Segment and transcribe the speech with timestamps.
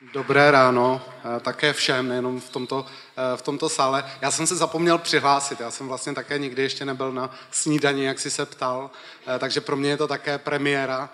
[0.00, 4.04] Dobré ráno, eh, také všem, nejenom v tomto, eh, v tomto sále.
[4.20, 8.20] Já jsem se zapomněl přihlásit, já jsem vlastně také nikdy ještě nebyl na snídani, jak
[8.20, 8.90] si se ptal,
[9.26, 11.10] eh, takže pro mě je to také premiéra.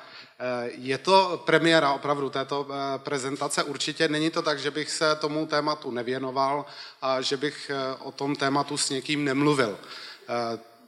[0.64, 3.62] Je to premiéra opravdu této prezentace.
[3.62, 6.66] Určitě není to tak, že bych se tomu tématu nevěnoval
[7.02, 9.78] a že bych o tom tématu s někým nemluvil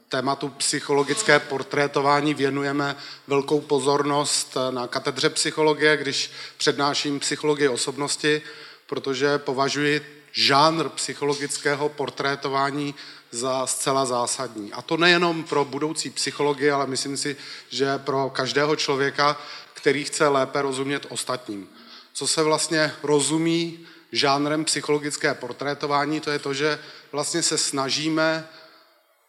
[0.09, 2.96] tématu psychologické portrétování věnujeme
[3.27, 8.43] velkou pozornost na katedře psychologie, když přednáším psychologii osobnosti,
[8.86, 12.94] protože považuji žánr psychologického portrétování
[13.30, 14.72] za zcela zásadní.
[14.72, 17.36] A to nejenom pro budoucí psychologii, ale myslím si,
[17.68, 19.40] že pro každého člověka,
[19.75, 21.68] který chce lépe rozumět ostatním.
[22.13, 26.79] Co se vlastně rozumí žánrem psychologické portrétování, to je to, že
[27.13, 28.49] vlastně se snažíme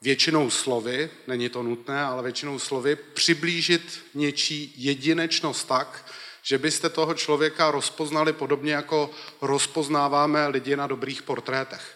[0.01, 6.05] většinou slovy, není to nutné, ale většinou slovy, přiblížit něčí jedinečnost tak,
[6.43, 11.95] že byste toho člověka rozpoznali podobně, jako rozpoznáváme lidi na dobrých portrétech.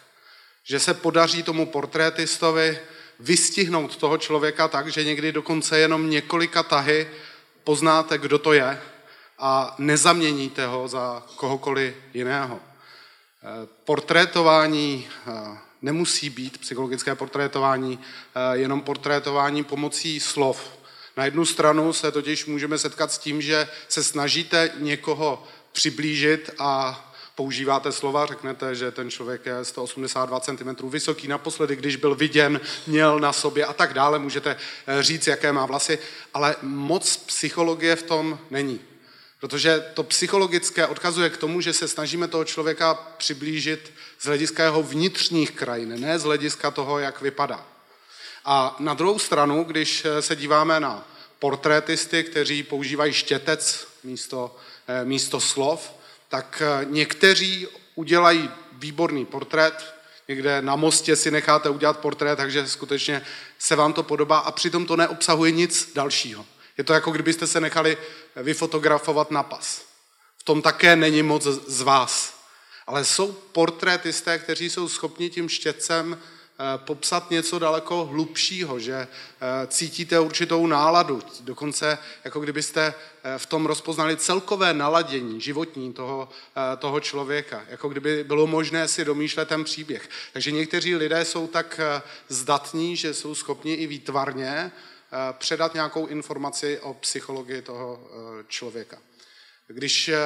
[0.64, 2.78] Že se podaří tomu portrétistovi
[3.20, 7.08] vystihnout toho člověka tak, že někdy dokonce jenom několika tahy
[7.64, 8.80] poznáte, kdo to je
[9.38, 12.60] a nezaměníte ho za kohokoliv jiného.
[13.84, 15.08] Portrétování
[15.84, 20.78] nemusí být psychologické portrétování eh, jenom portrétování pomocí slov.
[21.16, 27.00] Na jednu stranu se totiž můžeme setkat s tím, že se snažíte někoho přiblížit a
[27.34, 33.20] používáte slova, řeknete, že ten člověk je 182 cm vysoký, naposledy, když byl viděn, měl
[33.20, 35.98] na sobě a tak dále, můžete eh, říct, jaké má vlasy,
[36.34, 38.80] ale moc psychologie v tom není.
[39.44, 44.82] Protože to psychologické odkazuje k tomu, že se snažíme toho člověka přiblížit z hlediska jeho
[44.82, 47.66] vnitřních krajin, ne z hlediska toho, jak vypadá.
[48.44, 54.56] A na druhou stranu, když se díváme na portrétisty, kteří používají štětec místo,
[54.88, 55.92] eh, místo slov,
[56.28, 59.94] tak eh, někteří udělají výborný portrét,
[60.28, 63.22] někde na mostě si necháte udělat portrét, takže skutečně
[63.58, 66.46] se vám to podobá a přitom to neobsahuje nic dalšího.
[66.78, 67.96] Je to jako kdybyste se nechali
[68.36, 69.82] vyfotografovat na pas.
[70.36, 72.34] V tom také není moc z vás.
[72.86, 79.66] Ale jsou portrétisté, kteří jsou schopni tím štětcem eh, popsat něco daleko hlubšího, že eh,
[79.66, 86.28] cítíte určitou náladu, dokonce jako kdybyste eh, v tom rozpoznali celkové naladění životní toho,
[86.78, 90.08] toho člověka, jako kdyby bylo možné si domýšlet ten příběh.
[90.32, 91.80] Takže někteří lidé jsou tak
[92.28, 94.72] zdatní, že jsou schopni i výtvarně
[95.32, 98.98] předat nějakou informaci o psychologii toho eh, člověka.
[99.66, 100.18] Když eh,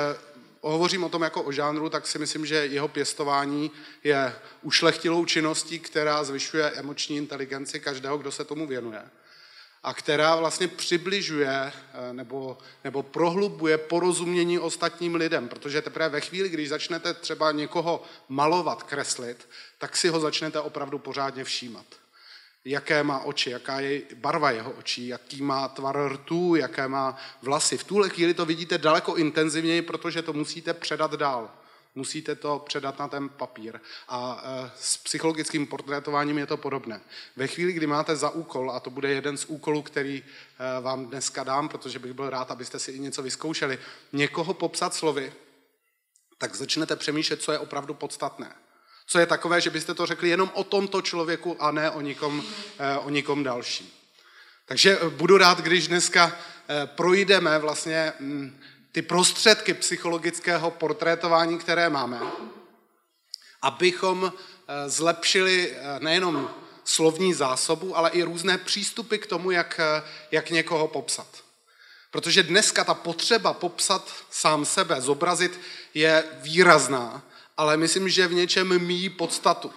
[0.61, 3.71] hovořím o tom jako o žánru, tak si myslím, že jeho pěstování
[4.05, 9.03] je ušlechtilou činností, která zvyšuje emoční inteligenci každého, kdo se tomu věnuje
[9.83, 11.73] a která vlastně přibližuje
[12.13, 18.83] nebo, nebo prohlubuje porozumění ostatním lidem, protože teprve ve chvíli, když začnete třeba někoho malovat,
[18.83, 21.87] kreslit, tak si ho začnete opravdu pořádně všímat
[22.71, 27.79] jaké má oči, jaká je barva jeho očí, jaký má tvar rtů, jaké má vlasy.
[27.79, 31.51] V tuhle chvíli to vidíte daleko intenzivněji, protože to musíte předat dál.
[31.95, 33.81] Musíte to předat na ten papír.
[34.09, 37.01] A e, s psychologickým portrétováním je to podobné.
[37.37, 41.07] Ve chvíli, kdy máte za úkol, a to bude jeden z úkolů, který e, vám
[41.07, 43.79] dneska dám, protože bych byl rád, abyste si i něco vyzkoušeli,
[44.13, 45.33] někoho popsat slovy,
[46.39, 48.55] tak začnete přemýšlet, co je opravdu podstatné
[49.09, 52.45] co je takové, že byste to řekli jenom o tomto člověku a ne o nikom,
[52.79, 53.91] eh, o nikom dalším.
[54.67, 58.61] Takže eh, budu rád, když dneska eh, projdeme vlastně mm,
[58.93, 62.21] ty prostředky psychologického portrétování, které máme,
[63.63, 64.33] abychom
[64.87, 66.51] zlepšili nejenom
[66.85, 69.81] slovní zásobu, ale i různé přístupy k tomu, jak,
[70.31, 71.27] jak někoho popsat.
[72.11, 75.61] Protože dneska ta potřeba popsat sám sebe, zobrazit,
[75.95, 77.23] je výrazná
[77.59, 79.73] ale myslím, že v něčem míjí podstatu.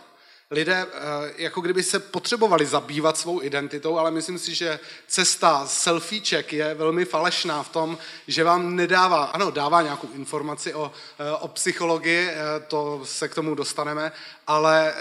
[0.51, 6.53] Lidé eh, jako kdyby se potřebovali zabývat svou identitou, ale myslím si, že cesta selfieček
[6.53, 7.97] je velmi falešná v tom,
[8.27, 12.35] že vám nedává, ano, dává nějakou informaci o, eh, o psychologii, eh,
[12.67, 14.11] to se k tomu dostaneme,
[14.47, 14.93] ale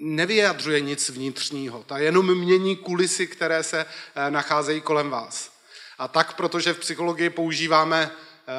[0.00, 1.82] nevyjadřuje nic vnitřního.
[1.86, 3.86] Ta jenom mění kulisy, které se
[4.28, 5.50] nacházejí kolem vás.
[5.98, 8.10] A tak, protože v psychologii používáme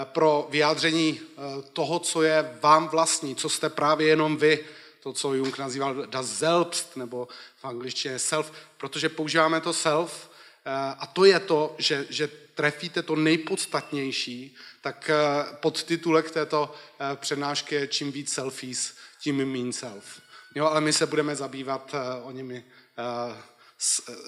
[0.03, 1.41] pro vyjádření eh,
[1.73, 4.65] toho, co je vám vlastní, co jste právě jenom vy,
[4.99, 10.29] to, co Jung nazýval das Selbst, nebo v angličtině self, protože používáme to self
[10.65, 15.11] eh, a to je to, že, že trefíte to nejpodstatnější, tak
[15.59, 16.73] podtitulek této
[17.15, 20.21] přednášky je čím víc selfies, tím mean self.
[20.55, 22.65] Jo, ale my se budeme zabývat o nimi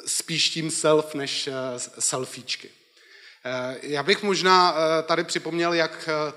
[0.05, 1.49] spíš tím self než
[1.99, 2.69] selfiečky.
[3.47, 6.33] Eh, já bych možná eh, tady připomněl, jak eh,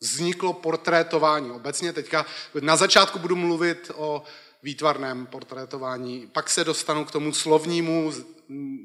[0.00, 1.92] vzniklo portrétování obecně.
[1.92, 2.26] Teďka
[2.60, 4.22] na začátku budu mluvit o
[4.62, 8.12] výtvarném portrétování, pak se dostanu k tomu slovnímu,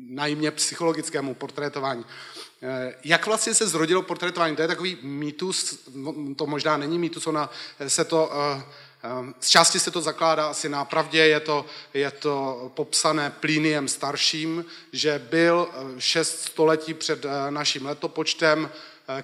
[0.09, 2.05] najmě psychologickému portrétování.
[3.03, 4.55] Jak vlastně se zrodilo portrétování?
[4.55, 5.89] To je takový mýtus,
[6.35, 7.49] to možná není mýtus, ona
[7.87, 8.31] se to,
[9.39, 14.65] z části se to zakládá asi na pravdě, je to, je to popsané Plíniem starším,
[14.93, 15.69] že byl
[15.99, 18.69] šest století před naším letopočtem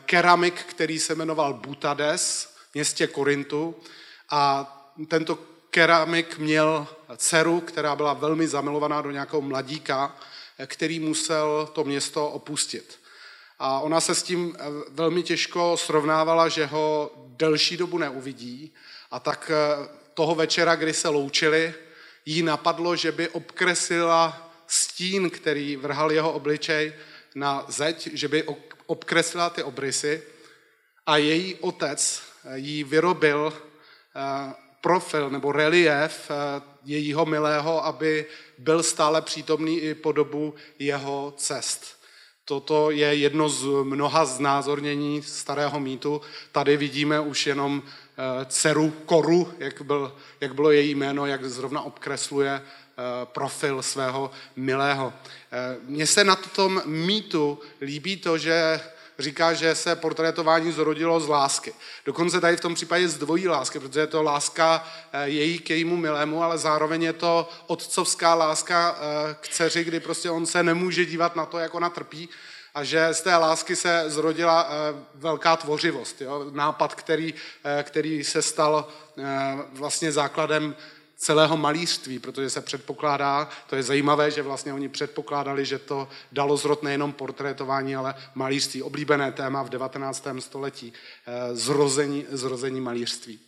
[0.06, 3.76] keramik, který se jmenoval Butades v městě Korintu
[4.30, 4.72] a
[5.08, 5.38] tento
[5.70, 6.88] keramik měl
[7.18, 10.16] dceru, která byla velmi zamilovaná do nějakého mladíka,
[10.66, 13.00] který musel to město opustit.
[13.60, 18.74] A ona se s tím eh, velmi těžko srovnávala, že ho delší dobu neuvidí.
[19.16, 21.74] A tak eh, toho večera, kdy se loučili,
[22.26, 26.94] jí napadlo, že by obkreslila stín, který vrhal jeho obličej
[27.36, 28.44] na zeď, že by
[28.86, 30.24] obkreslila ty obrysy
[31.06, 33.54] a její otec eh, jí vyrobil
[34.82, 36.32] profil nebo relief
[36.86, 38.26] jejího milého, aby
[38.58, 42.00] byl stále přítomný i po dobu jeho cest.
[42.46, 46.22] Toto je jedno z mnoha znázornění starého mýtu.
[46.52, 48.05] Tady vidíme už jenom eh,
[48.46, 52.62] dceru Koru, jak, byl, jak bylo její jméno, jak zrovna obkresluje eh,
[53.26, 55.14] profil svého milého.
[55.52, 58.82] Eh, mně se na tom mýtu líbí to, že
[59.20, 61.74] říká, že se portrétování zrodilo z lásky.
[62.06, 65.70] Dokonce tady v tom případě z dvojí lásky, protože je to láska eh, její k
[65.70, 70.64] jejímu milému, ale zároveň je to otcovská láska eh, k dceři, kdy prostě on se
[70.64, 72.30] nemůže dívat na to, jak ona trpí,
[72.76, 76.22] a že z té lásky se zrodila eh, velká tvořivost.
[76.22, 76.46] Jo?
[76.52, 77.34] Nápad, který,
[77.84, 78.88] který se stal
[79.74, 80.76] vlastně základem
[81.18, 86.58] celého malířství, protože se předpokládá, to je zajímavé, že vlastně oni předpokládali, že to dalo
[86.58, 88.84] zrod nejenom portrétování, ale malířství.
[88.84, 90.42] Oblíbené téma v 19.
[90.42, 90.94] století,
[91.28, 93.40] eh, zrození, zrození malířství.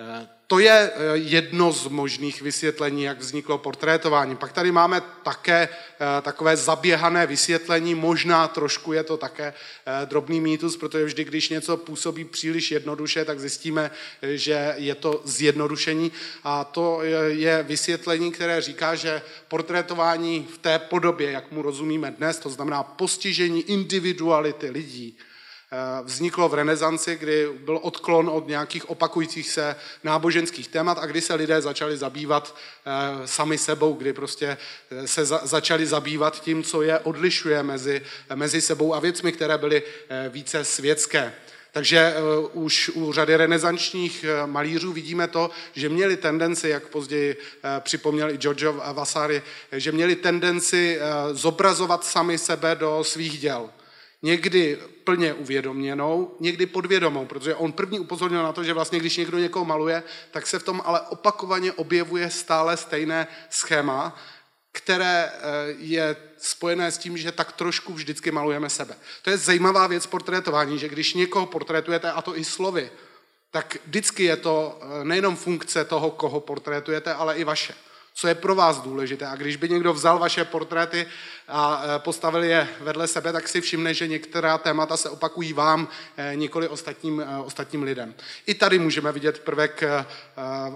[0.00, 4.36] Eh, to je eh, jedno z možných vysvětlení, jak vzniklo portrétování.
[4.36, 9.54] Pak tady máme také eh, takové zaběhané vysvětlení, možná trošku je to také
[10.04, 13.90] drobný mýtus, protože vždy, když něco působí příliš jednoduše, tak zjistíme,
[14.22, 16.12] že je to zjednodušení.
[16.44, 22.38] A to je vysvětlení, které říká, že portrétování v té podobě, jak mu rozumíme dnes,
[22.38, 25.24] to znamená postižení individuality lidí, Eh,
[26.02, 31.34] vzniklo v renesanci, kdy byl odklon od nějakých opakujících se náboženských témat a kdy se
[31.34, 32.56] lidé začali zabývat
[32.86, 34.56] eh, sami sebou, kdy prostě
[34.90, 38.02] eh, se začali zabývat tím, co je odlišuje mezi,
[38.34, 39.82] mezi sebou a věcmi, které byly
[40.28, 41.34] více světské.
[41.72, 42.14] Takže
[42.52, 47.36] už u řady renesančních malířů vidíme to, že měli tendenci, jak později
[47.80, 49.42] připomněl i Giorgio Vasari,
[49.72, 50.98] že měli tendenci
[51.32, 53.70] zobrazovat sami sebe do svých děl.
[54.22, 59.38] Někdy plně uvědoměnou, někdy podvědomou, protože on první upozornil na to, že vlastně když někdo
[59.38, 64.16] někoho maluje, tak se v tom ale opakovaně objevuje stále stejné schéma,
[64.72, 65.40] které eh,
[65.78, 68.94] je spojené s tím, že tak trošku vždycky malujeme sebe.
[69.22, 72.90] To je zajímavá věc portrétování, že když někoho portrétujete, a to i slovy,
[73.50, 77.74] tak vždycky je to eh, nejenom funkce toho, koho portrétujete, ale i vaše
[78.18, 79.26] co je pro vás důležité.
[79.26, 81.06] A když by někdo vzal vaše portréty
[81.48, 85.88] a e, postavil je vedle sebe, tak si všimne, že některá témata se opakují vám,
[86.16, 88.14] e, nikoli ostatním, e, ostatním lidem.
[88.46, 89.84] I tady můžeme vidět prvek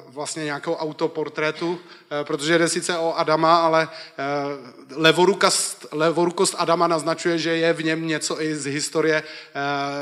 [0.07, 1.79] vlastně nějakého autoportrétu,
[2.23, 3.89] protože jde sice o Adama, ale
[4.91, 9.23] levorukost, levorukost Adama naznačuje, že je v něm něco i z historie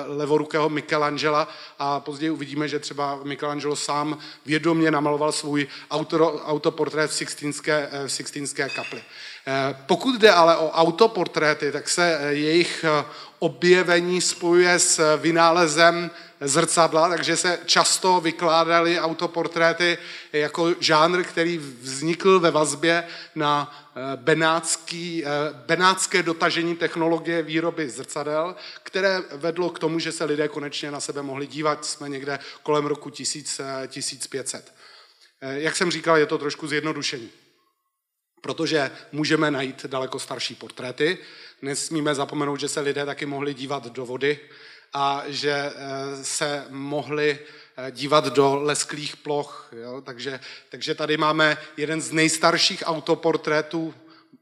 [0.07, 7.15] levorukého Michelangela a později uvidíme, že třeba Michelangelo sám vědomě namaloval svůj auto, autoportrét v
[7.15, 9.03] Sixtínské, v Sixtínské kapli.
[9.47, 13.05] Eh, pokud jde ale o autoportréty, tak se eh, jejich eh,
[13.39, 19.99] objevení spojuje s vynálezem zrcadla, takže se často vykládaly autoportréty
[20.33, 23.05] jako žánr, který vznikl ve vazbě
[23.35, 23.77] na
[24.17, 25.25] benátský,
[25.67, 31.23] benátské dotažení technologie výroby zrcadel, které vedlo k tomu, že se lidé konečně na sebe
[31.23, 31.85] mohli dívat.
[31.85, 34.75] Jsme někde kolem roku 1500.
[35.41, 37.31] Jak jsem říkal, je to trošku zjednodušení
[38.41, 41.19] protože můžeme najít daleko starší portréty.
[41.63, 44.39] Nesmíme zapomenout, že se lidé taky mohli dívat do vody
[44.93, 47.39] a že eh, se mohli
[47.77, 49.69] eh, dívat do lesklých ploch.
[49.73, 50.01] Jo?
[50.01, 53.95] Takže, takže tady máme jeden z nejstarších autoportrétů,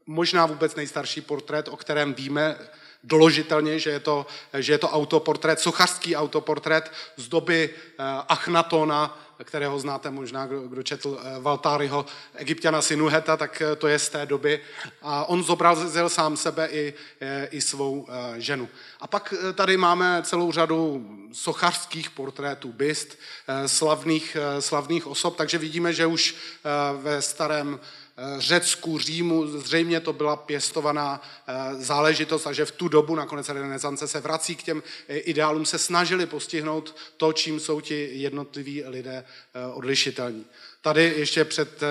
[0.05, 2.55] možná vůbec nejstarší portrét, o kterém víme
[3.03, 9.79] doložitelně, že je to, že je to autoportrét, sochařský autoportrét z doby eh, Achnatona, kterého
[9.79, 14.59] znáte možná, kdo, kdo četl Valtáryho Egyptiana Sinuheta, tak to je z té doby.
[15.01, 16.93] A on zobrazil sám sebe i,
[17.51, 18.69] i svou ženu.
[18.99, 23.17] A pak tady máme celou řadu sochařských portrétů, byst,
[23.65, 26.35] slavných, slavných osob, takže vidíme, že už
[27.01, 32.87] ve starém Eh, Řecku, Římu, zřejmě to byla pěstovaná eh, záležitost a že v tu
[32.87, 37.81] dobu, nakonec renesance, se vrací k těm eh, ideálům, se snažili postihnout to, čím jsou
[37.81, 39.23] ti jednotliví lidé
[39.73, 40.45] odlišitelní.
[40.81, 41.81] Tady ještě před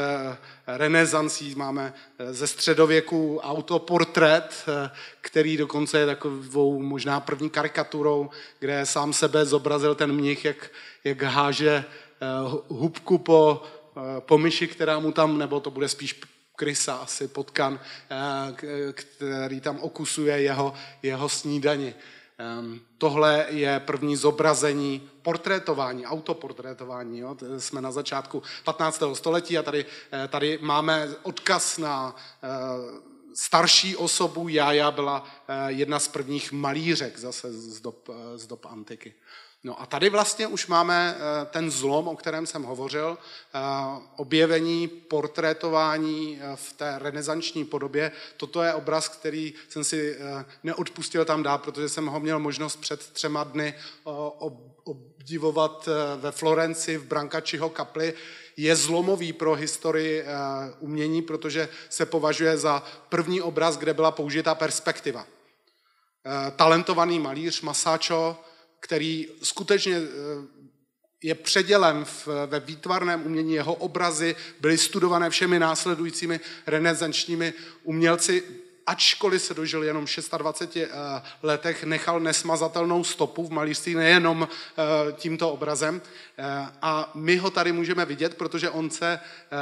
[0.66, 1.94] renesancí máme
[2.30, 4.66] ze středověku autoportrét,
[5.20, 10.70] který dokonce je takovou možná první karikaturou, kde sám sebe zobrazil ten mnich, jak,
[11.04, 11.84] jak háže
[12.68, 13.62] hubku po
[14.20, 16.20] po myši, která mu tam, nebo to bude spíš
[16.58, 21.94] krysa asi potkan, eh, který tam okusuje jeho, jeho snídani.
[22.38, 27.18] Ehm, tohle je první zobrazení portrétování, autoportrétování.
[27.18, 27.36] Jo?
[27.58, 29.14] Jsme na začátku 15.
[29.14, 32.48] století a tady, eh, tady máme odkaz na eh,
[33.34, 34.48] starší osobu.
[34.48, 35.24] Jája byla
[35.66, 39.14] jedna z prvních malířek zase z dob, z dob antiky.
[39.64, 43.58] No a tady vlastně už máme eh, ten zlom, o kterém jsem hovořil, eh,
[44.16, 48.12] objevení, portrétování eh, v té renesanční podobě.
[48.36, 50.18] Toto je obraz, který jsem si
[50.62, 53.74] neodpustil tam dát, protože jsem ho měl možnost před třema dny
[54.84, 58.14] obdivovat ve Florenci v Brancačiho kapli.
[58.56, 60.24] Je zlomový pro historii
[60.80, 65.26] umění, protože se považuje za první obraz, kde byla použita perspektiva.
[66.56, 68.36] Talentovaný malíř Masáčo
[68.80, 70.02] který skutečně eh,
[71.22, 78.42] je předělem v, ve výtvarném umění, jeho obrazy byly studované všemi následujícími renesančními umělci,
[78.86, 80.06] ačkoliv se dožil jenom
[80.38, 80.88] 26 eh,
[81.42, 86.02] letech, nechal nesmazatelnou stopu v malířství, nejenom eh, tímto obrazem.
[86.82, 89.20] A my ho tady můžeme vidět, protože on se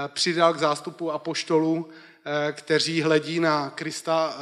[0.08, 1.90] přidal k zástupu apoštolů,
[2.52, 4.36] kteří hledí na Krista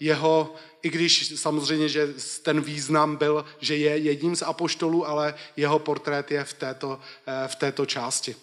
[0.00, 2.08] jeho i když samozřejmě, že
[2.42, 7.48] ten význam byl, že je jedním z apoštolů, ale jeho portrét je v této, eh,
[7.48, 8.36] v této části.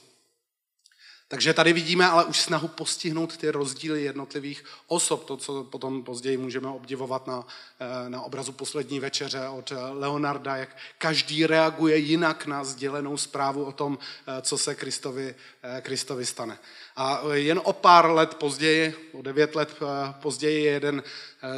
[1.29, 6.37] Takže tady vidíme ale už snahu postihnout ty rozdíly jednotlivých osob, to, co potom později
[6.37, 7.47] můžeme obdivovat na,
[7.79, 13.71] eh, na obrazu Poslední večeře od Leonarda, jak každý reaguje jinak na sdělenou zprávu o
[13.71, 15.35] tom, eh, co se Kristovi,
[15.81, 16.59] Kristovi stane.
[16.99, 19.75] A jen o pár let později, o devět let
[20.21, 21.03] později, je jeden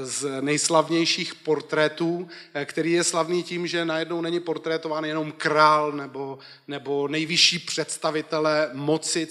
[0.04, 6.40] z nejslavnějších portrétů, eh, který je slavný tím, že najednou není portrétován jenom král nebo,
[6.68, 9.28] nebo nejvyšší představitelé moci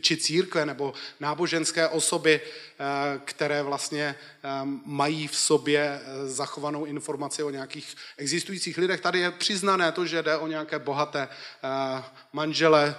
[0.00, 2.84] či církve nebo náboženské osoby, eh,
[3.24, 4.48] které vlastně eh,
[4.84, 9.00] mají v sobě zachovanou informaci o nějakých existujících lidech.
[9.00, 11.28] Tady je přiznané to, že jde o nějaké bohaté
[12.32, 12.96] manžele,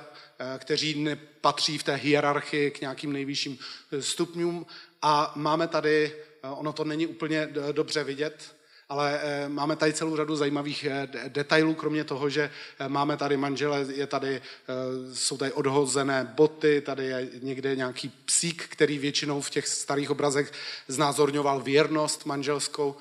[0.57, 3.57] kteří nepatří v té hierarchii k nějakým nejvyšším
[3.99, 4.65] stupňům.
[5.01, 6.11] A máme tady
[6.45, 8.55] Eh, ono to není úplně dobře vidět,
[8.89, 12.51] ale eh, máme tady celou řadu zajímavých eh, detailů, kromě toho, že
[12.87, 14.41] máme tady manžele, je tady,
[15.13, 20.51] jsou tady odhozené boty, tady je někde nějaký psík, který většinou v těch starých obrazech
[20.87, 22.95] znázorňoval věrnost manželskou.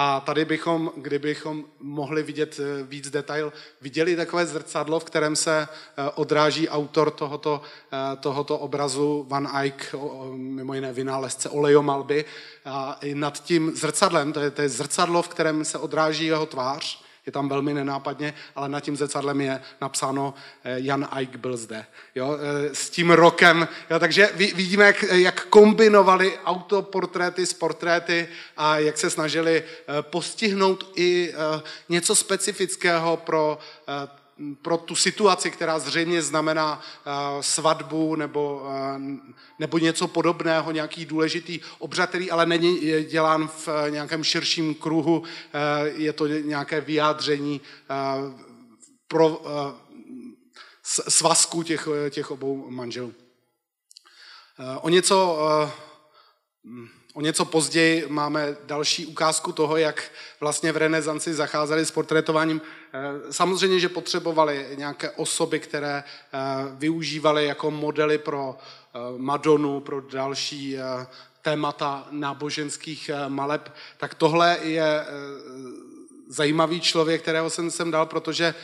[0.00, 5.68] A tady bychom, kdybychom mohli vidět eh, víc detail, viděli takové zrcadlo, v kterém se
[5.68, 7.62] eh, odráží autor tohoto,
[7.92, 9.94] eh, tohoto obrazu Van Eyck,
[10.32, 12.24] mimo jiné vynálezce olejomalby.
[12.64, 17.04] A nad tím zrcadlem, to je, to je zrcadlo, v kterém se odráží jeho tvář,
[17.28, 21.86] je tam velmi nenápadně, ale nad tím zrcadlem je napsáno eh, Jan Eik byl zde.
[22.14, 23.68] Jo, eh, s tím rokem.
[23.90, 30.92] Jo, takže vidíme, jak, jak kombinovali autoportréty s portréty a jak se snažili eh, postihnout
[30.96, 31.34] i
[31.88, 33.58] něco specifického pro
[34.62, 39.02] pro tu situaci, která zřejmě znamená uh, svatbu nebo, uh,
[39.58, 45.18] nebo něco podobného, nějaký důležitý obřad, který ale není dělán v uh, nějakém širším kruhu,
[45.18, 45.26] uh,
[45.94, 47.60] je to nějaké vyjádření
[49.08, 49.42] pro
[50.82, 53.14] svazku těch, těch obou manželů.
[54.80, 55.38] O něco
[57.18, 62.60] O něco později máme další ukázku toho, jak vlastně v renesanci zacházeli s portrétováním.
[62.92, 66.38] Eh, samozřejmě, že potřebovali nějaké osoby, které eh,
[66.72, 70.76] využívali jako modely pro eh, Madonu, pro další
[71.42, 75.06] témata náboženských maleb, tak tohle je
[76.28, 78.54] zajímavý člověk, kterého jsem sem dal, protože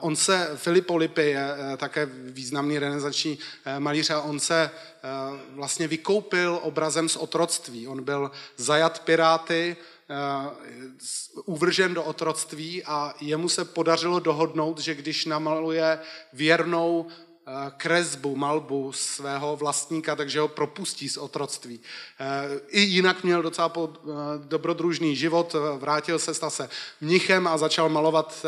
[0.00, 3.38] on se, Filippo Lippi je také významný renesanční
[3.78, 4.70] malíř a on se
[5.50, 7.88] vlastně vykoupil obrazem z otroctví.
[7.88, 9.76] On byl zajat piráty,
[11.44, 15.98] uvržen do otroctví a jemu se podařilo dohodnout, že když namaluje
[16.32, 17.06] věrnou
[17.46, 21.80] Eh, kresbu, malbu svého vlastníka, takže ho propustí z otroctví.
[22.20, 23.88] Eh, I jinak měl docela eh,
[24.38, 26.50] dobrodružný život, vrátil se, stal
[27.00, 28.46] mnichem a začal malovat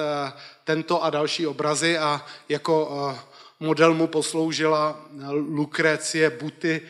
[0.64, 3.16] tento a další obrazy a jako
[3.60, 6.82] model mu posloužila Lukrecie Buty,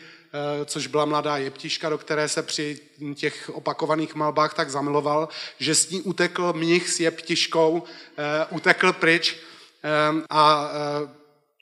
[0.65, 2.79] což byla mladá jeptiška, do které se při
[3.15, 7.83] těch opakovaných malbách tak zamiloval, že s ní utekl mnich s jeptiškou,
[8.51, 9.37] utekl pryč
[10.29, 10.71] a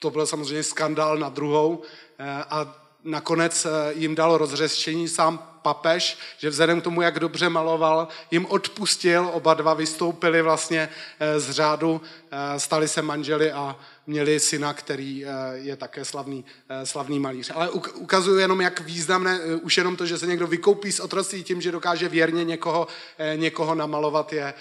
[0.04, 1.82] to byl samozřejmě skandál na druhou
[2.20, 7.50] eh, a nakonec eh, jim dal rozřešení sám papež, že vzhledem k tomu, jak dobře
[7.50, 10.90] maloval, jim odpustil, oba dva vystoupili vlastně
[11.20, 12.02] eh, z řádu,
[12.58, 13.76] stali se manželi a
[14.08, 17.52] měli syna, který eh, je také slavný, eh, slavný malíř.
[17.56, 21.44] Ale ukazuju jenom, jak významné, eh, už jenom to, že se někdo vykoupí z otroctví
[21.44, 22.88] tím, že dokáže věrně někoho,
[23.36, 24.54] někoho namalovat, je,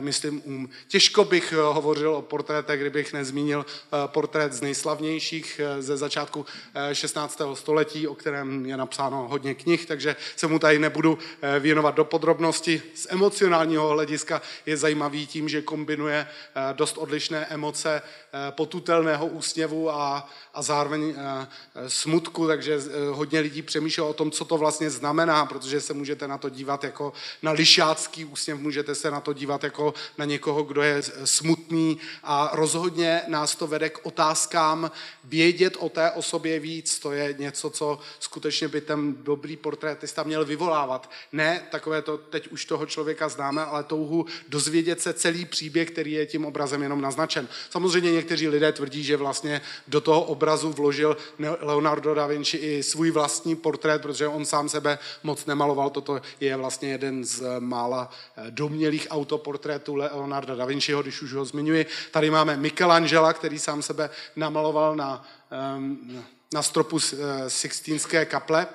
[0.00, 0.68] myslím, um.
[0.88, 3.66] Těžko bych hovořil o portrétech, kdybych nezmínil
[4.06, 6.46] portrét z nejslavnějších ze začátku
[6.92, 7.40] 16.
[7.54, 11.18] století, o kterém je napsáno hodně knih, takže se mu tady nebudu
[11.58, 12.82] věnovat do podrobnosti.
[12.94, 16.26] Z emocionálního hlediska je zajímavý tím, že kombinuje
[16.72, 18.02] dost odlišné emoce,
[18.50, 20.28] potuto neviditelného úsměvu a,
[20.58, 21.46] a zároveň eh,
[21.90, 26.28] smutku, takže eh, hodně lidí přemýšlí o tom, co to vlastně znamená, protože se můžete
[26.28, 27.12] na to dívat jako
[27.42, 32.50] na lišácký úsměv, můžete se na to dívat jako na někoho, kdo je smutný a
[32.52, 34.90] rozhodně nás to vede k otázkám
[35.24, 36.98] vědět o té osobě víc.
[36.98, 41.10] To je něco, co skutečně by ten dobrý portrétista měl vyvolávat.
[41.32, 46.12] Ne takové to, teď už toho člověka známe, ale touhu dozvědět se celý příběh, který
[46.12, 47.48] je tím obrazem jenom naznačen.
[47.70, 51.16] Samozřejmě někteří lidé tvrdí, že vlastně do toho obrazu vložil
[51.60, 55.90] Leonardo da Vinci i svůj vlastní portrét, protože on sám sebe moc nemaloval.
[55.90, 61.44] Toto je vlastně jeden z mála eh, domělých autoportrétů Leonarda da Vinciho, když už ho
[61.44, 61.86] zmiňuji.
[62.10, 66.24] Tady máme Michelangela, který sám sebe namaloval na, ehm,
[66.54, 68.66] na stropu eh, Sixtínské kaple.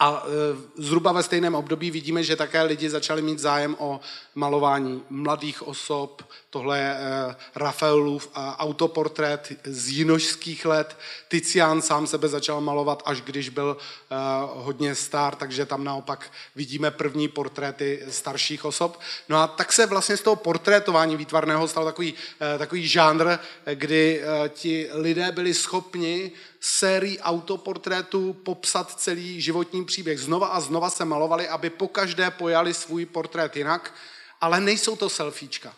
[0.00, 4.00] A e, zhruba ve stejném období vidíme, že také lidi začali mít zájem o
[4.34, 6.22] malování mladých osob.
[6.50, 10.96] Tohle je e, Rafaelův autoportrét z jinožských let.
[11.28, 14.14] Tizian sám sebe začal malovat, až když byl e,
[14.54, 19.00] hodně star, takže tam naopak vidíme první portréty starších osob.
[19.28, 22.14] No a tak se vlastně z toho portrétování výtvarného stal takový,
[22.58, 23.38] takový žánr,
[23.74, 26.32] kdy ti lidé byli schopni
[26.66, 30.20] sérii autoportrétů popsat celý životní příběh.
[30.20, 33.94] Znova a znova se malovali, aby po každé pojali svůj portrét jinak,
[34.40, 35.74] ale nejsou to selfiečka.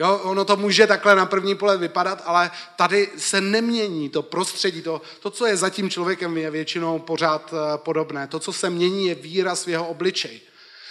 [0.00, 4.82] Jo, ono to může takhle na první pohled vypadat, ale tady se nemění to prostředí,
[4.82, 8.26] to, to, co je za tím člověkem, je většinou pořád eh, podobné.
[8.26, 10.40] To, co se mění, je výraz v jeho obličej.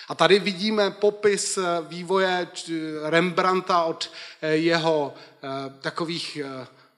[0.10, 2.48] A tady vidíme popis eh, vývoje
[3.04, 5.14] Rembrandta od eh, jeho
[5.82, 6.38] takových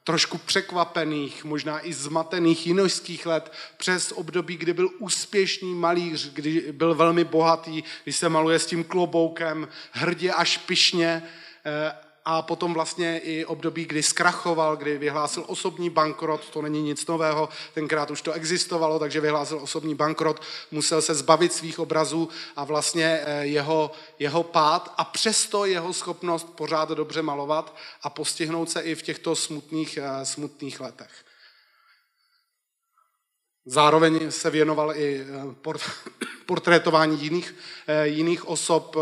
[0.09, 6.95] trošku překvapených, možná i zmatených jinožských let, přes období, kdy byl úspěšný malíř, kdy byl
[6.95, 11.23] velmi bohatý, když se maluje s tím kloboukem, hrdě až pišně
[11.65, 17.07] eh, a potom vlastně i období, kdy zkrachoval, kdy vyhlásil osobní bankrot, to není nic
[17.07, 22.63] nového, tenkrát už to existovalo, takže vyhlásil osobní bankrot, musel se zbavit svých obrazů a
[22.63, 28.81] vlastně eh, jeho, jeho pád a přesto jeho schopnost pořád dobře malovat a postihnout se
[28.81, 31.11] i v těchto smutných, eh, smutných letech.
[33.65, 35.55] Zároveň se věnoval i eh,
[36.45, 37.55] portrétování jiných,
[38.03, 38.95] jiných osob,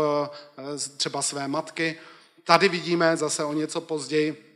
[0.96, 1.98] třeba své matky,
[2.48, 4.47] Tady vidíme zase o něco později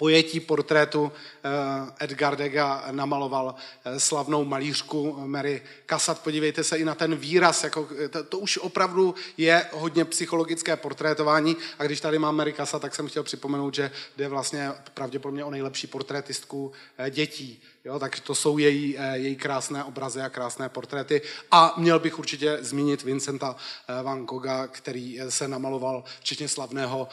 [0.00, 6.22] pojetí portrétu eh, Edgar Degas namaloval eh, slavnou malířku Mary Cassatt.
[6.22, 11.56] Podívejte se i na ten výraz, jako, to, to už opravdu je hodně psychologické portrétování
[11.78, 15.50] a když tady mám Mary Cassatt, tak jsem chtěl připomenout, že jde vlastně pravděpodobně o
[15.50, 17.62] nejlepší portrétistku eh, dětí.
[17.84, 21.22] Jo, tak to jsou její, její krásné obrazy a krásné portréty.
[21.50, 23.56] A měl bych určitě zmínit Vincenta
[24.02, 27.08] van Gogha, který se namaloval včetně slavného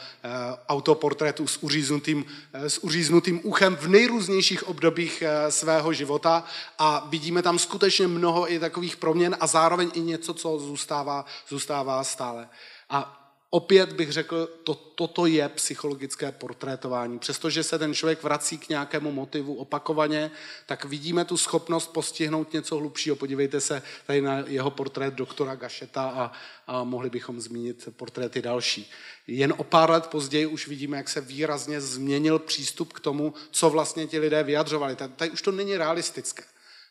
[0.68, 6.44] autoportrétu s uříznutým, s uříznutým uchem v nejrůznějších obdobích eh, svého života
[6.78, 12.04] a vidíme tam skutečně mnoho i takových proměn a zároveň i něco, co zůstává, zůstává
[12.04, 12.48] stále.
[12.90, 13.17] A
[13.50, 17.18] opět bych řekl, to, toto je psychologické portrétování.
[17.18, 20.30] Přestože se ten člověk vrací k nějakému motivu opakovaně,
[20.66, 23.16] tak vidíme tu schopnost postihnout něco hlubšího.
[23.16, 26.32] Podívejte se tady na jeho portrét doktora Gašeta a,
[26.66, 28.90] a mohli bychom zmínit portréty další.
[29.26, 33.70] Jen o pár let později už vidíme, jak se výrazně změnil přístup k tomu, co
[33.70, 34.96] vlastně ti lidé vyjadřovali.
[34.96, 36.44] Tady už to není realistické.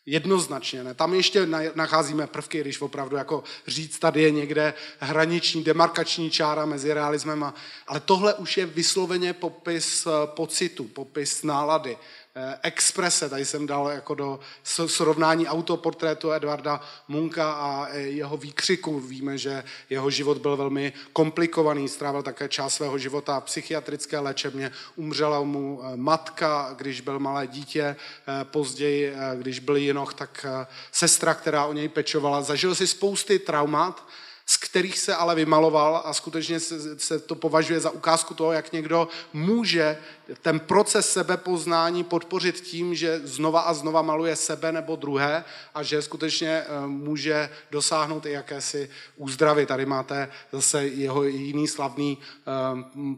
[0.09, 0.93] Jednoznačně ne.
[0.93, 6.93] Tam ještě nacházíme prvky, když opravdu jako říct, tady je někde hraniční, demarkační čára mezi
[6.93, 7.53] realismem a...
[7.87, 12.26] Ale tohle už je vysloveně popis pocitu, popis nálady, Eh,
[12.61, 18.99] exprese, tady jsem dal jako do srovnání autoportrétu Edvarda Munka a eh, jeho výkřiku.
[18.99, 25.41] Víme, že jeho život byl velmi komplikovaný, strávil také část svého života psychiatrické léčebně, umřela
[25.41, 27.95] mu eh, matka, když byl malé dítě,
[28.43, 30.45] později, když byl jinoch, tak
[30.91, 32.41] sestra, která o něj pečovala.
[32.41, 34.07] Zažil si spousty traumat,
[34.49, 38.71] z kterých se ale vymaloval a skutečně se, se to považuje za ukázku toho, jak
[38.71, 39.97] někdo může
[40.41, 45.43] ten proces sebepoznání podpořit tím, že znova a znova maluje sebe nebo druhé
[45.75, 49.65] a že skutečně eh, může dosáhnout i jakési úzdravy.
[49.65, 52.51] Tady máte zase jeho jiný slavný eh,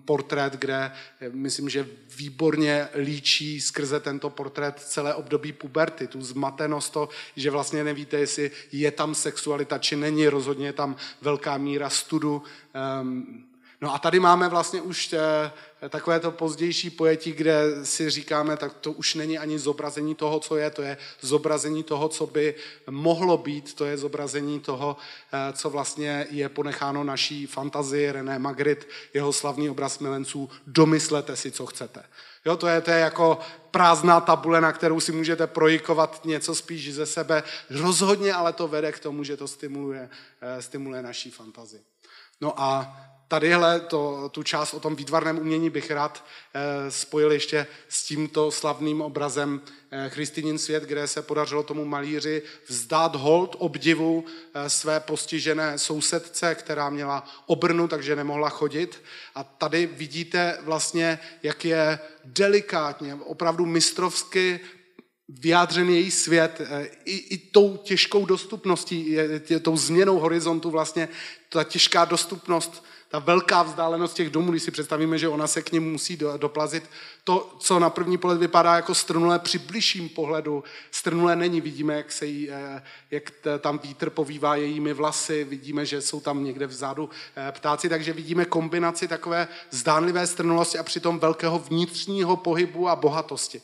[0.05, 1.87] portrét, kde eh, myslím, že
[2.17, 8.51] výborně líčí skrze tento portrét celé období puberty, tu zmatenost, to, že vlastně nevíte, jestli
[8.71, 12.43] je tam sexualita, či není, rozhodně je tam velká míra studu.
[12.73, 13.43] Ehm,
[13.81, 15.15] no a tady máme vlastně už
[15.89, 20.57] takové to pozdější pojetí, kde si říkáme, tak to už není ani zobrazení toho, co
[20.57, 22.55] je, to je zobrazení toho, co by
[22.89, 24.97] mohlo být, to je zobrazení toho,
[25.33, 31.51] eh, co vlastně je ponecháno naší fantazii René Magritte, jeho slavný obraz milenců, domyslete si,
[31.51, 32.03] co chcete.
[32.45, 33.39] Jo, to je, to je jako
[33.71, 37.43] prázdná tabule, na kterou si můžete projikovat něco spíš ze sebe.
[37.69, 40.09] Rozhodně ale to vede k tomu, že to stimuluje,
[40.41, 41.81] eh, stimuluje naší fantazii.
[42.41, 42.95] No a
[43.29, 48.51] tadyhle to, tu část o tom výtvarném umění bych rád eh, spojil ještě s tímto
[48.51, 49.61] slavným obrazem
[49.91, 56.55] eh, Christinin svět, kde se podařilo tomu malíři vzdát hold obdivu eh, své postižené sousedce,
[56.55, 59.03] která měla obrnu, takže nemohla chodit.
[59.35, 64.59] A tady vidíte vlastně, jak je delikátně, opravdu mistrovsky
[65.27, 66.61] vyjádřený její svět
[67.05, 69.17] i, i tou těžkou dostupností,
[69.61, 71.09] tou změnou horizontu vlastně,
[71.49, 75.71] ta těžká dostupnost ta velká vzdálenost těch domů, když si představíme, že ona se k
[75.71, 76.89] ním musí doplazit,
[77.23, 81.61] to, co na první pohled vypadá jako strnulé, při bližším pohledu strnulé není.
[81.61, 86.43] Vidíme, jak, se jí, eh, jak tam vítr povývá jejími vlasy, vidíme, že jsou tam
[86.43, 92.89] někde vzadu eh, ptáci, takže vidíme kombinaci takové zdánlivé strnulosti a přitom velkého vnitřního pohybu
[92.89, 93.61] a bohatosti.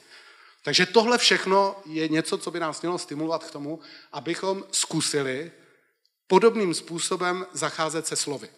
[0.64, 3.80] Takže tohle všechno je něco, co by nás mělo stimulovat k tomu,
[4.14, 5.52] abychom zkusili
[6.28, 8.50] podobným způsobem zacházet se slovy.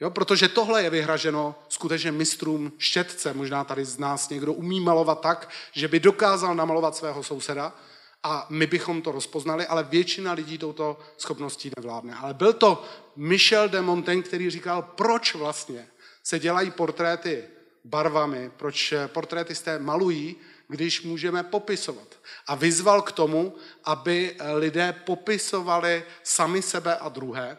[0.00, 3.34] Jo, protože tohle je vyhraženo skutečně mistrům štětce.
[3.34, 7.74] Možná tady z nás někdo umí malovat tak, že by dokázal namalovat svého souseda
[8.22, 12.14] a my bychom to rozpoznali, ale většina lidí touto schopností nevládne.
[12.14, 12.84] Ale byl to
[13.16, 15.88] Michel de Montaigne, který říkal, proč vlastně
[16.22, 17.44] se dělají portréty
[17.84, 20.36] barvami, proč portrétisté malují,
[20.68, 22.08] když můžeme popisovat.
[22.46, 27.58] A vyzval k tomu, aby lidé popisovali sami sebe a druhé,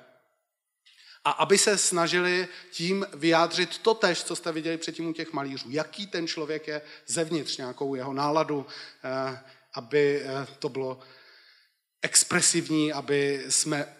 [1.25, 5.67] a aby se snažili tím vyjádřit to tež, co jste viděli předtím u těch malířů.
[5.69, 8.65] Jaký ten člověk je zevnitř, nějakou jeho náladu,
[9.03, 9.39] eh,
[9.73, 10.99] aby eh, to bylo
[12.01, 13.98] expresivní, aby jsme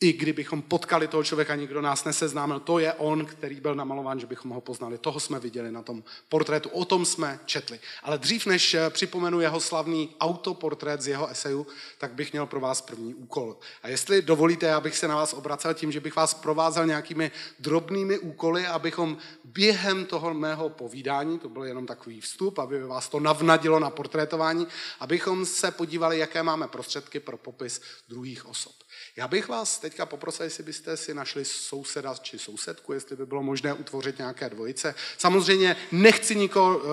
[0.00, 4.26] i kdybychom potkali toho člověka, nikdo nás neseznámil, to je on, který byl namalován, že
[4.26, 4.98] bychom ho poznali.
[4.98, 7.80] Toho jsme viděli na tom portrétu, o tom jsme četli.
[8.02, 11.66] Ale dřív, než eh, připomenu jeho slavný autoportrét z jeho eseju,
[11.98, 13.56] tak bych měl pro vás první úkol.
[13.82, 18.18] A jestli dovolíte, abych se na vás obracel tím, že bych vás provázel nějakými drobnými
[18.18, 23.80] úkoly, abychom během toho mého povídání, to byl jenom takový vstup, aby vás to navnadilo
[23.80, 24.66] na portrétování,
[25.00, 28.72] abychom se podívali, jaké máme prostředky pro popis druhých osob.
[29.20, 33.42] Já bych vás teďka poprosil, jestli byste si našli souseda či sousedku, jestli by bylo
[33.42, 34.94] možné utvořit nějaké dvojice.
[35.18, 36.84] Samozřejmě nechci nikoho uh,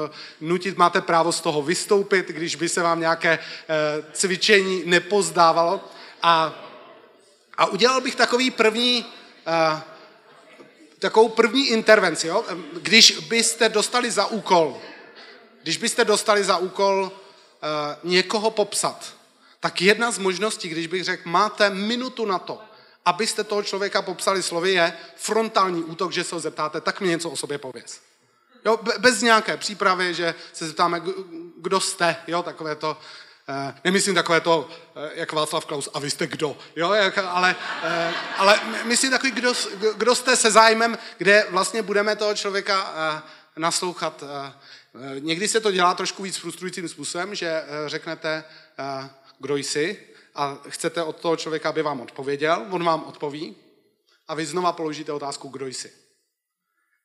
[0.42, 5.84] nutit, máte právo z toho vystoupit, když by se vám nějaké uh, cvičení nepozdávalo.
[6.22, 6.64] A,
[7.58, 9.06] a udělal bych takový první,
[9.48, 9.80] uh,
[11.00, 12.28] takovou první intervenci.
[12.28, 12.46] Jo?
[12.82, 14.82] Když byste dostali za úkol,
[15.64, 17.12] když byste dostali za úkol
[18.04, 19.17] někoho popsat,
[19.68, 22.62] tak jedna z možností, když bych řekl, máte minutu na to,
[23.06, 27.30] abyste toho člověka popsali slovy, je frontální útok, že se ho zeptáte, tak mi něco
[27.30, 28.02] o sobě pověz.
[28.66, 31.02] Jo, bez nějaké přípravy, že se zeptáme,
[31.58, 32.98] kdo jste, jo, takové to,
[33.50, 37.56] eh, nemyslím takové to, eh, jak Václav Klaus, a vy jste kdo, jo, jak, ale,
[37.84, 39.54] eh, ale myslím takový, kdo,
[39.98, 43.22] kdo jste se zájmem, kde vlastně budeme toho člověka eh,
[43.60, 44.24] naslouchat.
[44.24, 48.44] Eh, někdy se to dělá trošku víc frustrujícím způsobem, že eh, řeknete,
[48.80, 53.56] eh, kdo jsi a chcete od toho člověka, aby vám odpověděl, on vám odpoví
[54.28, 55.92] a vy znova položíte otázku, kdo jsi.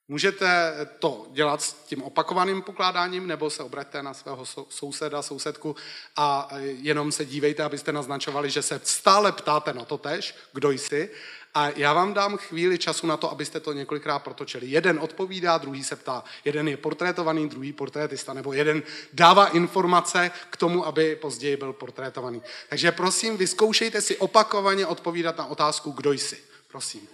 [0.08, 5.76] Můžete to dělat s tím opakovaným pokládáním, nebo se obraťte na svého souseda, sousedku
[6.16, 11.10] a jenom se dívejte, abyste naznačovali, že se stále ptáte na to tež, kdo jsi.
[11.54, 14.66] A já vám dám chvíli času na to, abyste to několikrát protočili.
[14.66, 16.24] Jeden odpovídá, druhý se ptá.
[16.44, 22.42] Jeden je portrétovaný, druhý portrétista, nebo jeden dává informace k tomu, aby později byl portrétovaný.
[22.68, 26.38] Takže prosím, vyzkoušejte si opakovaně odpovídat na otázku, kdo jsi.
[26.68, 27.08] Prosím.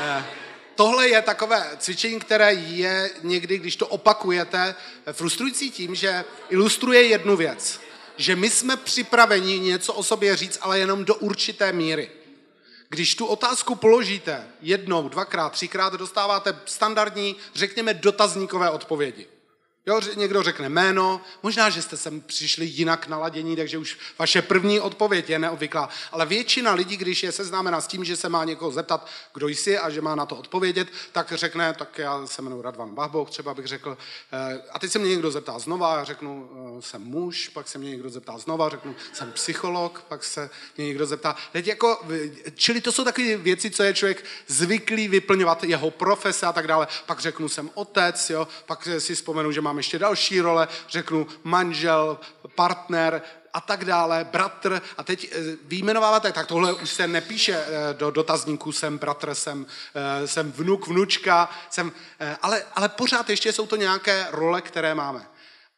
[0.00, 0.24] Eh,
[0.74, 4.74] tohle je takové cvičení, které je někdy, když to opakujete,
[5.12, 7.87] frustrující tím, že ilustruje jednu věc.
[8.18, 12.10] Že my jsme připraveni něco o sobě říct, ale jenom do určité míry.
[12.88, 19.26] Když tu otázku položíte jednou, dvakrát, třikrát, dostáváte standardní, řekněme, dotazníkové odpovědi.
[19.88, 24.80] Jo, někdo řekne jméno, možná, že jste sem přišli jinak naladění, takže už vaše první
[24.80, 25.88] odpověď je neobvyklá.
[26.12, 29.78] Ale většina lidí, když je seznámena s tím, že se má někoho zeptat, kdo jsi
[29.78, 33.54] a že má na to odpovědět, tak řekne, tak já se jmenuji Radvan Bahbok, třeba
[33.54, 33.98] bych řekl,
[34.32, 37.78] eh, a teď se mě někdo zeptá znova, já řeknu, eh, jsem muž, pak se
[37.78, 41.36] mě někdo zeptá znova, řeknu, jsem psycholog, pak se mě někdo zeptá.
[41.52, 42.06] Teď jako,
[42.54, 46.88] čili to jsou takové věci, co je člověk zvyklý vyplňovat, jeho profese a tak dále.
[47.06, 52.18] Pak řeknu, jsem otec, jo, pak si vzpomenu, že mám ještě další role, řeknu manžel,
[52.54, 54.82] partner a tak dále, bratr.
[54.96, 59.66] A teď eh, vyjmenováváte, tak tohle už se nepíše eh, do dotazníku, jsem bratr, jsem,
[59.94, 61.92] eh, jsem vnuk, vnučka, jsem,
[62.42, 65.26] ale, ale pořád ještě jsou to nějaké role, které máme.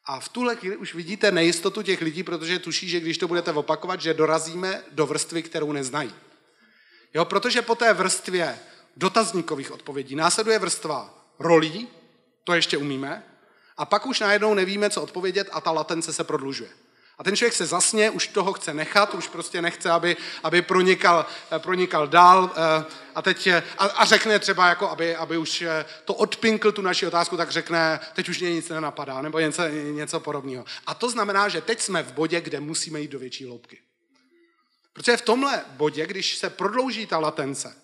[0.05, 3.53] A v tuhle chvíli už vidíte nejistotu těch lidí, protože tuší, že když to budete
[3.53, 6.15] opakovat, že dorazíme do vrstvy, kterou neznají.
[7.15, 8.59] Jo, protože po té vrstvě
[8.97, 11.89] dotazníkových odpovědí následuje vrstva rolí,
[12.45, 13.23] to ještě umíme,
[13.81, 16.71] a pak už najednou nevíme, co odpovědět a ta latence se prodlužuje.
[17.19, 21.27] A ten člověk se zasně, už toho chce nechat, už prostě nechce, aby, aby pronikal,
[21.53, 25.85] eh, pronikal dál eh, a, teď, a, a řekne třeba, jako aby, aby už eh,
[26.05, 30.21] to odpinkl tu naši otázku, tak řekne, teď už mě nic nenapadá, nebo něco, něco
[30.21, 30.65] podobného.
[30.87, 33.79] A to znamená, že teď jsme v bodě, kde musíme jít do větší hloubky.
[34.93, 37.77] Protože v tomhle bodě, když se prodlouží ta latence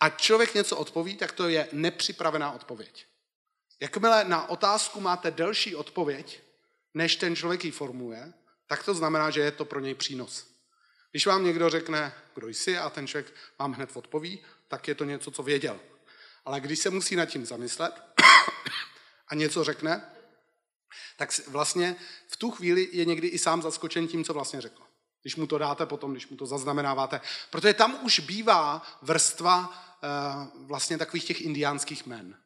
[0.00, 3.06] a člověk něco odpoví, tak to je nepřipravená odpověď.
[3.80, 6.42] Jakmile na otázku máte delší odpověď,
[6.94, 8.32] než ten člověk ji formuje,
[8.66, 10.46] tak to znamená, že je to pro něj přínos.
[11.10, 15.04] Když vám někdo řekne, kdo jsi, a ten člověk vám hned odpoví, tak je to
[15.04, 15.80] něco, co věděl.
[16.44, 18.02] Ale když se musí nad tím zamyslet
[19.28, 20.10] a něco řekne,
[21.16, 21.96] tak vlastně
[22.28, 24.82] v tu chvíli je někdy i sám zaskočen tím, co vlastně řekl.
[25.22, 27.20] Když mu to dáte potom, když mu to zaznamenáváte.
[27.50, 32.38] Protože tam už bývá vrstva uh, vlastně takových těch indiánských men.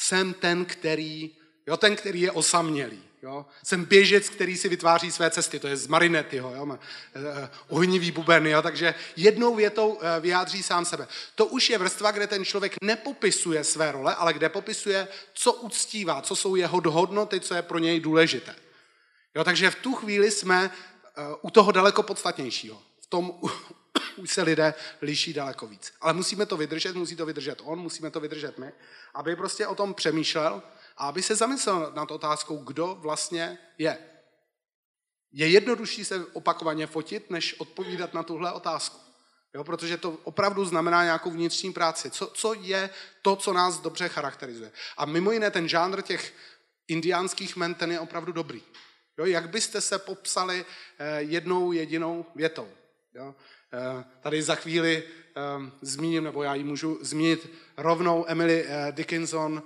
[0.00, 1.30] Jsem ten, který,
[1.66, 3.02] jo, ten, který je osamělý.
[3.22, 3.46] Jo.
[3.64, 6.78] Jsem běžec, který si vytváří své cesty, to je z Marinetyho, jo,
[7.14, 11.08] eh, ohnivý buben, jo, takže jednou větou eh, vyjádří sám sebe.
[11.34, 16.22] To už je vrstva, kde ten člověk nepopisuje své role, ale kde popisuje, co uctívá,
[16.22, 18.54] co jsou jeho hodnoty, co je pro něj důležité.
[19.34, 22.82] Jo, takže v tu chvíli jsme eh, u toho daleko podstatnějšího.
[23.00, 23.40] V tom
[24.20, 25.92] už se lidé liší daleko víc.
[26.00, 28.72] Ale musíme to vydržet, musí to vydržet on, musíme to vydržet my,
[29.14, 30.62] aby prostě o tom přemýšlel
[30.96, 33.98] a aby se zamyslel nad otázkou, kdo vlastně je.
[35.32, 39.10] Je jednodušší se opakovaně fotit, než odpovídat na tuhle otázku.
[39.54, 42.10] Jo, protože to opravdu znamená nějakou vnitřní práci.
[42.10, 42.90] Co, co je
[43.22, 44.72] to, co nás dobře charakterizuje?
[44.96, 46.34] A mimo jiné ten žánr těch
[46.88, 48.62] indiánských men, ten je opravdu dobrý.
[49.18, 50.64] Jo, jak byste se popsali
[50.98, 52.68] eh, jednou jedinou větou?
[53.14, 53.34] Jo?
[53.72, 55.40] Eh, tady za chvíli eh,
[55.82, 59.62] zmíním, nebo já ji můžu zmínit rovnou Emily eh, Dickinson,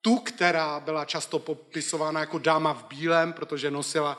[0.00, 4.18] tu, která byla často popisována jako dáma v bílém, protože nosila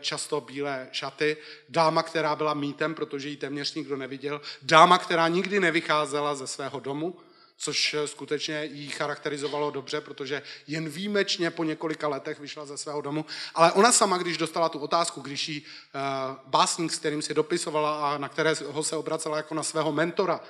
[0.00, 1.36] často bílé šaty,
[1.68, 6.80] dáma, která byla mýtem, protože ji téměř nikdo neviděl, dáma, která nikdy nevycházela ze svého
[6.80, 7.16] domu,
[7.62, 13.00] což eh, skutečně jí charakterizovalo dobře, protože jen výjimečně po několika letech vyšla ze svého
[13.00, 13.24] domu.
[13.54, 16.00] Ale ona sama, když dostala tu otázku, když jí uh,
[16.46, 20.40] básník, s kterým si dopisovala a na kterého se obracela jako na svého mentora,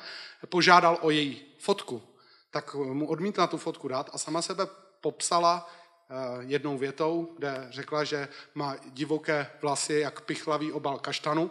[0.48, 2.02] požádal o její fotku,
[2.50, 4.66] tak mu odmítla tu fotku dát a sama sebe
[5.00, 11.50] popsala uh, jednou větou, kde řekla, že má divoké vlasy jak pichlavý obal kaštanu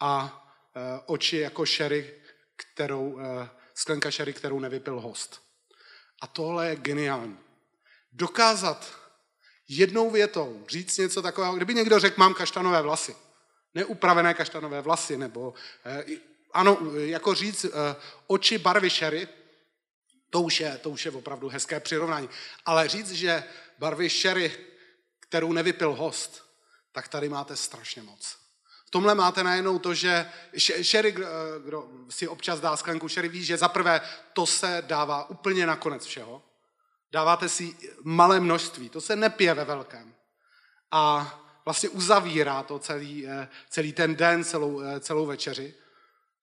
[0.00, 0.40] a
[1.06, 2.14] oči jako šery,
[2.56, 3.18] kterou
[3.74, 5.42] sklenka šery, kterou nevypil host.
[6.20, 7.38] A tohle je geniální.
[8.12, 8.98] Dokázat
[9.68, 13.16] jednou větou říct něco takového, kdyby někdo řekl, mám kaštanové vlasy,
[13.74, 16.04] neupravené kaštanové vlasy, nebo eh,
[16.52, 17.70] ano, jako říct eh,
[18.26, 19.28] oči barvy šery,
[20.30, 22.28] to už, je, to už je opravdu hezké přirovnání.
[22.64, 23.44] Ale říct, že
[23.78, 24.52] barvy šery,
[25.20, 26.44] kterou nevypil host,
[26.92, 28.43] tak tady máte strašně moc
[28.94, 30.30] tomhle máte najednou to, že
[30.82, 31.14] sherry,
[31.64, 34.00] kdo si občas dá sklenku sherry, ví, že za prvé
[34.32, 36.42] to se dává úplně na konec všeho.
[37.12, 40.14] Dáváte si malé množství, to se nepije ve velkém.
[40.90, 45.74] A vlastně uzavírá to celý, eh, celý ten den, celou, eh, celou večeři.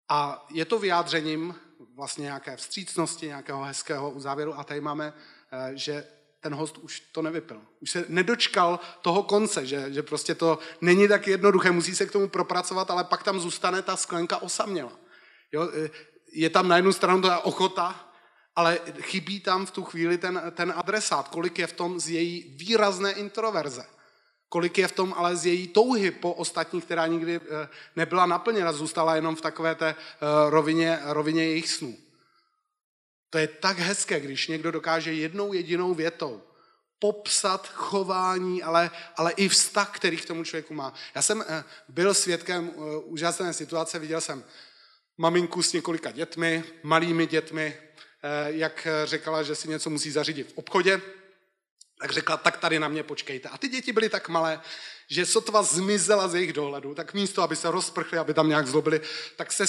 [0.10, 1.56] A je to vyjádřením
[1.96, 4.60] vlastně nějaké vstřícnosti, nějakého hezkého uzávěru.
[4.60, 5.14] A tady máme,
[5.52, 6.04] eh, že
[6.42, 7.62] ten host už to nevypil.
[7.80, 12.12] Už se nedočkal toho konce, že, že prostě to není tak jednoduché, musí se k
[12.12, 14.92] tomu propracovat, ale pak tam zůstane ta sklenka osaměla.
[15.52, 15.70] Jo?
[16.32, 18.12] Je tam na jednu stranu ta ochota,
[18.56, 22.56] ale chybí tam v tu chvíli ten, ten adresát, kolik je v tom z její
[22.58, 23.86] výrazné introverze.
[24.50, 28.72] Kolik je v tom ale z její touhy po ostatních, která nikdy eh, nebyla naplněna,
[28.72, 29.96] zůstala jenom v takové té eh,
[30.50, 31.96] rovině, rovině jejich snů.
[33.32, 36.44] To je tak hezké, když někdo dokáže jednou jedinou větou
[37.00, 40.94] popsat chování, ale, ale i vztah, který k tomu člověku má.
[41.16, 42.72] Já jsem eh, byl svědkem
[43.04, 44.44] úžasné situace, viděl jsem
[45.18, 47.78] maminku s několika dětmi, malými dětmi,
[48.48, 51.02] jak řekla, že si něco musí zařídit v obchodě,
[52.02, 53.50] tak řekla, tak tady na mě počkejte.
[53.50, 54.62] A ty děti byly tak malé,
[55.10, 59.02] že sotva zmizela z jejich dohledu, tak místo, aby se rozprchly, aby tam nějak zlobili,
[59.36, 59.66] tak se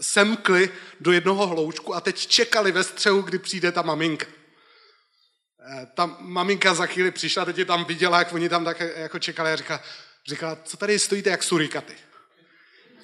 [0.00, 4.26] semkli do jednoho hloučku a teď čekali ve střehu, kdy přijde ta maminka.
[5.68, 9.18] Eh, ta maminka za chvíli přišla, teď je tam viděla, jak oni tam tak jako
[9.18, 9.80] čekali a říkala,
[10.26, 11.94] říkala, co tady stojíte jak surikaty.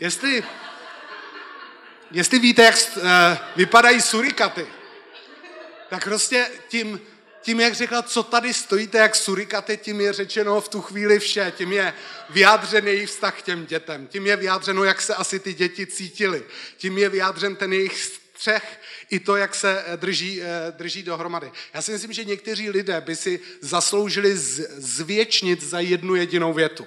[0.00, 0.44] Jestli,
[2.10, 3.02] jestli víte, jak uh,
[3.56, 4.66] vypadají surikaty,
[5.88, 7.00] tak prostě tím
[7.46, 11.52] tím, jak řekla, co tady stojíte, jak surikaty, tím je řečeno v tu chvíli vše.
[11.56, 11.94] Tím je
[12.30, 14.06] vyjádřen její vztah k těm dětem.
[14.06, 16.42] Tím je vyjádřeno, jak se asi ty děti cítily.
[16.76, 18.80] Tím je vyjádřen ten jejich střech
[19.10, 21.52] i to, jak se eh, drží, eh, drží dohromady.
[21.74, 24.36] Já si myslím, že někteří lidé by si zasloužili
[24.76, 26.86] zvětšnit za jednu jedinou větu.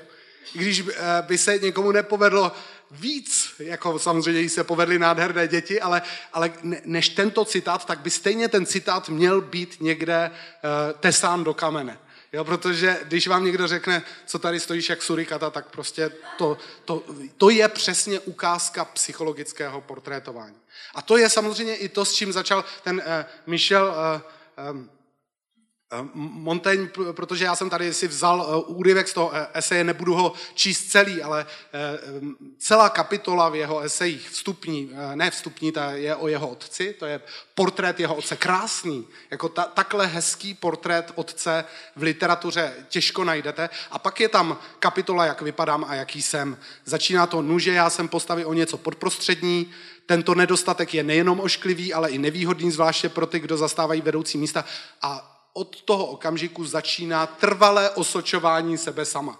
[0.54, 2.52] Když eh, by se někomu nepovedlo
[2.92, 6.02] víc, jako samozřejmě se povedly nádherné děti, ale,
[6.34, 6.54] ale
[6.86, 12.00] než tento citát, tak by stejně ten citát měl být někde uh, tesán do kamene.
[12.34, 17.04] Jo, protože když vám někdo řekne, co tady stojíš jak surikata, tak prostě to, to,
[17.38, 20.56] to je přesně ukázka psychologického portrétování.
[20.96, 23.04] A to je samozřejmě i to, s čím začal ten uh,
[23.46, 23.94] Michel
[24.58, 24.99] uh, um, Eh,
[26.14, 30.34] Montaigne, protože já jsem tady si vzal eh, úryvek z toho eh, eseje, nebudu ho
[30.54, 31.46] číst celý, ale
[32.58, 37.22] celá kapitola v jeho esejích, vstupní, ne vstupní, ta je o jeho otci, to je
[37.56, 43.70] portrét jeho otce, krásný, jako ta, takhle hezký portrét otce v literatuře těžko najdete.
[43.92, 46.58] A pak je tam kapitola, jak vypadám a jaký jsem.
[46.86, 49.72] Začíná to nuže, já jsem postavil o něco podprostřední,
[50.06, 54.66] tento nedostatek je nejenom ošklivý, ale i nevýhodný, zvláště pro ty, kdo zastávají vedoucí místa.
[55.02, 59.40] A od toho okamžiku začíná trvalé osočování sebe sama.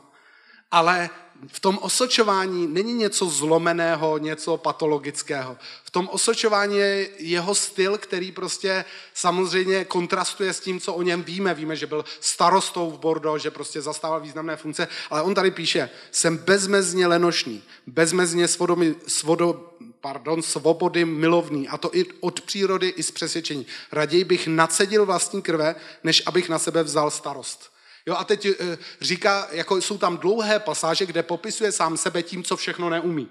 [0.72, 1.10] Ale
[1.48, 5.58] v tom osočování není něco zlomeného, něco patologického.
[5.84, 11.24] V tom osočování je jeho styl, který prostě samozřejmě kontrastuje s tím, co o něm
[11.24, 11.54] víme.
[11.54, 15.90] Víme, že byl starostou v Bordeaux, že prostě zastával významné funkce, ale on tady píše,
[16.12, 23.04] jsem bezmezně lenošný, bezmezně svodomi, svodo, pardon, svobody milovný, a to i od přírody, i
[23.04, 23.66] z přesvědčení.
[23.92, 27.72] Raději bych nacedil vlastní krve, než abych na sebe vzal starost.
[28.06, 28.56] Jo, a teď e,
[29.02, 33.30] říká, jako jsou tam dlouhé pasáže, kde popisuje sám sebe tím, co všechno neumí.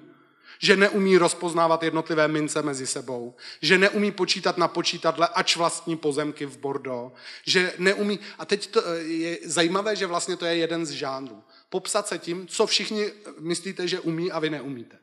[0.59, 6.47] Že neumí rozpoznávat jednotlivé mince mezi sebou, že neumí počítat na počítadle ač vlastní pozemky
[6.47, 7.13] v Bordeaux,
[7.47, 11.43] že neumí, a teď to eh, je zajímavé, že vlastně to je jeden z žánrů.
[11.69, 14.99] Popsat se tím, co všichni myslíte, že umí a vy neumíte.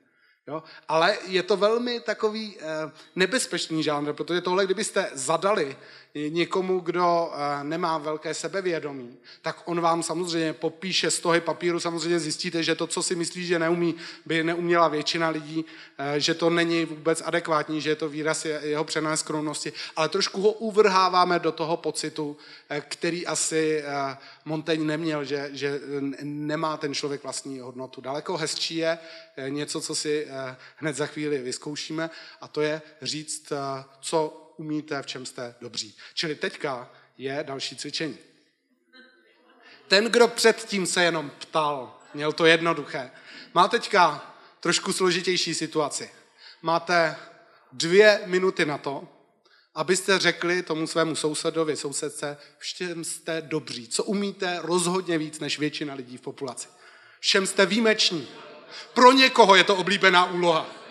[0.47, 0.63] Jo?
[0.87, 5.77] Ale je to velmi takový eh, nebezpečný žánr, protože tohle, kdybyste zadali
[6.15, 12.19] někomu, kdo eh, nemá velké sebevědomí, tak on vám samozřejmě popíše z toho papíru, samozřejmě
[12.19, 15.65] zjistíte, že to, co si myslí, že neumí, by neuměla většina lidí,
[15.97, 20.41] eh, že to není vůbec adekvátní, že je to výraz jeho přené skromnosti, ale trošku
[20.41, 22.37] ho uvrháváme do toho pocitu,
[22.69, 23.83] eh, který asi
[24.45, 25.81] Montaigne neměl, že, že
[26.23, 28.01] nemá ten člověk vlastní hodnotu.
[28.01, 28.97] Daleko hezčí je
[29.49, 30.27] něco, co si
[30.75, 32.09] hned za chvíli vyzkoušíme,
[32.41, 33.53] a to je říct,
[34.01, 35.97] co umíte, v čem jste dobří.
[36.13, 38.17] Čili teďka je další cvičení.
[39.87, 43.11] Ten, kdo předtím se jenom ptal, měl to jednoduché,
[43.53, 46.09] má teďka trošku složitější situaci.
[46.61, 47.15] Máte
[47.71, 49.07] dvě minuty na to,
[49.75, 53.87] abyste řekli tomu svému sousedovi, sousedce, všem jste dobří.
[53.87, 56.67] Co umíte rozhodně víc než většina lidí v populaci.
[57.19, 58.27] Všem jste výjimeční.
[58.93, 60.84] Pro někoho je to oblíbená úloha.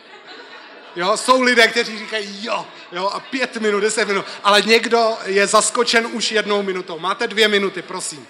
[0.96, 5.46] Jo, jsou lidé, kteří říkají jo, jo, a pět minut, deset minut, ale někdo je
[5.46, 6.98] zaskočen už jednou minutou.
[6.98, 8.26] Máte dvě minuty, prosím.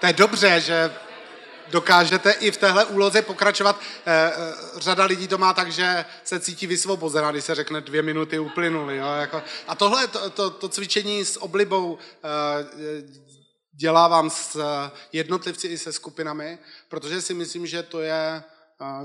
[0.00, 0.94] to je dobře, že
[1.70, 3.80] dokážete i v téhle úloze pokračovat.
[4.06, 8.02] Eh, eh, řada lidí to má tak, že se cítí vysvobozená, když se řekne dvě
[8.02, 8.96] minuty uplynuly.
[8.96, 9.06] Jo?
[9.20, 13.26] Jako, a tohle, to, to, to cvičení s oblibou eh,
[13.76, 14.60] dělávám s
[15.12, 16.58] jednotlivci i se skupinami,
[16.88, 18.42] protože si myslím, že to je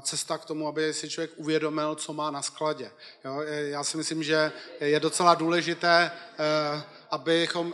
[0.02, 2.92] cesta k tomu, aby si člověk uvědomil, co má na skladě.
[3.26, 3.42] Jo?
[3.46, 6.12] Já si myslím, že je docela důležité,
[7.12, 7.74] abychom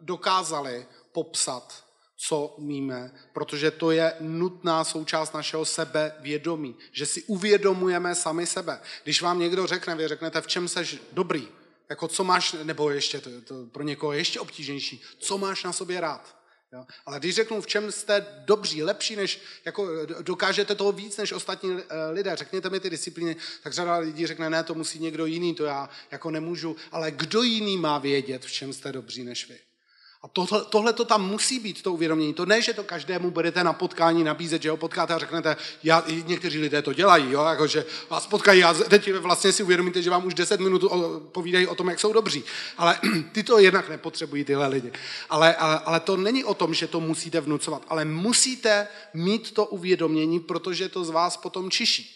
[0.00, 1.84] dokázali popsat
[2.20, 8.80] co umíme, protože to je nutná součást našeho sebevědomí, že si uvědomujeme sami sebe.
[9.04, 11.48] Když vám někdo řekne, vy řeknete, v čem seš dobrý,
[11.90, 16.00] jako co máš, nebo ještě, to, to pro někoho ještě obtížnější, co máš na sobě
[16.00, 16.38] rád.
[16.72, 16.86] Jo?
[17.06, 21.78] Ale když řeknu, v čem jste dobří, lepší, než, jako dokážete toho víc než ostatní
[21.78, 25.54] eh, lidé, řekněte mi ty disciplíny, tak řada lidí řekne, ne, to musí někdo jiný,
[25.54, 29.58] to já jako nemůžu, ale kdo jiný má vědět, v čem jste dobří než vy?
[30.22, 32.34] A tohle, tohle to tam musí být, to uvědomění.
[32.34, 36.04] To ne, že to každému budete na potkání nabízet, že ho potkáte a řeknete, já,
[36.26, 40.10] někteří lidé to dělají, jo, jako, že vás potkají a teď vlastně si uvědomíte, že
[40.10, 40.84] vám už 10 minut
[41.32, 42.44] povídají o tom, jak jsou dobří.
[42.78, 43.00] Ale
[43.32, 44.92] ty to jednak nepotřebují, tyhle lidi.
[45.30, 49.64] Ale, ale, ale to není o tom, že to musíte vnucovat, ale musíte mít to
[49.64, 52.14] uvědomění, protože to z vás potom čiší.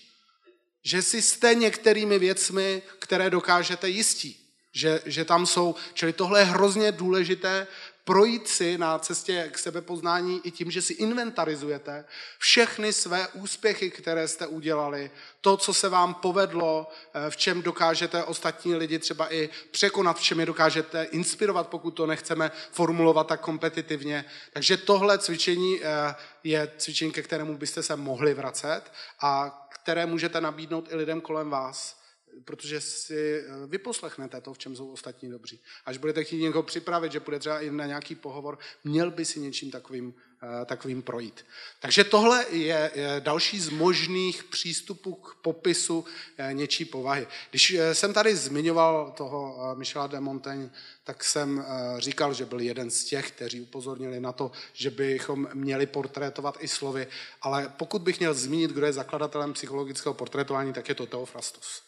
[0.85, 4.37] Že si jste některými věcmi, které dokážete jistí.
[4.75, 7.67] Že, že tam jsou, čili tohle je hrozně důležité
[8.05, 12.05] projít si na cestě k sebepoznání i tím, že si inventarizujete
[12.39, 18.25] všechny své úspěchy, které jste udělali, to, co se vám povedlo, eh, v čem dokážete
[18.25, 23.41] ostatní lidi třeba i překonat, v čem je dokážete inspirovat, pokud to nechceme formulovat tak
[23.41, 24.25] kompetitivně.
[24.53, 28.83] Takže tohle cvičení eh, je cvičení, ke kterému byste se mohli vracet
[29.21, 32.02] a které můžete nabídnout i lidem kolem vás
[32.45, 35.61] protože si eh, vyposlechnete to, v čem jsou ostatní dobří.
[35.87, 39.41] Až budete chtít někoho připravit, že bude třeba i na nějaký pohovor, měl by si
[39.41, 41.45] něčím takovým, eh, takovým projít.
[41.81, 46.05] Takže tohle je další z možných přístupů k popisu
[46.39, 47.27] eh, něčí povahy.
[47.51, 50.71] Když jsem tady zmiňoval toho Michela de Montaigne,
[51.05, 51.65] tak jsem
[51.99, 56.69] říkal, že byl jeden z těch, kteří upozornili na to, že bychom měli portrétovat i
[56.69, 57.07] slovy,
[57.43, 61.83] ale pokud bych měl zmínit, kdo je zakladatelem psychologického portrétování, tak je to Teofrastos.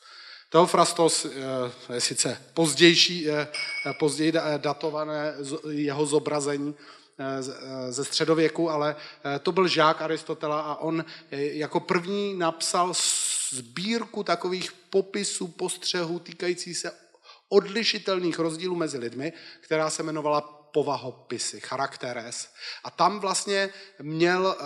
[0.55, 1.27] Teofrastos
[1.95, 3.27] je sice pozdější,
[3.99, 5.35] později datované
[5.69, 6.75] jeho zobrazení
[7.19, 12.93] eh, eh, ze středověku, ale eh, to byl žák Aristotela a on jako první napsal
[13.51, 16.93] sbírku takových popisů, postřehů týkající se
[17.49, 20.41] odlišitelných rozdílů mezi lidmi, která se jmenovala
[20.73, 22.49] povahopisy, charakteres.
[22.85, 23.69] A tam vlastně
[24.03, 24.57] měl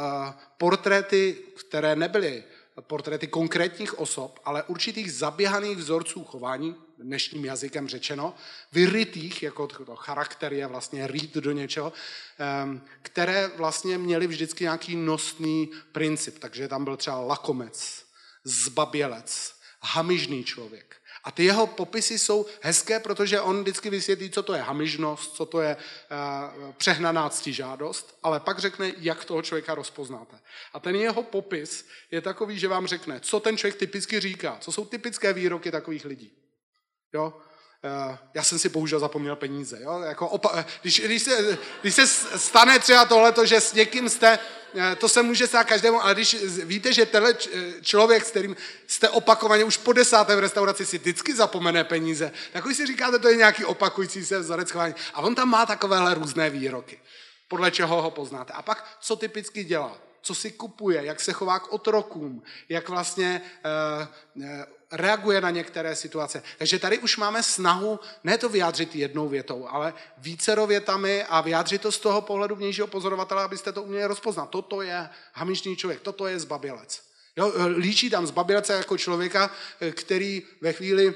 [0.58, 2.44] portréty, které nebyly
[2.80, 8.34] portréty konkrétních osob, ale určitých zaběhaných vzorců chování, dnešním jazykem řečeno,
[8.72, 11.92] vyrytých, jako to charakter je vlastně rýt do něčeho,
[12.38, 16.38] ehm, které vlastně měly vždycky nějaký nosný princip.
[16.38, 18.04] Takže tam byl třeba lakomec,
[18.44, 20.96] zbabělec, hamižný člověk.
[21.28, 25.46] A ty jeho popisy jsou hezké, protože on vždycky vysvětlí, co to je hamižnost, co
[25.46, 30.40] to je uh, přehnaná ctižádost, ale pak řekne, jak toho člověka rozpoznáte.
[30.72, 34.72] A ten jeho popis je takový, že vám řekne, co ten člověk typicky říká, co
[34.72, 36.32] jsou typické výroky takových lidí.
[37.12, 37.40] Jo?
[37.84, 39.78] Uh, já jsem si bohužel zapomněl peníze.
[39.82, 40.00] Jo?
[40.00, 42.06] Jako opa- když, když, se, když se
[42.38, 44.38] stane třeba tohleto, že s někým jste
[44.74, 48.56] Eh, to se může stát každému, ale když víte, že tenhle eh, člověk, s kterým
[48.86, 53.18] jste opakovaně už po desáté v restauraci si vždycky zapomene peníze, tak už si říkáte,
[53.18, 54.94] to je nějaký opakující se vzorec chování.
[55.14, 57.00] A on tam má takovéhle různé výroky,
[57.48, 58.52] podle čeho ho poznáte.
[58.52, 60.07] A pak, co typicky dělá?
[60.22, 63.40] Co si kupuje, jak se chová k otrokům, jak vlastně
[64.36, 64.48] uh, uh,
[64.92, 66.42] reaguje na některé situace.
[66.58, 71.82] Takže tady už máme snahu ne to vyjádřit jednou větou, ale vícero větami a vyjádřit
[71.82, 74.50] to z toho pohledu vnějšího pozorovatele, abyste to uměli rozpoznat.
[74.50, 77.02] Toto je hamižný člověk, toto je zbabělec.
[77.36, 79.50] Jo, líčí tam zbabělce jako člověka,
[79.92, 81.14] který ve chvíli,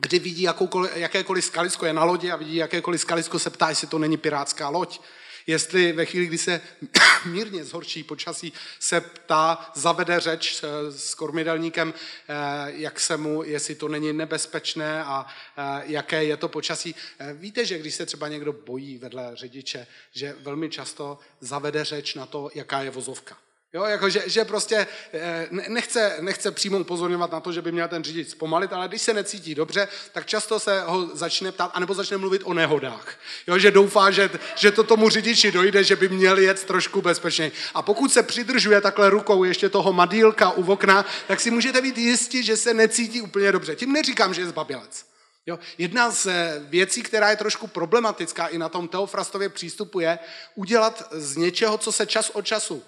[0.00, 0.48] kdy vidí
[0.94, 4.68] jakékoliv skalisko, je na lodi a vidí jakékoliv skalisko, se ptá, jestli to není pirátská
[4.68, 5.00] loď
[5.46, 6.60] jestli ve chvíli, kdy se
[7.24, 12.34] mírně zhorší počasí, se ptá, zavede řeč s kormidelníkem, eh,
[12.66, 15.26] jak se mu, jestli to není nebezpečné a
[15.56, 16.94] eh, jaké je to počasí.
[17.18, 22.14] Eh, víte, že když se třeba někdo bojí vedle řidiče, že velmi často zavede řeč
[22.14, 23.45] na to, jaká je vozovka.
[23.72, 27.88] Jo, jako že, že prostě eh, nechce, nechce přímo upozorňovat na to, že by měl
[27.88, 31.94] ten řidič zpomalit, ale když se necítí dobře, tak často se ho začne ptát, anebo
[31.94, 33.18] začne mluvit o nehodách.
[33.46, 37.52] Jo, že doufá, že, že to tomu řidiči dojde, že by měl jet trošku bezpečněji.
[37.74, 41.98] A pokud se přidržuje takhle rukou ještě toho madílka u okna, tak si můžete být
[41.98, 43.76] jistí, že se necítí úplně dobře.
[43.76, 45.06] Tím neříkám, že je zbabělec.
[45.46, 45.58] Jo?
[45.78, 46.28] Jedna z
[46.60, 50.18] věcí, která je trošku problematická i na tom Teofrastově přístupu, je
[50.54, 52.82] udělat z něčeho, co se čas od času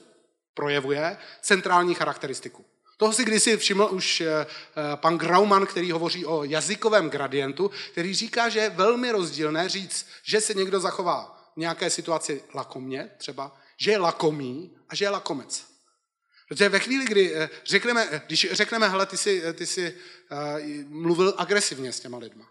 [0.59, 2.65] projevuje, centrální charakteristiku.
[2.97, 4.47] Toho si kdysi všiml už eh,
[4.97, 10.41] pan Grauman, který hovoří o jazykovém gradientu, který říká, že je velmi rozdílné říct, že
[10.41, 15.65] se někdo zachová v nějaké situaci lakomně, třeba, že je lakomý a že je lakomec.
[16.49, 19.95] Protože ve chvíli, kdy eh, řekneme, eh, když řekneme, hele, ty jsi, ty jsi
[20.89, 22.47] mluvil agresivně s těma lidma.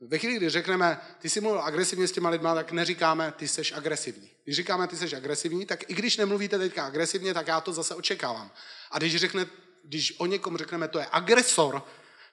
[0.00, 3.62] Ve chvíli, kdy řekneme, ty jsi mluvil agresivně s těma lidma, tak neříkáme, ty jsi
[3.74, 4.30] agresivní.
[4.44, 7.94] Když říkáme, ty jsi agresivní, tak i když nemluvíte teďka agresivně, tak já to zase
[7.94, 8.50] očekávám.
[8.90, 9.46] A když, řekne,
[9.84, 11.82] když o někom řekneme, to je agresor,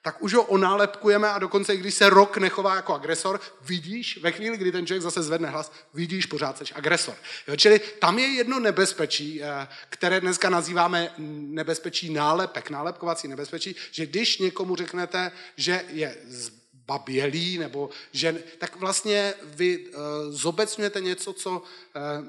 [0.02, 4.56] tak už ho onálepkujeme a dokonce, když se rok nechová jako agresor, vidíš, ve chvíli,
[4.56, 7.14] kdy ten člověk zase zvedne hlas, vidíš, pořád seš agresor.
[7.48, 14.06] Jo, čili tam je jedno nebezpečí, eh, které dneska nazýváme nebezpečí nálepek, nálepkovací nebezpečí, že
[14.06, 16.16] když někomu řeknete, že je
[16.88, 19.92] babělý, nebo že, tak vlastně vy uh,
[20.30, 21.62] zobecňujete něco, co uh,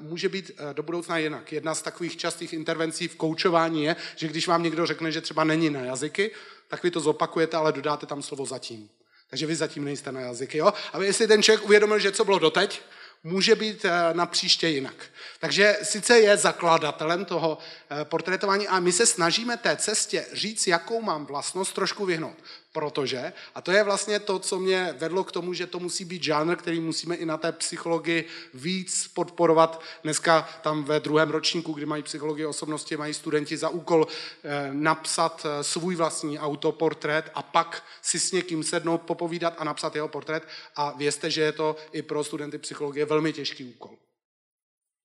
[0.00, 1.52] může být uh, do budoucna jinak.
[1.52, 5.44] Jedna z takových častých intervencí v koučování je, že když vám někdo řekne, že třeba
[5.44, 6.30] není na jazyky,
[6.68, 8.88] tak vy to zopakujete, ale dodáte tam slovo zatím.
[9.30, 10.58] Takže vy zatím nejste na jazyky.
[10.58, 10.72] Jo?
[10.92, 12.82] A jestli ten člověk uvědomil, že co bylo doteď,
[13.24, 14.94] může být na příště jinak.
[15.40, 17.58] Takže sice je zakladatelem toho
[18.04, 22.36] portrétování a my se snažíme té cestě říct, jakou mám vlastnost, trošku vyhnout.
[22.72, 26.22] Protože, a to je vlastně to, co mě vedlo k tomu, že to musí být
[26.22, 29.82] žánr, který musíme i na té psychologii víc podporovat.
[30.02, 35.46] Dneska tam ve druhém ročníku, kdy mají psychologii osobnosti, mají studenti za úkol eh, napsat
[35.46, 40.42] eh, svůj vlastní autoportrét a pak si s někým sednout, popovídat a napsat jeho portrét.
[40.76, 43.96] A vězte, že je to i pro studenty psychologie velmi těžký úkol.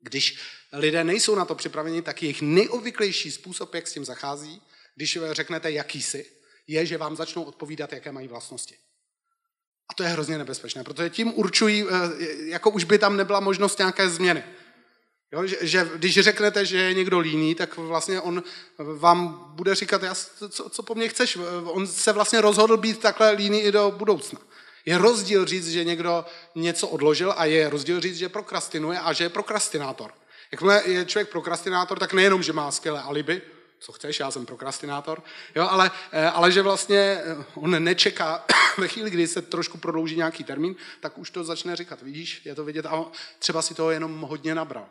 [0.02, 0.40] Když
[0.74, 4.62] lidé nejsou na to připraveni, tak jejich nejobvyklejší způsob, jak s tím zachází,
[4.96, 6.35] když řeknete, jaký jsi,
[6.68, 8.76] je, že vám začnou odpovídat, jaké mají vlastnosti.
[9.90, 11.90] A to je hrozně nebezpečné, protože tím určují, eh,
[12.50, 14.44] jako už by tam nebyla možnost nějaké změny.
[15.32, 18.44] Jo, že, že když řeknete, že je někdo líný, tak vlastně on
[18.78, 20.16] vám bude říkat, já,
[20.50, 21.38] co, co po mně chceš.
[21.64, 24.40] On se vlastně rozhodl být takhle líný i do budoucna.
[24.86, 29.24] Je rozdíl říct, že někdo něco odložil a je rozdíl říct, že prokrastinuje a že
[29.24, 30.12] je prokrastinátor.
[30.52, 33.42] Jakmile je člověk prokrastinátor, tak nejenom, že má skvělé alibi,
[33.80, 35.24] co chceš, já jsem prokrastinátor,
[35.56, 38.46] jo, ale, eh, ale že vlastně eh, on nečeká,
[38.78, 42.56] ve chvíli, kdy se trošku prodlouží nějaký termín, tak už to začne říkat, vidíš, je
[42.56, 43.06] to vidět a
[43.40, 44.88] třeba si toho jenom hodně nabral.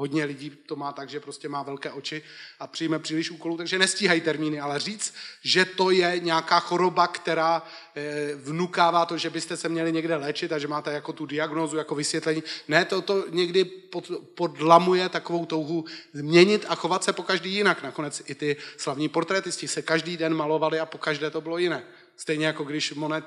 [0.00, 2.22] Hodně lidí to má tak, že prostě má velké oči
[2.60, 7.62] a přijme příliš úkolů, takže nestíhají termíny, ale říct, že to je nějaká choroba, která
[7.94, 11.76] eh, vnukává to, že byste se měli někde léčit a že máte jako tu diagnózu,
[11.76, 12.42] jako vysvětlení.
[12.68, 17.82] Ne, to, to někdy pod, podlamuje takovou touhu změnit a chovat se po každý jinak.
[17.82, 21.82] Nakonec i ty slavní portrétisti se každý den malovali a po každé to bylo jiné.
[22.16, 23.24] Stejně jako když Monet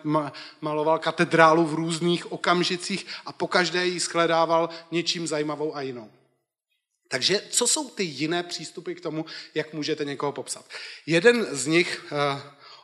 [0.61, 6.11] maloval katedrálu v různých okamžicích a po každé ji skledával něčím zajímavou a jinou.
[7.11, 10.65] Takže co jsou ty jiné přístupy k tomu, jak můžete někoho popsat?
[11.05, 12.17] Jeden z nich uh,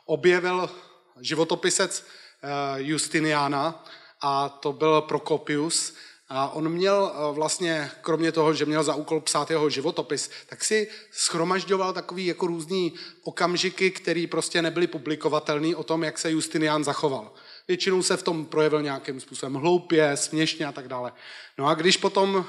[0.04, 0.70] objevil
[1.20, 3.84] životopisec uh, Justiniana
[4.20, 5.94] a to byl Prokopius.
[6.28, 10.64] A on měl uh, vlastně, kromě toho, že měl za úkol psát jeho životopis, tak
[10.64, 16.84] si schromažďoval takový jako různý okamžiky, které prostě nebyly publikovatelné o tom, jak se Justinian
[16.84, 17.32] zachoval.
[17.68, 21.12] Většinou se v tom projevil nějakým způsobem hloupě, směšně a tak dále.
[21.58, 22.44] No a když potom uh,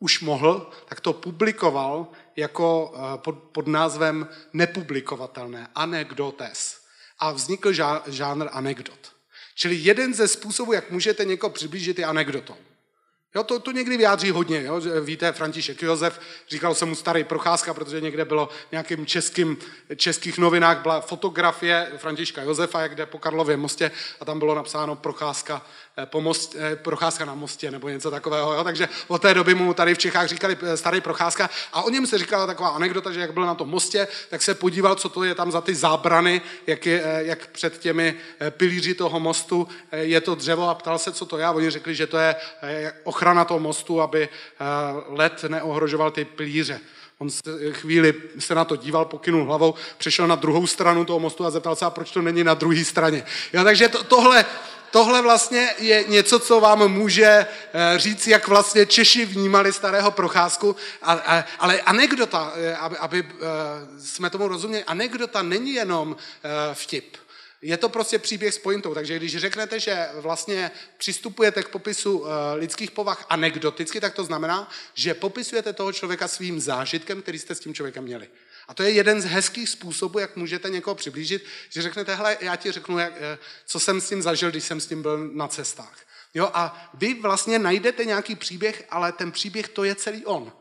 [0.00, 6.80] už mohl, tak to publikoval jako eh, pod, pod názvem nepublikovatelné, anekdotes.
[7.18, 7.72] A vznikl
[8.06, 9.12] žánr anekdot.
[9.54, 12.56] Čili jeden ze způsobů, jak můžete někoho přiblížit, je anekdotou.
[13.34, 14.62] Jo, to, to někdy vyjádří hodně.
[14.62, 14.80] Jo?
[15.00, 19.58] Víte, František Josef, říkal jsem mu starý procházka, protože někde bylo v nějakým českým,
[19.96, 23.90] českých novinách byla fotografie Františka Josefa, jak jde po Karlově mostě
[24.20, 25.66] a tam bylo napsáno procházka,
[26.06, 28.52] po most, eh, procházka na mostě nebo něco takového.
[28.52, 28.64] Jo?
[28.64, 32.06] Takže od té doby mu tady v Čechách říkali eh, starý procházka a o něm
[32.06, 35.24] se říkala taková anekdota, že jak byl na tom mostě, tak se podíval, co to
[35.24, 38.14] je tam za ty zábrany, jak, je, jak před těmi
[38.50, 41.94] pilíři toho mostu je to dřevo a ptal se, co to je a oni řekli,
[41.94, 42.36] že to je
[43.04, 44.64] ochrana toho mostu, aby eh,
[45.08, 46.80] led neohrožoval ty pilíře.
[47.22, 47.40] On se
[47.72, 51.76] chvíli se na to díval, pokynul hlavou, přešel na druhou stranu toho mostu a zeptal
[51.76, 53.24] se, a proč to není na druhé straně.
[53.52, 54.44] Jo, takže to, tohle,
[54.90, 57.46] tohle vlastně je něco, co vám může eh,
[57.96, 63.28] říct, jak vlastně Češi vnímali starého procházku, a, a, ale anekdota, eh, aby, aby
[63.98, 66.16] jsme tomu rozuměli, anekdota není jenom
[66.74, 67.16] vtip.
[67.62, 72.54] Je to prostě příběh s pointou, takže když řeknete, že vlastně přistupujete k popisu eh,
[72.54, 77.60] lidských povah anekdoticky, tak to znamená, že popisujete toho člověka svým zážitkem, který jste s
[77.60, 78.28] tím člověkem měli.
[78.68, 82.56] A to je jeden z hezkých způsobů, jak můžete někoho přiblížit, že řeknete, hele, já
[82.56, 85.48] ti řeknu, jak, eh, co jsem s tím zažil, když jsem s tím byl na
[85.48, 85.98] cestách.
[86.34, 90.52] Jo, a vy vlastně najdete nějaký příběh, ale ten příběh to je celý on.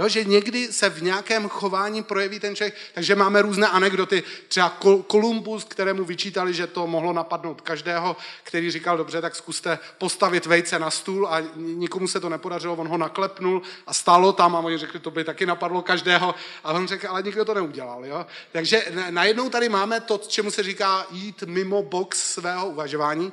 [0.00, 4.22] Jo, že někdy se v nějakém chování projeví ten člověk, takže máme různé anekdoty.
[4.48, 10.46] Třeba Kolumbus, kterému vyčítali, že to mohlo napadnout každého, který říkal, dobře, tak zkuste postavit
[10.46, 14.58] vejce na stůl a nikomu se to nepodařilo, on ho naklepnul a stálo tam a
[14.58, 16.34] oni řekli, to by taky napadlo každého
[16.64, 18.06] a on řekl, ale nikdo to neudělal.
[18.06, 18.26] Jo?
[18.52, 23.32] Takže najednou tady máme to, čemu se říká jít mimo box svého uvažování,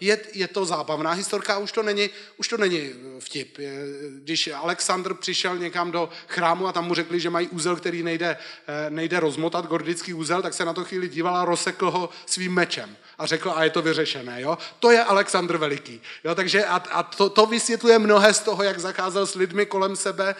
[0.00, 3.58] je, je to zábavná historka, už to není, už to není eh, vtip.
[4.10, 8.36] Když Alexandr přišel někam do chrámu a tam mu řekli, že mají úzel, který nejde,
[8.66, 12.54] eh, nejde rozmotat, gordický úzel, tak se na to chvíli díval a rozsekl ho svým
[12.54, 14.40] mečem a řekl, a je to vyřešené.
[14.40, 14.58] Jo?
[14.78, 16.00] To je Alexandr Veliký.
[16.24, 16.34] Jo?
[16.34, 20.34] Takže a, a to, to vysvětluje mnohé z toho, jak zacházel s lidmi kolem sebe.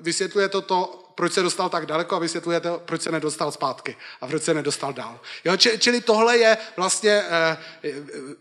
[0.00, 4.26] Vysvětluje to to, proč se dostal tak daleko a vysvětlujete, proč se nedostal zpátky a
[4.26, 5.20] proč se nedostal dál.
[5.44, 7.92] Jo, čili tohle je vlastně eh, eh,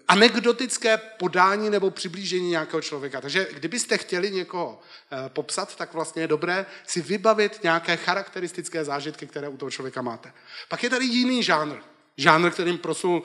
[0.07, 3.21] anekdotické podání nebo přiblížení nějakého člověka.
[3.21, 9.27] Takže kdybyste chtěli někoho eh, popsat, tak vlastně je dobré si vybavit nějaké charakteristické zážitky,
[9.27, 10.33] které u toho člověka máte.
[10.69, 11.75] Pak je tady jiný žánr.
[12.17, 13.23] Žánr, kterým prosul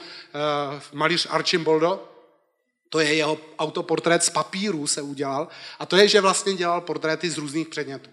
[0.92, 2.08] malíř Archimboldo,
[2.88, 5.48] to je jeho autoportrét z papíru se udělal.
[5.78, 8.10] A to je, že vlastně dělal portréty z různých předmětů.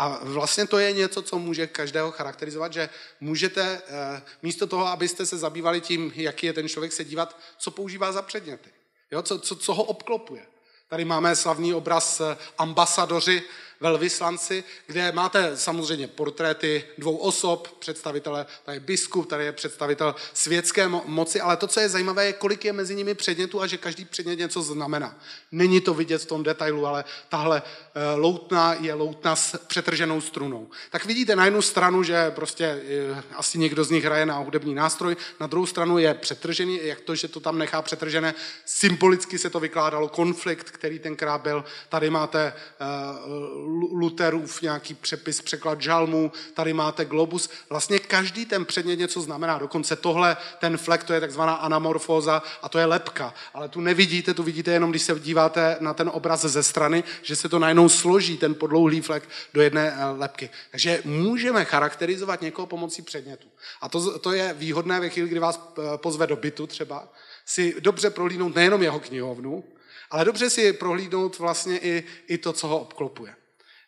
[0.00, 2.88] A vlastně to je něco, co může každého charakterizovat, že
[3.20, 7.70] můžete eh, místo toho, abyste se zabývali tím, jaký je ten člověk, se dívat, co
[7.70, 8.70] používá za předměty.
[9.10, 9.22] Jo?
[9.22, 10.42] Co, co, co ho obklopuje.
[10.88, 13.42] Tady máme slavný obraz eh, ambasadoři
[13.80, 20.88] velvyslanci, kde máte samozřejmě portréty dvou osob, představitele, tady je biskup, tady je představitel světské
[20.88, 24.04] moci, ale to, co je zajímavé, je, kolik je mezi nimi předmětů a že každý
[24.04, 25.18] předmět něco znamená.
[25.52, 30.68] Není to vidět v tom detailu, ale tahle eh, loutna je loutna s přetrženou strunou.
[30.90, 34.74] Tak vidíte na jednu stranu, že prostě eh, asi někdo z nich hraje na hudební
[34.74, 38.34] nástroj, na druhou stranu je přetržený, jak to, že to tam nechá přetržené,
[38.66, 41.64] symbolicky se to vykládalo, konflikt, který tenkrát byl.
[41.88, 47.50] Tady máte uh, Luterův nějaký přepis, překlad žalmu, tady máte globus.
[47.70, 49.58] Vlastně každý ten předmět něco znamená.
[49.58, 53.34] Dokonce tohle, ten flek, to je takzvaná anamorfóza a to je lepka.
[53.54, 57.36] Ale tu nevidíte, tu vidíte jenom, když se díváte na ten obraz ze strany, že
[57.36, 60.50] se to najednou složí, ten podlouhlý flek, do jedné eh, lepky.
[60.70, 63.48] Takže můžeme charakterizovat někoho pomocí předmětu.
[63.80, 67.08] A to, to je výhodné ve chvíli, kdy vás eh, pozve do bytu třeba,
[67.46, 69.64] si dobře prohlídnout nejenom jeho knihovnu,
[70.10, 73.34] ale dobře si prohlídnout vlastně i, i to, co ho obklopuje.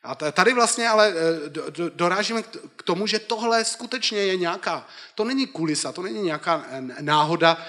[0.02, 1.50] A tady vlastně ale eh,
[1.94, 2.42] dorážíme
[2.76, 7.66] k tomu, že tohle skutečně je nějaká, to není kulisa, to není nějaká eh, náhoda,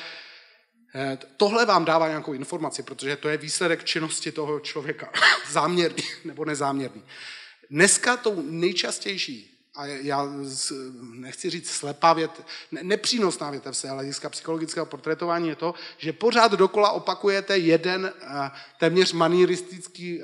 [0.95, 5.11] eh, Tohle vám dává nějakou informaci, protože to je výsledek činnosti toho člověka,
[5.49, 7.03] záměrný nebo nezáměrný.
[7.69, 10.29] Dneska tou nejčastější a já
[11.01, 16.91] nechci říct slepá vět, nepřínosná větev se hlediska psychologického portrétování je to, že pořád dokola
[16.91, 18.13] opakujete jeden
[18.79, 20.21] téměř manieristický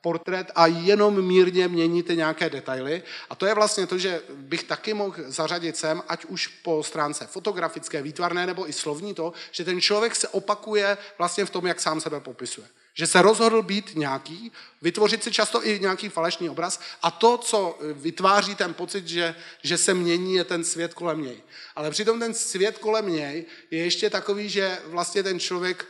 [0.00, 3.02] portrét a jenom mírně měníte nějaké detaily.
[3.30, 7.26] A to je vlastně to, že bych taky mohl zařadit sem, ať už po stránce
[7.26, 11.80] fotografické, výtvarné nebo i slovní to, že ten člověk se opakuje vlastně v tom, jak
[11.80, 12.66] sám sebe popisuje.
[12.94, 17.78] Že se rozhodl být nějaký, vytvořit si často i nějaký falešný obraz a to, co
[17.92, 21.42] vytváří ten pocit, že, že se mění, je ten svět kolem něj.
[21.76, 25.86] Ale přitom ten svět kolem něj je ještě takový, že vlastně ten člověk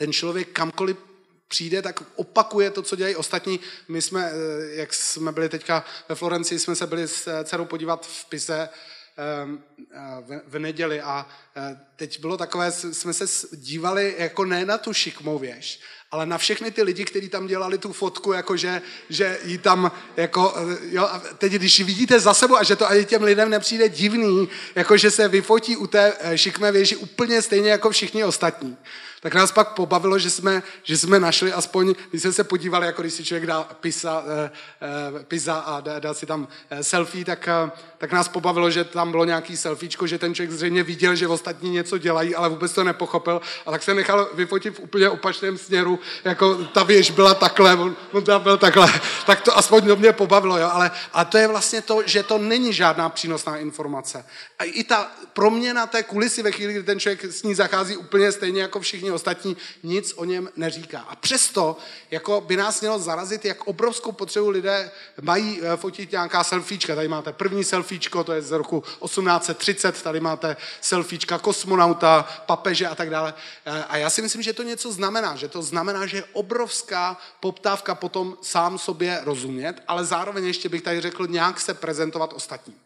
[0.00, 0.96] ten člověk kamkoliv
[1.48, 3.60] přijde, tak opakuje to, co dělají ostatní.
[3.88, 8.06] My jsme, eh, jak jsme byli teďka ve Florencii, jsme se byli s dcerou podívat
[8.06, 8.68] v Pise
[10.46, 11.00] v neděli.
[11.00, 15.80] A eh, teď bylo takové, jsme se dívali jako ne na tu šikmou věž,
[16.12, 20.54] ale na všechny ty lidi, kteří tam dělali tu fotku, jakože, že jí tam, jako,
[20.90, 24.48] jo, a teď když vidíte za sebou a že to ani těm lidem nepřijde divný,
[24.74, 28.76] jakože se vyfotí u té šikmé věži úplně stejně jako všichni ostatní
[29.20, 33.02] tak nás pak pobavilo, že jsme, že jsme našli aspoň, když jsme se podívali, jako
[33.02, 34.50] když si člověk dá pisa, eh,
[35.20, 37.48] eh, pizza a dá, dá si tam eh, selfie, tak,
[37.98, 41.70] tak nás pobavilo, že tam bylo nějaký selfiečko, že ten člověk zřejmě viděl, že ostatní
[41.70, 45.99] něco dělají, ale vůbec to nepochopil a tak se nechal vyfotit v úplně opačném směru,
[46.24, 50.12] jako ta věž byla takhle, on, on tam byl takhle, tak to aspoň do mě
[50.12, 54.24] pobavilo, jo, ale a to je vlastně to, že to není žádná přínosná informace.
[54.58, 58.32] A i ta proměna té kulisy ve chvíli, kdy ten člověk s ní zachází úplně
[58.32, 61.04] stejně jako všichni ostatní nic o něm neříká.
[61.08, 61.76] A přesto
[62.10, 64.90] jako by nás mělo zarazit, jak obrovskou potřebu lidé
[65.20, 66.94] mají eh, fotit nějaká selfiečka.
[66.94, 72.86] Tady máte první selfie selfiečko, to je z roku 1830, tady máte selfiečka kosmonauta, papeže
[72.86, 73.34] a tak dále.
[73.66, 77.18] Eh, a já si myslím, že to něco znamená, že to znamená, že je obrovská
[77.40, 82.76] poptávka potom sám sobě rozumět, ale zároveň ještě bych tady řekl nějak se prezentovat ostatním.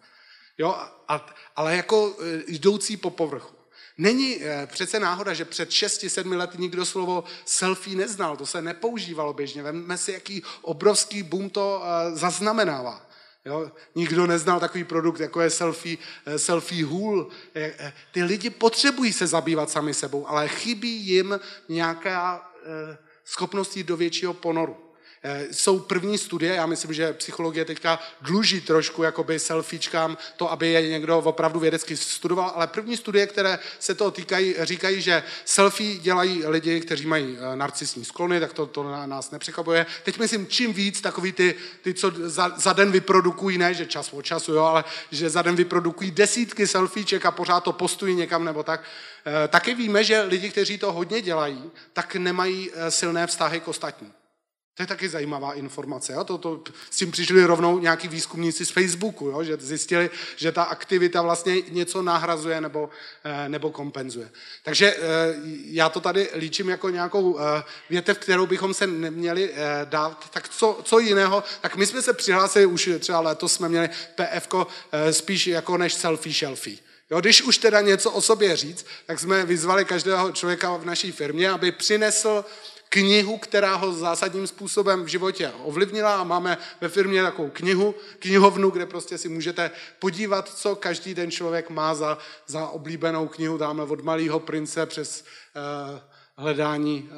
[0.59, 0.77] Jo,
[1.09, 1.27] a,
[1.57, 3.55] ale jako eh, jdoucí po povrchu.
[3.99, 9.33] Není eh, přece náhoda, že před 6-7 lety nikdo slovo selfie neznal, to se nepoužívalo
[9.33, 9.63] běžně.
[9.63, 13.07] Vemme si, jaký obrovský boom to eh, zaznamenává.
[13.45, 13.71] Jo?
[13.95, 15.97] Nikdo neznal takový produkt, jako je selfie,
[16.37, 17.29] selfie hůl.
[18.13, 22.51] Ty lidi potřebují se zabývat sami sebou, ale chybí jim nějaká
[23.25, 24.94] schopnost jít do většího ponoru.
[25.27, 30.69] Eh, jsou první studie, já myslím, že psychologie teďka dluží trošku jakoby selfiečkám to, aby
[30.69, 35.99] je někdo opravdu vědecky studoval, ale první studie, které se toho týkají, říkají, že selfie
[35.99, 39.87] dělají lidi, kteří mají eh, narcisní sklony, tak to, to na nás nepřekvapuje.
[40.03, 44.13] Teď myslím, čím víc takový ty, ty co za, za den vyprodukují, ne, že čas
[44.13, 48.45] od času, jo, ale že za den vyprodukují desítky selfieček a pořád to postují někam
[48.45, 48.85] nebo tak.
[49.27, 54.13] Eh, taky víme, že lidi, kteří to hodně dělají, tak nemají silné vztahy k ostatním.
[54.77, 56.13] To je taky zajímavá informace.
[56.13, 56.25] Jo?
[56.25, 59.45] To, to, s tím přišli rovnou nějaký výzkumníci z Facebooku, jo?
[59.45, 62.91] že zjistili, že ta aktivita vlastně něco nahrazuje nebo,
[63.25, 64.31] eh, nebo kompenzuje.
[64.63, 65.01] Takže eh,
[65.65, 69.55] já to tady líčím jako nějakou eh, větev, kterou bychom se neměli
[69.85, 70.31] dát.
[70.31, 71.45] Tak co, co jiného?
[71.61, 74.49] Tak my jsme se přihlásili, už třeba letos jsme měli PF
[75.11, 76.77] spíš jako než selfie shelfie.
[77.11, 81.13] Jo, když už teda něco o sobě říct, tak jsme vyzvali každého člověka v naší
[81.13, 82.45] firmě, aby přinesl
[82.95, 88.71] knihu, která ho zásadním způsobem v životě ovlivnila a máme ve firmě takovou knihu, knihovnu,
[88.71, 93.59] kde prostě si můžete podívat, co každý den člověk má za, za oblíbenou knihu.
[93.59, 95.99] Dáme od malého prince přes uh,
[96.37, 97.11] hledání,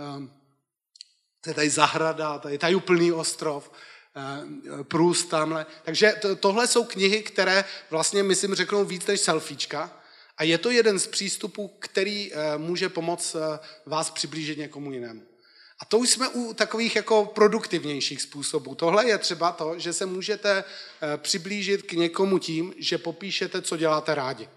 [1.47, 5.67] je tady zahrada, tady, úplný ostrov, uh, průst tamhle.
[5.85, 9.93] Takže to, tohle jsou knihy, které vlastně, myslím, řeknou víc než selfiečka.
[10.37, 13.41] A je to jeden z přístupů, který uh, může pomoct uh,
[13.87, 15.36] vás přiblížit někomu jinému.
[15.79, 18.75] A to už jsme u takových jako produktivnějších způsobů.
[18.75, 23.77] Tohle je třeba to, že se můžete eh, přiblížit k někomu tím, že popíšete, co
[23.77, 24.49] děláte rádi.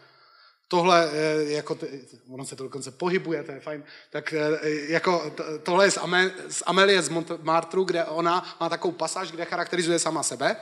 [0.68, 1.78] Tohle, eh, jako,
[2.30, 6.32] ono se to dokonce pohybuje, to je fajn, tak eh, jako, tohle je z, Amel,
[6.50, 10.56] z Amelie z Montmartru, kde ona má takovou pasáž, kde charakterizuje sama sebe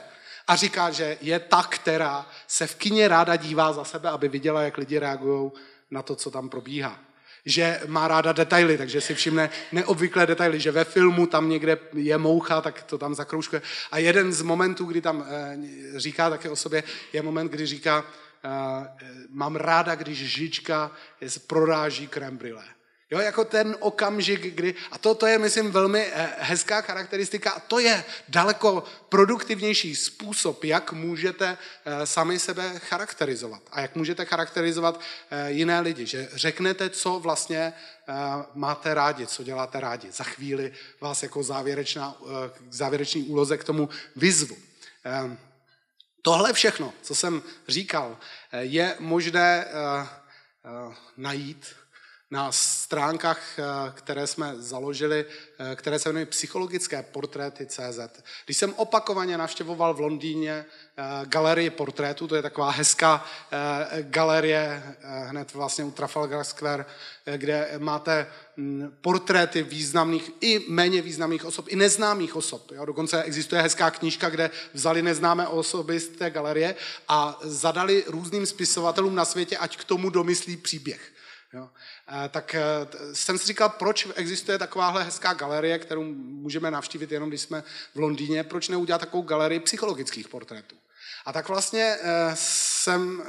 [0.46, 4.62] a říká, že je ta, která se v kině ráda dívá za sebe, aby viděla,
[4.62, 5.50] jak lidi reagují
[5.90, 7.07] na to, co tam probíhá
[7.48, 12.18] že má ráda detaily, takže si všimne neobvyklé detaily, že ve filmu tam někde je
[12.18, 13.62] moucha, tak to tam zakroužkuje.
[13.90, 15.56] A jeden z momentů, kdy tam e,
[16.00, 16.82] říká také o sobě,
[17.12, 18.48] je moment, kdy říká, e,
[19.30, 20.90] mám ráda, když žička
[21.46, 22.64] proráží krem brille.
[23.10, 27.60] Jo, jako ten okamžik, kdy, a to, to je, myslím, velmi eh, hezká charakteristika a
[27.60, 35.00] to je daleko produktivnější způsob, jak můžete eh, sami sebe charakterizovat a jak můžete charakterizovat
[35.30, 37.72] eh, jiné lidi, že řeknete, co vlastně
[38.54, 40.10] máte rádi, co děláte rádi.
[40.10, 42.16] Za chvíli vás jako závěrečná,
[42.70, 44.56] závěrečný úloze k tomu vyzvu.
[46.22, 48.16] Tohle všechno, co jsem říkal,
[48.52, 49.66] je možné
[51.16, 51.66] najít
[52.30, 53.62] na stránkách, eh,
[53.94, 55.24] které jsme založili,
[55.58, 58.22] eh, které se jmenují psychologické portréty CZ.
[58.44, 60.64] Když jsem opakovaně navštěvoval v Londýně
[60.96, 63.24] eh, galerii portrétů, to je taková hezká
[64.00, 66.84] galerie hned vlastně u Trafalgar Square,
[67.36, 68.26] kde máte
[68.56, 72.72] mm, portréty významných i méně významných osob, i neznámých osob.
[72.72, 72.84] Jo?
[72.84, 76.74] Dokonce existuje hezká knížka, kde vzali neznámé osoby z té galerie
[77.08, 81.12] a zadali různým spisovatelům na světě, ať k tomu domyslí příběh.
[81.52, 81.70] Jo.
[82.30, 82.62] Tak e,
[83.12, 87.98] jsem si říkal, proč existuje takováhle hezká galerie, kterou můžeme navštívit jenom, když jsme v
[87.98, 90.76] Londýně, proč neudělat takovou galerii psychologických portrétů.
[91.24, 93.22] A tak vlastně e, jsem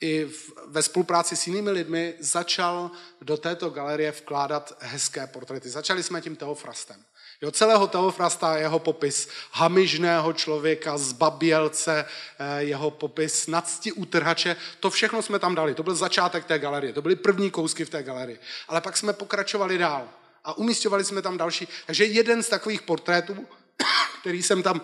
[0.00, 0.30] i
[0.66, 2.90] ve spolupráci s jinými lidmi začal
[3.20, 5.70] do této galerie vkládat hezké portréty.
[5.70, 7.04] Začali jsme tím Teofrastem.
[7.42, 12.04] Jo, celého Teofrasta, jeho popis hamižného člověka, zbabělce,
[12.38, 15.74] eh, jeho popis nadsti utrhače, to všechno jsme tam dali.
[15.74, 18.38] To byl začátek té galerie, to byly první kousky v té galerii.
[18.68, 20.08] Ale pak jsme pokračovali dál
[20.44, 21.68] a umístěvali jsme tam další.
[21.86, 23.46] Takže jeden z takových portrétů,
[24.20, 24.80] který jsem tam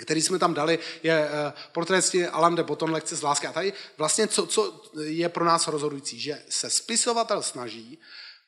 [0.00, 3.46] který jsme tam dali, je eh, portrét Alain de Botton, lekce z lásky.
[3.46, 7.98] A tady vlastně, co, co je pro nás rozhodující, že se spisovatel snaží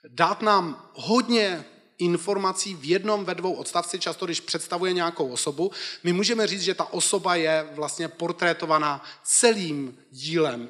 [0.08, 1.64] dát nám hodně
[1.98, 5.70] informací v jednom, ve dvou odstavci, často když představuje nějakou osobu,
[6.04, 10.68] my můžeme říct, že ta osoba je vlastně portrétovaná celým dílem,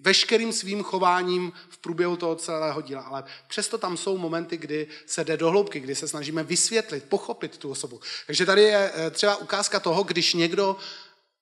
[0.00, 3.02] veškerým svým chováním v průběhu toho celého díla.
[3.02, 7.58] Ale přesto tam jsou momenty, kdy se jde do hloubky, kdy se snažíme vysvětlit, pochopit
[7.58, 8.00] tu osobu.
[8.26, 10.76] Takže tady je eh, třeba ukázka toho, když někdo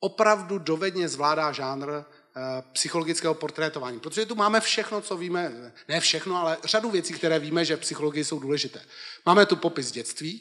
[0.01, 2.05] opravdu dovedně zvládá žánr
[2.73, 4.01] psychologického portrétování.
[4.01, 7.81] Protože tu máme všechno, co víme, ne všechno, ale řadu věcí, které víme, že v
[7.81, 8.81] psychologii jsou důležité.
[9.27, 10.41] Máme tu popis dětství,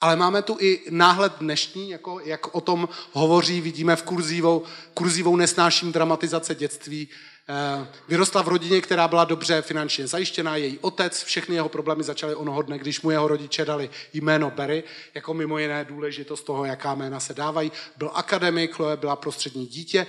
[0.00, 4.62] ale máme tu i náhled dnešní, jako, jak o tom hovoří, vidíme v kurzívou,
[4.94, 7.08] kurzívou nesnáším dramatizace dětství.
[7.48, 12.34] Eh, vyrostla v rodině, která byla dobře finančně zajištěná, její otec, všechny jeho problémy začaly
[12.34, 14.84] onoho dne, když mu jeho rodiče dali jméno Berry,
[15.14, 17.72] jako mimo jiné důležitost toho, jaká jména se dávají.
[17.96, 20.06] Byl akademik, Chloe byla prostřední dítě.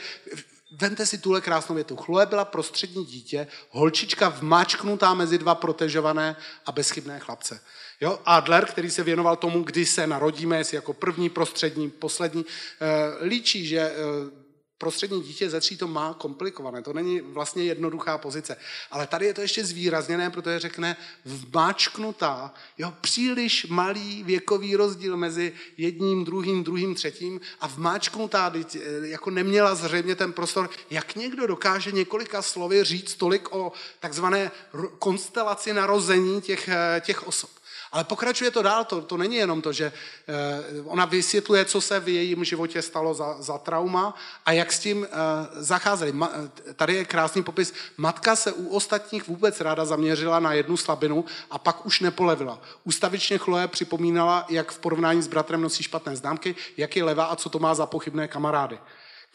[0.78, 1.96] Vente si tuhle krásnou větu.
[1.96, 7.62] Chloe byla prostřední dítě, holčička vmáčknutá mezi dva protežované a bezchybné chlapce.
[8.02, 8.20] Jo?
[8.26, 12.46] Adler, který se věnoval tomu, kdy se narodíme, jestli jako první, prostřední, poslední,
[12.82, 14.45] eh, líčí, že eh,
[14.78, 16.82] prostřední dítě ze tří to má komplikované.
[16.82, 18.58] To není vlastně jednoduchá pozice.
[18.92, 25.54] Ale tady je to ještě zvýrazněné, protože řekne vmáčknutá, jo, příliš malý věkový rozdíl mezi
[25.78, 31.92] jedním, druhým, druhým, třetím a vmáčknutá, eh, jako neměla zřejmě ten prostor, jak někdo dokáže
[31.92, 34.52] několika slovy říct tolik o takzvané
[35.00, 36.70] konstelaci narození těch,
[37.02, 37.55] těch osob.
[37.96, 39.86] Ale pokračuje to dál, to, to není jenom to, že
[40.28, 44.16] eh, ona vysvětluje, co se v jejím životě stalo za, za trauma
[44.46, 45.16] a jak s tím eh,
[45.52, 46.14] zacházeli.
[46.24, 47.74] Eh, tady je krásný popis.
[47.98, 52.60] Matka se u ostatních vůbec ráda zaměřila na jednu slabinu a pak už nepolevila.
[52.84, 57.36] Ústavičně Chloe připomínala, jak v porovnání s bratrem nosí špatné známky, jak je levá a
[57.36, 58.80] co to má za pochybné kamarády.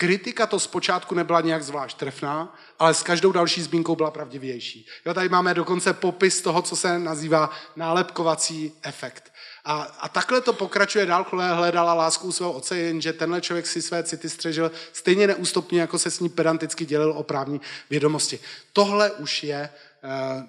[0.01, 4.87] Kritika to zpočátku nebyla nějak zvlášť trefná, ale s každou další zmínkou byla pravdivější.
[5.07, 9.33] Jo, tady máme dokonce popis toho, co se nazývá nálepkovací efekt.
[9.65, 13.83] A, a takhle to pokračuje dál, Chloe hledala lásku svého otce, jenže tenhle člověk si
[13.83, 18.39] své city střežil stejně neústupně, jako se s ní pedanticky dělil o právní vědomosti.
[18.73, 19.71] Tohle už je
[20.05, 20.49] eh,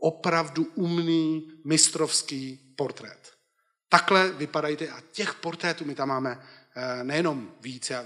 [0.00, 3.30] opravdu umný, mistrovský portrét.
[3.88, 6.40] Takhle vypadají ty, a těch portrétů my tam máme
[7.02, 8.04] nejenom víc, já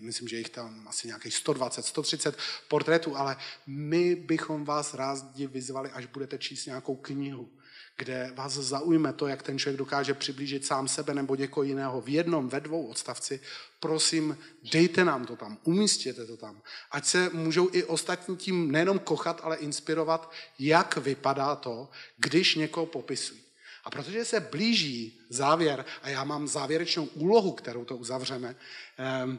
[0.00, 2.38] myslím, že jich tam asi nějakých 120, 130
[2.68, 3.36] portrétů, ale
[3.66, 7.50] my bychom vás rádi vyzvali, až budete číst nějakou knihu,
[7.96, 12.08] kde vás zaujme to, jak ten člověk dokáže přiblížit sám sebe nebo někoho jiného v
[12.08, 13.40] jednom, ve dvou odstavci,
[13.80, 14.38] prosím,
[14.72, 16.62] dejte nám to tam, umístěte to tam.
[16.90, 22.86] Ať se můžou i ostatní tím nejenom kochat, ale inspirovat, jak vypadá to, když někoho
[22.86, 23.42] popisují.
[23.84, 28.56] A protože se blíží závěr a já mám závěrečnou úlohu, kterou to uzavřeme,
[28.98, 29.38] ehm,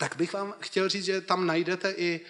[0.00, 2.20] tak bych vám chtěl říct, že tam najdete i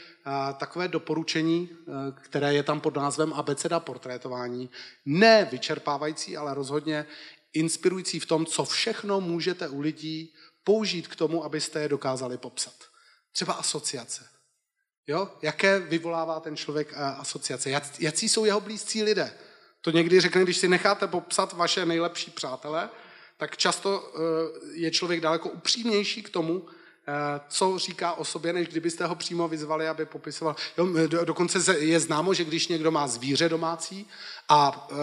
[0.59, 4.71] takové doporučení, e, které je tam pod názvem abeceda portrétování.
[5.05, 7.07] Ne vyčerpávající, ale rozhodně
[7.53, 12.75] inspirující v tom, co všechno můžete u lidí použít k tomu, abyste je dokázali popsat.
[13.33, 14.29] Třeba asociace.
[15.07, 15.29] Jo?
[15.43, 17.71] Jaké vyvolává ten člověk asociace?
[17.99, 19.35] Jací jsou jeho blízcí lidé?
[19.81, 22.89] To někdy řekne, když si necháte popsat vaše nejlepší přátele,
[23.37, 24.21] tak často eh,
[24.73, 26.69] je člověk daleko upřímnější k tomu,
[27.49, 30.57] co říká o sobě, než kdybyste ho přímo vyzvali, aby popisoval.
[30.79, 30.87] Jo,
[31.25, 34.07] dokonce je známo, že když někdo má zvíře domácí
[34.49, 34.95] a eh,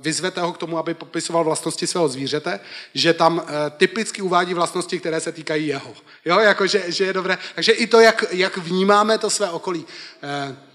[0.00, 2.60] vyzvete ho k tomu, aby popisoval vlastnosti svého zvířete,
[2.94, 3.42] že tam
[3.76, 5.94] typicky uvádí vlastnosti, které se týkají jeho.
[6.24, 7.38] Jo, jako že, že je dobré.
[7.54, 9.86] Takže i to, jak, jak vnímáme to své okolí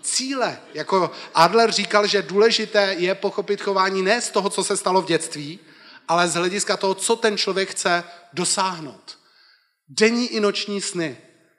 [0.02, 0.60] cíle.
[0.74, 5.06] Jako Adler říkal, že důležité je pochopit chování ne z toho, co se stalo v
[5.06, 5.60] dětství,
[6.08, 9.17] ale z hlediska toho, co ten člověk chce dosáhnout.
[9.90, 11.18] Denní i noční sny.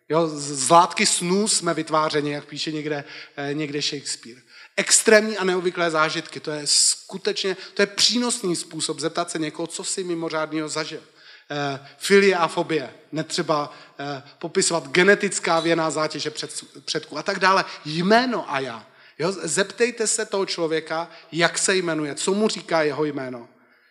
[0.08, 3.04] Jo, z látky snů jsme vytvářeni, jak píše někde,
[3.36, 4.40] eh, někde Shakespeare.
[4.76, 9.84] Extrémní a neobvyklé zážitky, to je skutečně, to je přínosný způsob zeptat se někoho, co
[9.84, 11.02] si mimořádného zažil.
[11.50, 17.64] Eh, filie a fobie, netřeba eh, popisovat genetická věná zátěže před, předků a tak dále.
[17.84, 18.86] Jméno a já.
[19.18, 19.32] Jo?
[19.32, 23.48] Zeptejte se toho člověka, jak se jmenuje, co mu říká jeho jméno.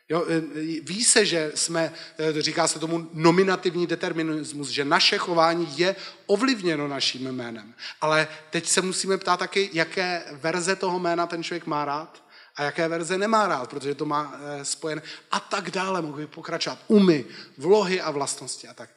[0.10, 0.42] Jo, eh,
[0.82, 1.94] ví se, že jsme,
[2.40, 5.96] říká se tomu nominativní determinismus, že naše chování je
[6.26, 7.74] ovlivněno naším jménem.
[8.02, 12.24] Ale teď se musíme ptát taky, jaké verze toho jména ten člověk má rád
[12.56, 15.02] a jaké verze nemá rád, protože to má e, spojen
[15.32, 16.02] a tak dále.
[16.02, 16.80] Mohu pokračovat.
[16.88, 17.26] Umy,
[17.58, 18.90] vlohy a vlastnosti a tak.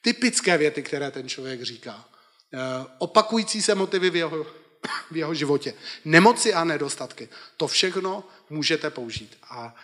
[0.00, 2.08] Typické věty, které ten člověk říká.
[2.98, 4.46] Opakující se motivy v jeho,
[5.10, 5.74] v jeho životě.
[6.04, 7.28] Nemoci a nedostatky.
[7.56, 9.38] To všechno můžete použít.
[9.50, 9.74] A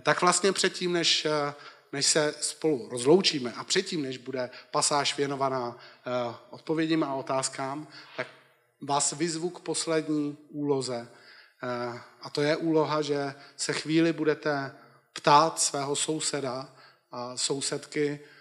[0.00, 1.54] tak vlastně předtím, než, eh,
[1.92, 5.76] než se spolu rozloučíme a předtím, než bude pasáž věnovaná
[6.50, 8.26] odpovědím a otázkám, tak
[8.80, 11.08] vás vyzvu k poslední úloze.
[11.62, 14.72] Eh, a to je úloha, že se chvíli budete
[15.12, 16.68] ptát svého souseda
[17.12, 18.33] a sousedky, eh,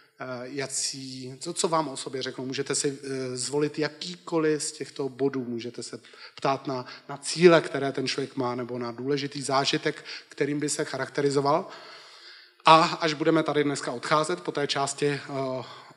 [0.43, 2.45] jací, co, co vám o sobě řeknou.
[2.45, 5.99] Můžete si eh, zvolit jakýkoliv z těchto bodů, můžete se
[6.35, 10.85] ptát na, na cíle, které ten člověk má, nebo na důležitý zážitek, kterým by se
[10.85, 11.67] charakterizoval.
[12.65, 15.19] A až budeme tady dneska odcházet po té části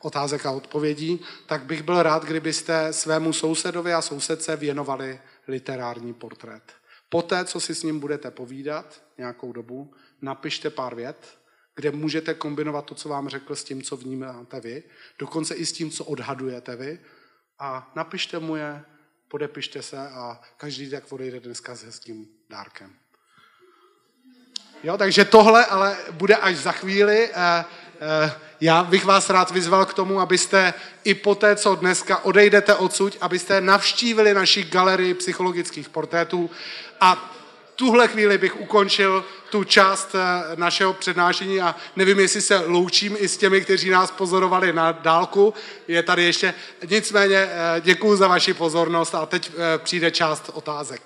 [0.01, 6.63] otázek a odpovědí, tak bych byl rád, kdybyste svému sousedovi a sousedce věnovali literární portrét.
[7.09, 11.37] Poté, co si s ním budete povídat nějakou dobu, napište pár vět,
[11.77, 14.83] kde můžete kombinovat to, co vám řekl, s tím, co vnímáte vy,
[15.19, 16.99] dokonce i s tím, co odhadujete vy,
[17.59, 18.81] a napište mu je,
[19.27, 22.93] podepište se a každý tak odejde dneska s hezkým dárkem.
[24.83, 27.29] Jo, takže tohle ale bude až za chvíli.
[27.33, 27.65] Eh,
[28.01, 30.73] eh, já bych vás rád vyzval k tomu, abyste
[31.03, 36.49] i po té, co dneska odejdete odsud, abyste navštívili naši galerii psychologických portrétů
[37.01, 37.36] a
[37.77, 43.27] tuhle chvíli bych ukončil tu část eh, našeho přednášení a nevím, jestli se loučím i
[43.27, 45.53] s těmi, kteří nás pozorovali na dálku.
[45.87, 46.53] Je tady ještě.
[46.89, 47.49] Nicméně
[47.81, 51.01] děkuji za vaši pozornost a teď přijde část otázek.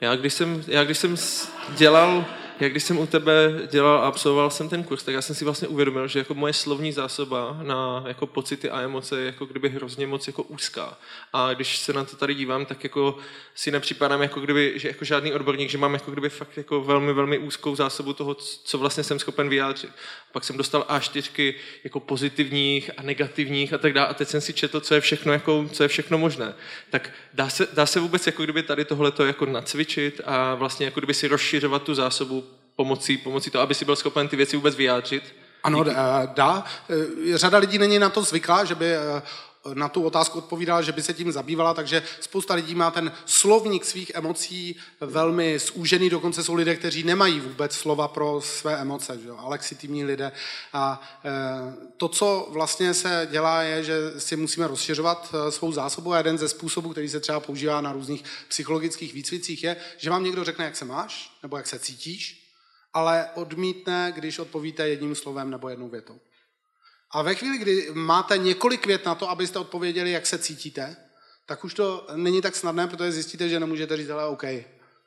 [0.00, 1.16] Já když jsem, já když jsem
[1.68, 2.24] dělal
[2.62, 5.44] já když jsem u tebe dělal a absolvoval jsem ten kurz, tak já jsem si
[5.44, 9.68] vlastně uvědomil, že jako moje slovní zásoba na jako pocity a emoce je jako kdyby
[9.68, 10.98] hrozně moc jako úzká.
[11.32, 13.16] A když se na to tady dívám, tak jako
[13.54, 17.12] si nepřipadám jako kdyby, že jako žádný odborník, že mám jako kdyby fakt jako velmi,
[17.12, 18.34] velmi úzkou zásobu toho,
[18.64, 19.90] co vlastně jsem schopen vyjádřit.
[20.32, 21.54] Pak jsem dostal A4
[21.84, 24.08] jako pozitivních a negativních a tak dále.
[24.08, 26.54] A teď jsem si četl, co je všechno, jako, co je všechno možné.
[26.90, 31.00] Tak dá se, dá se vůbec jako kdyby tady tohleto jako nacvičit a vlastně jako
[31.00, 34.76] kdyby si rozšiřovat tu zásobu pomocí, pomocí toho, aby si byl schopen ty věci vůbec
[34.76, 35.34] vyjádřit?
[35.62, 35.96] Ano, Díky.
[36.34, 36.64] dá.
[36.90, 39.22] Eh, řada lidí není na to zvyklá, že by eh,
[39.74, 43.84] na tu otázku odpovídala, že by se tím zabývala, takže spousta lidí má ten slovník
[43.84, 49.28] svých emocí velmi zúžený, dokonce jsou lidé, kteří nemají vůbec slova pro své emoce, že
[49.28, 49.36] jo?
[49.38, 50.32] alexitivní lidé.
[50.72, 51.00] A
[51.96, 56.48] to, co vlastně se dělá, je, že si musíme rozšiřovat svou zásobu a jeden ze
[56.48, 60.76] způsobů, který se třeba používá na různých psychologických výcvicích, je, že vám někdo řekne, jak
[60.76, 62.41] se máš, nebo jak se cítíš,
[62.94, 66.20] ale odmítne, když odpovíte jedním slovem nebo jednou větou.
[67.10, 70.96] A ve chvíli, kdy máte několik vět na to, abyste odpověděli, jak se cítíte,
[71.46, 74.44] tak už to není tak snadné, protože zjistíte, že nemůžete říct, ale OK,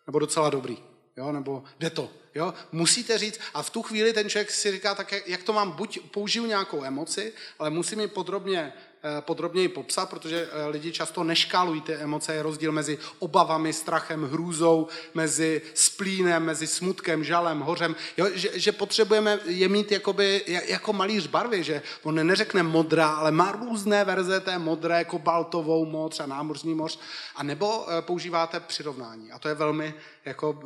[0.07, 0.77] nebo docela dobrý,
[1.17, 2.09] jo, nebo jde to.
[2.35, 2.53] Jo?
[2.71, 5.99] Musíte říct, a v tu chvíli ten člověk si říká, tak jak to mám, buď
[6.11, 8.73] použiju nějakou emoci, ale musím ji podrobně
[9.21, 12.33] podrobněji popsat, protože eh, lidi často neškálují ty emoce.
[12.33, 17.95] Je rozdíl mezi obavami, strachem, hrůzou, mezi splínem, mezi smutkem, žalem, hořem.
[18.17, 23.31] Jo, že, že potřebujeme je mít jakoby, jako malíř barvy, že on neřekne modrá, ale
[23.31, 26.99] má různé verze té modré, kobaltovou moř a námořní moř.
[27.35, 29.31] A nebo eh, používáte přirovnání.
[29.31, 29.93] A to je velmi
[30.25, 30.59] jako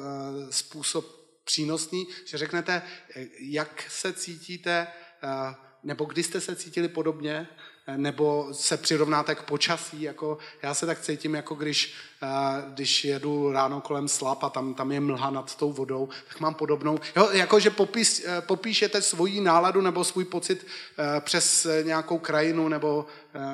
[0.49, 1.05] způsob
[1.43, 2.81] přínosný, že řeknete,
[3.39, 4.87] jak se cítíte,
[5.83, 7.47] nebo kdy jste se cítili podobně,
[7.97, 12.27] nebo se přirovnáte k počasí, jako já se tak cítím, jako když, eh,
[12.73, 16.53] když jedu ráno kolem slap a tam, tam je mlha nad tou vodou, tak mám
[16.53, 22.17] podobnou, jo, jako že popis, eh, popíšete svoji náladu nebo svůj pocit eh, přes nějakou
[22.19, 23.05] krajinu nebo,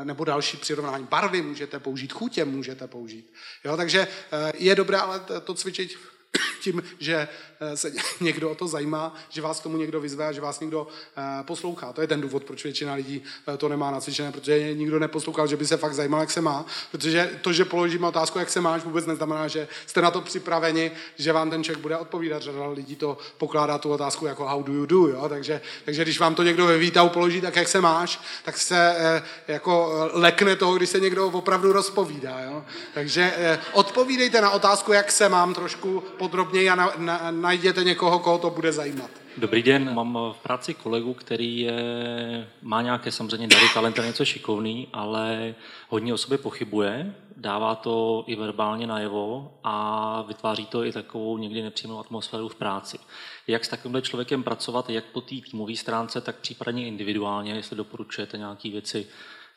[0.04, 1.08] nebo další přirovnání.
[1.10, 3.34] Barvy můžete použít, chutě můžete použít.
[3.66, 4.08] Jo, takže
[4.54, 5.98] je dobré ale to cvičit
[6.62, 7.28] tím, že
[7.60, 10.60] eh, se někdo o to zajímá, že vás k tomu někdo vyzve a že vás
[10.60, 11.94] někdo eh, poslouchá.
[11.94, 15.58] To je ten důvod, proč většina lidí eh, to nemá nacvičené, protože nikdo neposlouchal, že
[15.58, 16.66] by se fakt zajímal, jak se má.
[16.92, 20.92] Protože to, že položíme otázku, jak se máš, vůbec neznamená, že jste na to připraveni,
[21.18, 22.42] že vám ten člověk bude odpovídat.
[22.42, 25.30] Řada lidí to pokládá tu otázku jako how do you do, jo?
[25.30, 28.96] Takže, takže když vám to někdo ve výtahu položí, tak jak se máš, tak se
[29.48, 32.40] jako lekne toho, když se někdo opravdu rozpovídá.
[32.40, 32.66] Jo?
[32.94, 33.34] Takže
[33.74, 38.50] odpovídejte na otázku, jak se mám trošku podrobněji a na, na, najděte někoho, koho to
[38.50, 39.12] bude zajímat.
[39.38, 44.88] Dobrý den, mám v práci kolegu, který je, má nějaké samozřejmě dary, talent něco šikovný,
[44.94, 45.56] ale
[45.90, 51.62] hodně o sobě pochybuje, dává to i verbálně najevo a vytváří to i takovou někdy
[51.62, 52.98] nepříjemnou atmosféru v práci.
[53.48, 58.38] Jak s takovýmhle člověkem pracovat, jak po té týmové stránce, tak případně individuálně, jestli doporučujete
[58.38, 59.08] nějaké věci,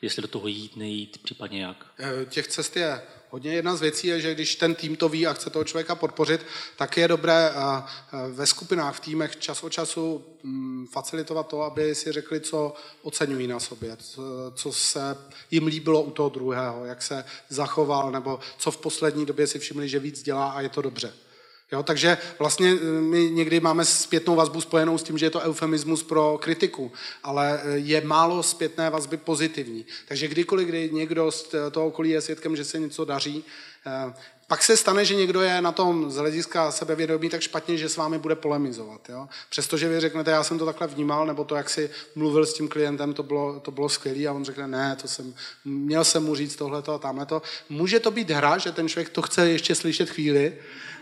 [0.03, 1.87] jestli do toho jít, nejít, případně jak?
[1.99, 3.55] Eh, těch cest je hodně.
[3.55, 6.47] Jedna z věcí je, že když ten tým to ví a chce toho člověka podpořit,
[6.77, 11.63] tak je dobré eh, eh, ve skupinách, v týmech čas od času mm, facilitovat to,
[11.63, 13.97] aby si řekli, co oceňují na sobě,
[14.55, 15.17] co se
[15.51, 19.89] jim líbilo u toho druhého, jak se zachoval, nebo co v poslední době si všimli,
[19.89, 21.13] že víc dělá a je to dobře.
[21.73, 25.41] Jo, takže vlastně eh, my někdy máme zpětnou vazbu spojenou s tím, že je to
[25.41, 26.93] eufemismus pro kritiku,
[27.23, 29.87] ale eh, je málo zpětné vazby pozitivní.
[30.09, 33.45] Takže kdykoliv, kdy někdo z toho okolí je svědkem, že se něco daří,
[33.87, 34.15] eh,
[34.49, 37.97] Pak se stane, že někdo je na tom z hlediska sebevědomí tak špatně, že s
[37.97, 39.09] vámi bude polemizovat.
[39.09, 39.29] Jo?
[39.51, 42.69] Přestože vy řeknete, já jsem to takhle vnímal, nebo to, jak si mluvil s tím
[42.69, 45.35] klientem, to bylo, to bylo skvělé a on řekne, ne, to jsem,
[45.65, 47.43] měl jsem mu říct tohleto a tamhleto.
[47.69, 50.57] Může to být hra, že ten člověk to chce ještě slyšet chvíli,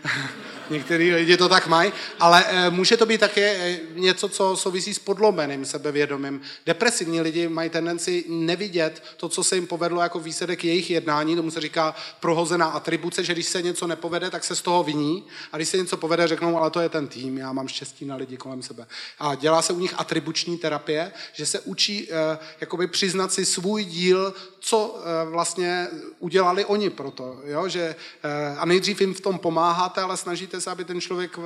[0.69, 4.93] Některý lidi to tak mají, ale e, může to být také e, něco, co souvisí
[4.93, 6.41] s podlomeným sebevědomím.
[6.65, 11.51] Depresivní lidi mají tendenci nevidět to, co se jim povedlo jako výsledek jejich jednání, tomu
[11.51, 15.57] se říká prohozená atribuce, že když se něco nepovede, tak se z toho viní a
[15.57, 18.37] když se něco povede, řeknou, ale to je ten tým, já mám štěstí na lidi
[18.37, 18.87] kolem sebe.
[19.19, 23.83] A dělá se u nich atribuční terapie, že se učí e, jakoby přiznat si svůj
[23.83, 25.87] díl, co e, vlastně
[26.19, 27.39] udělali oni pro to.
[27.43, 27.67] Jo?
[27.67, 31.39] Že, e, a nejdřív jim v tom pomáháte, ale snažíte se, aby ten člověk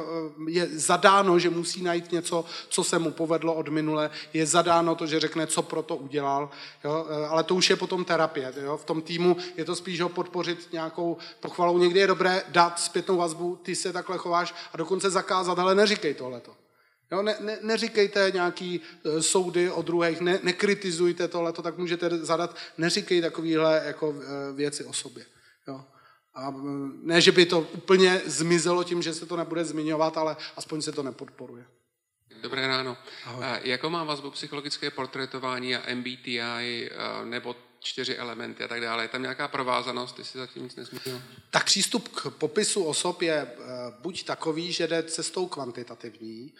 [0.48, 5.08] je zadáno, že musí najít něco, co se mu povedlo od minule, je zadáno to,
[5.08, 6.50] že řekne, co pro to udělal,
[6.84, 7.06] jo?
[7.30, 8.54] ale to už je potom terapie.
[8.62, 8.78] Jo?
[8.78, 11.78] V tom týmu je to spíš ho podpořit nějakou pochvalou.
[11.78, 16.14] Někdy je dobré dát zpětnou vazbu, ty se takhle chováš a dokonce zakázat, ale neříkej
[16.14, 16.52] tohleto.
[17.12, 22.58] Jo, ne, ne, neříkejte nějaký e, soudy o druhých, ne, nekritizujte tohleto, tak můžete zadat,
[22.78, 25.26] neříkej takovéhle jako e, věci o sobě.
[25.68, 25.86] Jo.
[26.36, 26.54] A
[27.04, 30.92] ne, že by to úplně zmizelo tím, že se to nebude zmiňovat, ale aspoň se
[30.92, 31.66] to nepodporuje.
[32.42, 32.98] Dobré ráno.
[33.26, 33.46] Ahoj.
[33.64, 36.90] Jakou má vazbu psychologické portrétování a MBTI
[37.24, 39.04] nebo čtyři elementy a tak dále?
[39.04, 41.22] Je tam nějaká provázanost, ty si zatím nic nezmínil?
[41.50, 43.48] Tak přístup k popisu osob je
[44.00, 46.54] buď takový, že jde cestou kvantitativní,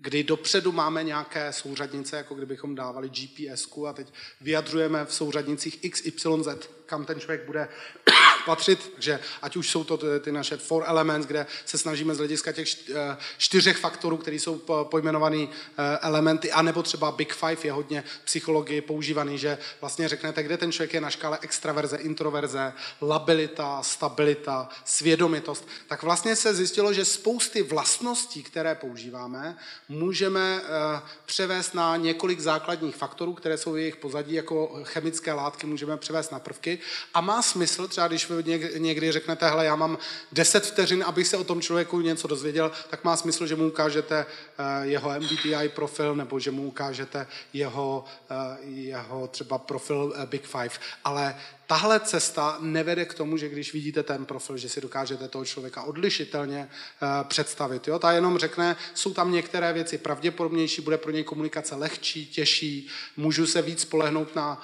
[0.00, 6.06] kdy dopředu máme nějaké souřadnice, jako kdybychom dávali gps a teď vyjadřujeme v souřadnicích X,
[6.06, 7.68] Y, Z, kam ten člověk bude
[8.46, 12.52] patřit, že ať už jsou to ty naše four elements, kde se snažíme z hlediska
[12.52, 18.04] těch eh, čtyřech faktorů, které jsou pojmenované eh, elementy, anebo třeba Big Five je hodně
[18.24, 24.68] psychologii používaný, že vlastně řeknete, kde ten člověk je na škále extraverze, introverze, labilita, stabilita,
[24.84, 29.45] svědomitost, tak vlastně se zjistilo, že spousty vlastností, které používáme,
[29.88, 35.96] můžeme eh, převést na několik základních faktorů, které jsou jejich pozadí, jako chemické látky můžeme
[35.96, 36.78] převést na prvky
[37.14, 38.32] a má smysl, třeba když
[38.78, 39.98] někdy řeknete, hele, já mám
[40.32, 44.26] 10 vteřin, abych se o tom člověku něco dozvěděl, tak má smysl, že mu ukážete
[44.58, 50.74] eh, jeho MBTI profil nebo že mu ukážete jeho, eh, jeho třeba profil Big Five.
[51.04, 51.34] Ale
[51.66, 55.82] tahle cesta nevede k tomu, že když vidíte ten profil, že si dokážete toho člověka
[55.82, 56.68] odlišitelně
[57.02, 57.88] uh, představit.
[57.88, 57.98] Jo?
[57.98, 63.46] Ta jenom řekne, jsou tam některé věci pravděpodobnější, bude pro něj komunikace lehčí, těžší, můžu
[63.46, 64.62] se víc spolehnout na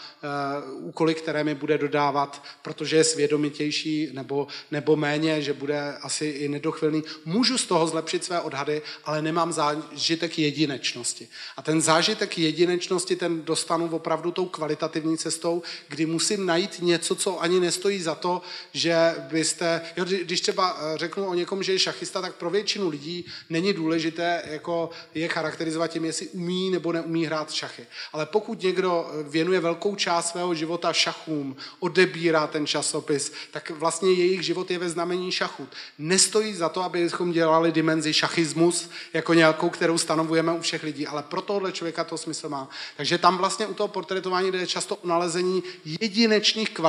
[0.76, 6.26] uh, úkoly, které mi bude dodávat, protože je svědomitější nebo, nebo méně, že bude asi
[6.26, 7.04] i nedochvilný.
[7.24, 11.28] Můžu z toho zlepšit své odhady, ale nemám zážitek jedinečnosti.
[11.56, 17.40] A ten zážitek jedinečnosti ten dostanu opravdu tou kvalitativní cestou, kdy musím najít něco, co
[17.40, 21.78] ani nestojí za to, že byste, jo, když třeba eh, řeknu o někom, že je
[21.78, 27.26] šachista, tak pro většinu lidí není důležité jako je charakterizovat tím, jestli umí nebo neumí
[27.26, 27.86] hrát šachy.
[28.12, 34.12] Ale pokud někdo eh, věnuje velkou část svého života šachům, odebírá ten časopis, tak vlastně
[34.12, 35.68] jejich život je ve znamení šachu.
[35.98, 41.22] Nestojí za to, abychom dělali dimenzi šachismus jako nějakou, kterou stanovujeme u všech lidí, ale
[41.22, 42.68] pro tohle člověka to smysl má.
[42.96, 46.81] Takže tam vlastně u toho portretování jde často o nalezení jedinečných kvalit,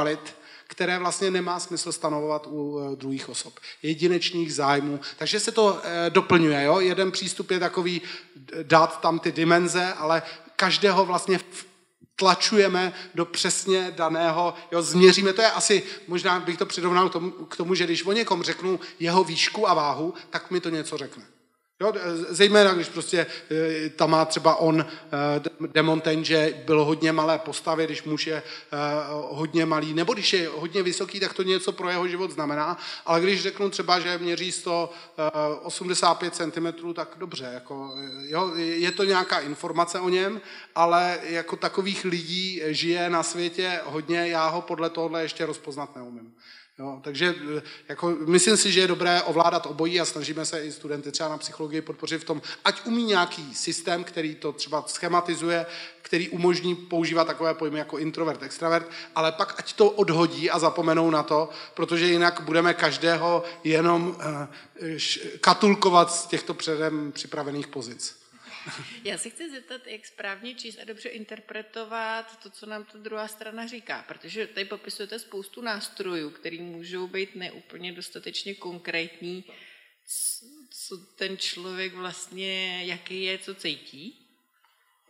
[0.67, 3.59] které vlastně nemá smysl stanovovat u eh, druhých osob.
[3.83, 4.99] Jedinečných zájmů.
[5.17, 6.63] Takže se to eh, doplňuje.
[6.63, 6.79] Jo?
[6.79, 8.01] Jeden přístup je takový
[8.63, 10.21] dát tam ty dimenze, ale
[10.55, 11.39] každého vlastně
[12.15, 17.09] tlačujeme do přesně daného, jo, změříme, to je asi, možná bych to přirovnal
[17.49, 20.97] k tomu, že když o někom řeknu jeho výšku a váhu, tak mi to něco
[20.97, 21.23] řekne.
[21.83, 21.93] Jo,
[22.29, 24.87] zejména, když prostě e, tam má třeba on e,
[25.67, 28.43] Demonten, že byl hodně malé postavy, když muž je e,
[29.11, 33.21] hodně malý, nebo když je hodně vysoký, tak to něco pro jeho život znamená, ale
[33.21, 39.99] když řeknu třeba, že měří 185 cm, tak dobře, jako, jo, je to nějaká informace
[39.99, 40.41] o něm,
[40.75, 46.33] ale jako takových lidí žije na světě hodně, já ho podle tohle ještě rozpoznat neumím.
[46.79, 50.71] Jo, takže eh, jako, myslím si, že je dobré ovládat obojí a snažíme se i
[50.71, 55.65] studenty třeba na psychologii podpořit v tom, ať umí nějaký systém, který to třeba schematizuje,
[56.01, 61.09] který umožní používat takové pojmy jako introvert, extravert, ale pak ať to odhodí a zapomenou
[61.09, 64.17] na to, protože jinak budeme každého jenom uh,
[65.41, 68.22] katulkovat z těchto předem připravených pozic.
[69.03, 73.27] Já se chci zeptat, jak správně číst a dobře interpretovat to, co nám ta druhá
[73.27, 79.43] strana říká, protože tady popisujete spoustu nástrojů, které můžou být neúplně dostatečně konkrétní,
[80.69, 84.19] co ten člověk vlastně, jaký je, co cítí.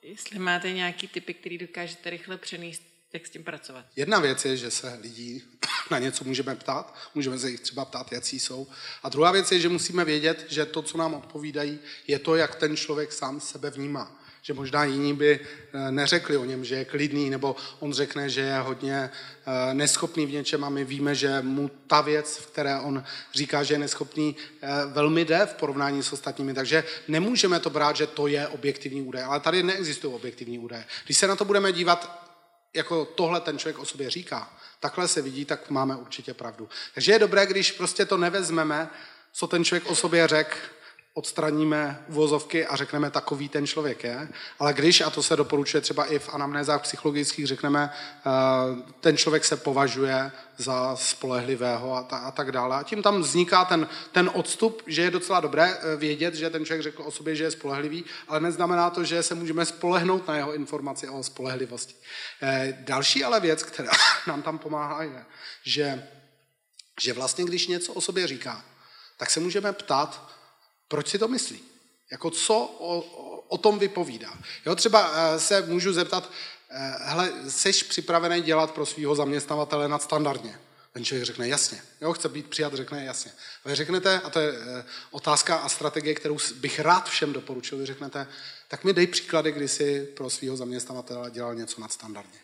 [0.02, 3.85] Jestli máte nějaký typy, který dokážete rychle přenést, jak s tím pracovat.
[3.95, 5.44] Jedna věc je, že se lidí
[5.91, 8.68] na něco můžeme ptát, můžeme se jich třeba ptát, jaký jsou.
[9.03, 12.56] A druhá věc je, že musíme vědět, že to, co nám odpovídají, je to, jak
[12.56, 16.85] ten člověk sám sebe vnímá že možná jiní by eh, neřekli o něm, že je
[16.85, 21.41] klidný, nebo on řekne, že je hodně eh, neschopný v něčem a my víme, že
[21.41, 23.03] mu ta věc, v které on
[23.34, 26.53] říká, že je neschopný, eh, velmi jde v porovnání s ostatními.
[26.53, 29.23] Takže nemůžeme to brát, že to je objektivní údaj.
[29.23, 30.85] Ale tady neexistují objektivní údaje.
[31.06, 32.33] Když se na to budeme dívat,
[32.74, 36.70] jako tohle ten člověk o sobě říká, takhle se vidí, tak máme určitě pravdu.
[36.94, 38.90] Takže je dobré, když prostě to nevezmeme,
[39.32, 40.58] co ten člověk o sobě řekl,
[41.14, 44.30] odstraníme uvozovky a řekneme, takový ten člověk je.
[44.60, 48.30] Ale když, a to se doporučuje třeba i v anamnézách psychologických, řekneme, eh,
[48.99, 52.76] ten člověk se považuje za spolehlivého a, ta, a tak dále.
[52.77, 56.65] A tím tam vzniká ten, ten odstup, že je docela dobré eh, vědět, že ten
[56.65, 60.35] člověk řekl o sobě, že je spolehlivý, ale neznamená to, že se můžeme spolehnout na
[60.35, 61.95] jeho informaci o spolehlivosti.
[62.41, 63.91] Eh, další ale věc, která
[64.27, 65.26] nám tam pomáhá, je,
[65.64, 66.07] že,
[67.02, 68.65] že vlastně, když něco o sobě říká,
[69.18, 70.34] tak se můžeme ptát,
[70.88, 71.60] proč si to myslí?
[72.12, 73.00] Jako co o,
[73.48, 74.34] o, tom vypovídá?
[74.66, 76.32] Jo, třeba eh, se můžu zeptat,
[76.70, 80.60] eh, hele, jsi připravený dělat pro svého zaměstnavatele nadstandardně?
[80.94, 81.82] Ten člověk řekne jasně.
[82.02, 83.32] Jo, chce být přijat, řekne jasně.
[83.66, 87.86] Vy řeknete, a to je eh, otázka a strategie, kterou bych rád všem doporučil, vy
[87.86, 88.28] řeknete,
[88.68, 92.40] tak mi dej příklady, kdy jsi pro svého zaměstnavatele dělal něco nadstandardně.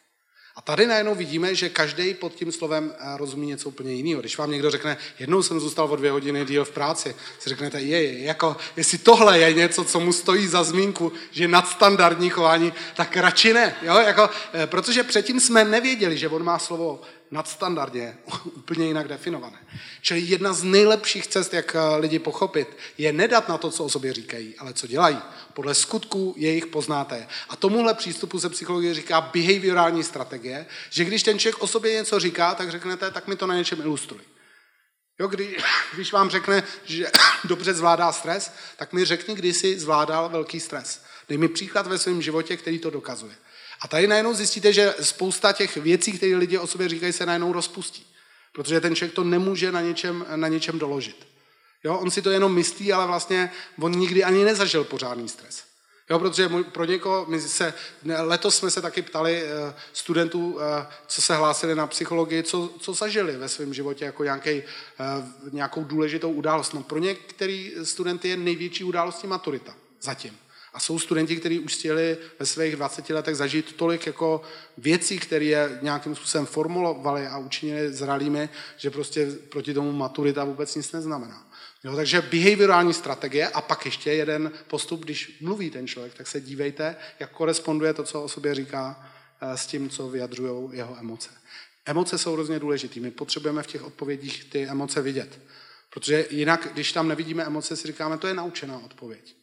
[0.60, 4.22] A tady najednou vidíme, že každý pod tím slovem eh, rozumí něco úplně jiného.
[4.22, 7.81] Když vám někdo řekne, jednou jsem zůstal o dvě hodiny díl v práci, si řeknete,
[7.81, 12.73] je, jako, jestli tohle je něco, co mu stojí za zmínku, že je nadstandardní chování,
[12.95, 13.76] tak radši ne.
[13.81, 13.95] Jo?
[13.98, 19.57] Jako, eh, protože předtím jsme nevěděli, že on má slovo nadstandardně, úplně jinak definované.
[20.01, 23.89] Čili jedna z nejlepších cest, jak eh, lidi pochopit, je nedat na to, co o
[23.89, 25.18] sobě říkají, ale co dělají.
[25.53, 27.27] Podle skutků jejich poznáte.
[27.49, 32.19] A tomuhle přístupu se psychologie říká behaviorální strategie, že když ten člověk o sobě něco
[32.19, 34.22] říká, tak řeknete, tak mi to na něčem ilustruj.
[35.19, 35.57] Jo, kdy,
[35.95, 37.07] když vám řekne, že
[37.43, 41.03] dobře zvládá stres, tak mi řekni, kdy jsi zvládal velký stres.
[41.30, 43.35] Dej mi příklad ve svém životě, který to dokazuje.
[43.81, 47.53] A tady najednou zjistíte, že spousta těch věcí, které lidi o sobě říkají, se najednou
[47.53, 48.06] rozpustí.
[48.53, 51.27] Protože ten člověk to nemůže na něčem, na něčem doložit.
[51.84, 53.51] Jo, on si to jenom myslí, ale vlastně
[53.81, 55.64] on nikdy ani nezažil pořádný stres.
[56.10, 57.73] Jo, protože pro někoho, my se,
[58.19, 59.49] letos jsme se taky ptali uh,
[59.93, 60.61] studentů, uh,
[61.07, 65.84] co se hlásili na psychologii, co, co zažili ve svém životě jako nějaký, uh, nějakou
[65.84, 66.73] důležitou událost.
[66.73, 70.38] No pro některý studenty je největší událostí maturita zatím.
[70.73, 74.41] A jsou studenti, kteří už chtěli ve svých 20 letech zažít tolik jako
[74.77, 80.75] věcí, které je nějakým způsobem formulovali a učinili zralými, že prostě proti tomu maturita vůbec
[80.75, 81.49] nic neznamená.
[81.83, 86.41] Jo, takže behaviorální strategie a pak ještě jeden postup, když mluví ten člověk, tak se
[86.41, 91.29] dívejte, jak koresponduje to, co o sobě říká, eh, s tím, co vyjadřují jeho emoce.
[91.85, 92.99] Emoce jsou hrozně důležité.
[92.99, 95.39] My potřebujeme v těch odpovědích ty emoce vidět.
[95.89, 99.35] Protože jinak, když tam nevidíme emoce, si říkáme, to je naučená odpověď.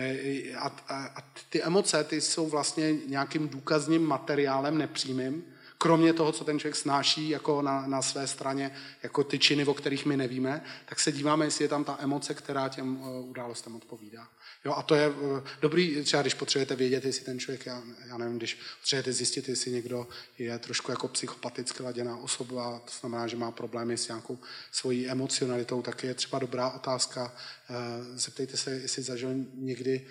[0.00, 5.44] Eh, a, a, a ty emoce, ty jsou vlastně nějakým důkazním materiálem nepřímým,
[5.78, 8.70] kromě toho, co ten člověk snáší jako na, na své straně,
[9.02, 12.34] jako ty činy, o kterých my nevíme, tak se díváme, jestli je tam ta emoce,
[12.34, 14.28] která těm uh, událostem odpovídá.
[14.64, 18.18] Jo, a to je uh, dobrý, třeba když potřebujete vědět, jestli ten člověk, já, já
[18.18, 23.36] nevím, když potřebujete zjistit, jestli někdo je trošku jako psychopaticky laděná osoba, to znamená, že
[23.36, 24.38] má problémy s nějakou
[24.72, 27.34] svojí emocionalitou, tak je třeba dobrá otázka.
[27.70, 27.76] Uh,
[28.16, 30.06] zeptejte se, jestli zažil někdy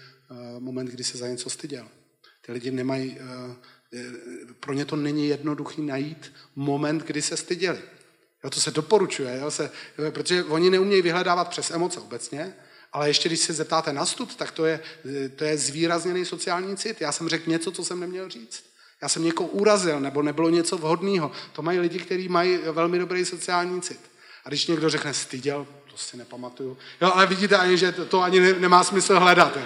[0.60, 1.88] moment, kdy se za něco styděl.
[2.48, 3.56] Ty lidi nemají Eh,
[4.60, 7.80] pro ně to není jednoduchý najít moment, kdy se styděli.
[8.44, 9.72] Jo, to se doporučuje, jo, se,
[10.10, 12.54] protože oni neumějí vyhledávat přes emoce obecně,
[12.94, 14.80] ale ještě když se zeptáte na stud, tak to je,
[15.36, 17.02] to je zvýrazněný sociální cit.
[17.02, 18.64] Já jsem řekl něco, co jsem neměl říct.
[19.02, 21.32] Já jsem někoho urazil, nebo nebylo něco vhodného.
[21.54, 24.00] To mají lidi, kteří mají velmi dobrý sociální cit.
[24.46, 26.78] A když někdo řekne styděl, to si nepamatuju.
[27.02, 29.58] Jo, ale vidíte ani, že to, to ani ne, nemá smysl hledat.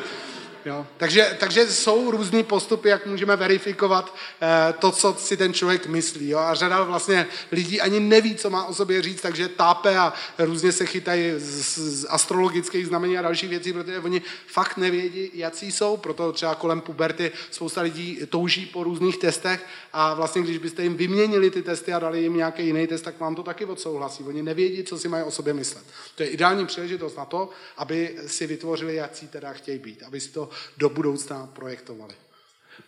[0.66, 0.88] Jo?
[0.98, 6.30] Takže, takže jsou různý postupy, jak můžeme verifikovat eh, to, co si ten člověk myslí.
[6.30, 6.40] Jo?
[6.40, 10.72] A řada vlastně lidí ani neví, co má o sobě říct, takže tápe a různě
[10.72, 15.98] se chytají z, z astrologických znamení a dalších věcí, protože oni fakt nevědí, jaký jsou.
[15.98, 20.98] Proto třeba kolem puberty spousta lidí touží po různých testech a vlastně, když byste jim
[20.98, 24.24] vyměnili ty testy a dali jim nějaký jiný test, tak vám to taky odsouhlasí.
[24.24, 25.86] Oni nevědí, co si mají o sobě myslet.
[26.16, 30.20] To je ideální příležitost na to, aby si vytvořili, jak si teda chtějí být, aby
[30.20, 32.16] si to do budoucna projektovali.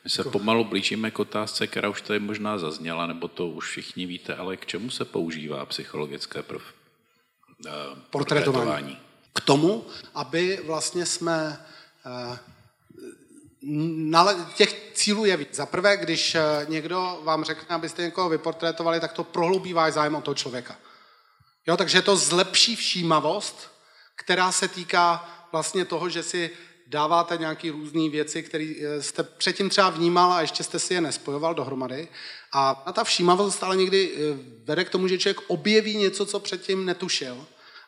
[0.04, 4.06] My se pomalu blížíme k otázce, která už tady možná zazněla, nebo to už všichni
[4.06, 6.64] víte, ale k čemu se používá psychologické prof...
[7.68, 7.72] Eh,
[8.10, 8.98] portrétování?
[9.34, 11.66] K tomu, aby vlastně jsme
[12.06, 12.40] eh,
[14.56, 15.56] těch cílů je víc.
[15.56, 16.38] Za prvé, když
[16.68, 20.76] někdo vám řekne, abyste někoho vyportrétovali, tak to prohloubí váš zájem o toho člověka.
[21.68, 23.72] Jo, takže to zlepší všímavost,
[24.16, 26.52] která se týká vlastně toho, že si
[26.88, 31.02] dáváte nějaké různé věci, které eh, jste předtím třeba vnímal a ještě jste si je
[31.02, 32.08] nespojoval dohromady.
[32.52, 34.20] A ta všímavost ale někdy eh,
[34.66, 37.46] vede k tomu, že člověk objeví něco, co předtím netušil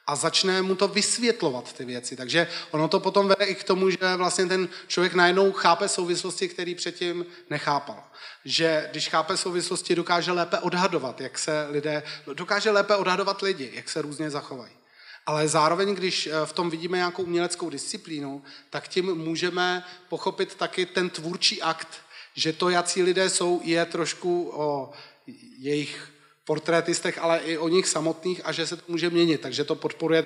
[0.08, 2.16] a začne mu to vysvětlovat ty věci.
[2.16, 6.48] Takže ono to potom vede i k tomu, že vlastně ten člověk najednou chápe souvislosti,
[6.48, 8.04] které předtím nechápal.
[8.46, 12.04] Že když chápe souvislosti, dokáže lépe odhadovat, jak se lidé,
[12.34, 14.74] dokáže lépe odhadovat lidi, jak se různě zachovají.
[15.26, 20.86] Ale zároveň, když eh, v tom vidíme nějakou uměleckou disciplínu, tak tím můžeme pochopit taky
[20.86, 21.88] ten tvůrčí akt,
[22.34, 24.92] že to, jaký lidé jsou, je trošku o
[25.58, 26.12] jejich
[26.46, 29.42] portrétistech, ale i o nich samotných a že se to může měnit.
[29.42, 30.26] Takže to podporuje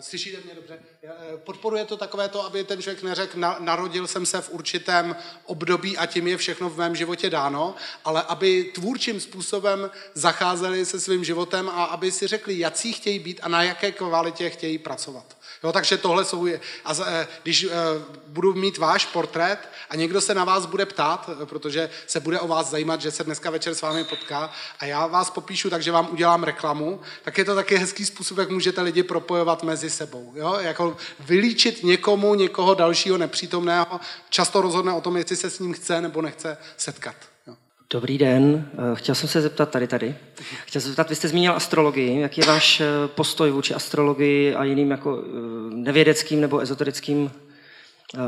[0.00, 0.78] slyšíte mě dobře?
[1.04, 5.98] Eh, podporuje to takové to, aby ten člověk neřekl, narodil jsem se v určitém období
[5.98, 7.74] a tím je všechno v mém životě dáno,
[8.04, 13.40] ale aby tvůrčím způsobem zacházeli se svým životem a aby si řekli, jaký chtějí být
[13.42, 15.35] a na jaké kvalitě chtějí pracovat.
[15.62, 16.46] Jo, takže tohle jsou...
[16.84, 17.70] A eh, když eh,
[18.26, 19.58] budu mít váš portrét
[19.90, 23.10] a někdo se na vás bude ptát, eh, protože se bude o vás zajímat, že
[23.10, 27.38] se dneska večer s vámi potká a já vás popíšu, takže vám udělám reklamu, tak
[27.38, 30.32] je to taky hezký způsob, jak můžete lidi propojovat mezi sebou.
[30.34, 30.58] Jo?
[30.60, 34.00] Jako vylíčit někomu, někoho dalšího nepřítomného,
[34.30, 37.16] často rozhodne o tom, jestli se s ním chce nebo nechce setkat.
[37.90, 40.16] Dobrý den, eh, chtěl jsem se zeptat tady, tady.
[40.64, 42.20] Chtěl jsem se zeptat, vy jste zmínil astrologii.
[42.20, 45.30] Jaký je váš eh, postoj vůči astrologii a jiným jako eh,
[45.70, 47.32] nevědeckým nebo ezoterickým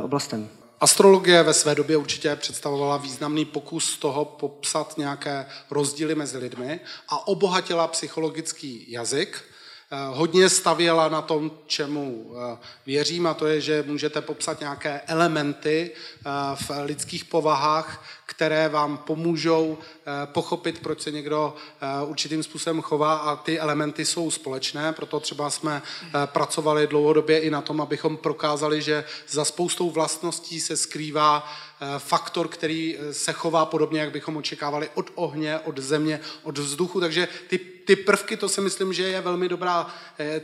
[0.02, 0.48] oblastem?
[0.80, 7.28] Astrologie ve své době určitě představovala významný pokus toho popsat nějaké rozdíly mezi lidmi a
[7.28, 9.44] obohatila psychologický jazyk.
[10.08, 12.32] Hodně stavěla na tom, čemu
[12.86, 15.90] věřím, a to je, že můžete popsat nějaké elementy
[16.54, 23.16] v lidských povahách, které vám pomůžou eh, pochopit, proč se někdo eh, určitým způsobem chová
[23.16, 28.16] a ty elementy jsou společné, proto třeba jsme eh, pracovali dlouhodobě i na tom, abychom
[28.16, 31.52] prokázali, že za spoustou vlastností se skrývá
[31.98, 37.28] faktor, který se chová podobně, jak bychom očekávali od ohně, od země, od vzduchu, takže
[37.48, 39.94] ty, ty prvky, to si myslím, že je velmi dobrá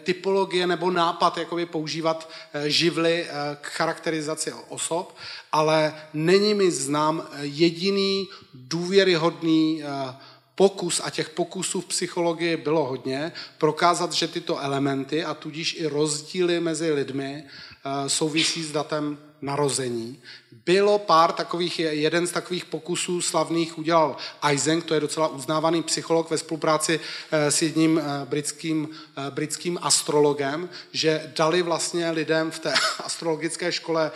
[0.05, 2.31] typologie nebo nápad, jakoby používat
[2.67, 3.27] živly
[3.61, 5.15] k charakterizaci osob
[5.55, 10.15] ale není mi znám jediný důvěryhodný eh,
[10.55, 15.87] pokus, a těch pokusů v psychologii bylo hodně, prokázat, že tyto elementy a tudíž i
[15.87, 20.19] rozdíly mezi lidmi eh, souvisí s datem narození.
[20.67, 26.31] Bylo pár takových, jeden z takových pokusů slavných udělal Eysenck, to je docela uznávaný psycholog
[26.31, 27.01] ve spolupráci
[27.31, 28.89] eh, s jedním britským,
[29.31, 32.75] britským astrologem, že dali vlastně lidem v té
[33.05, 34.11] astrologické škole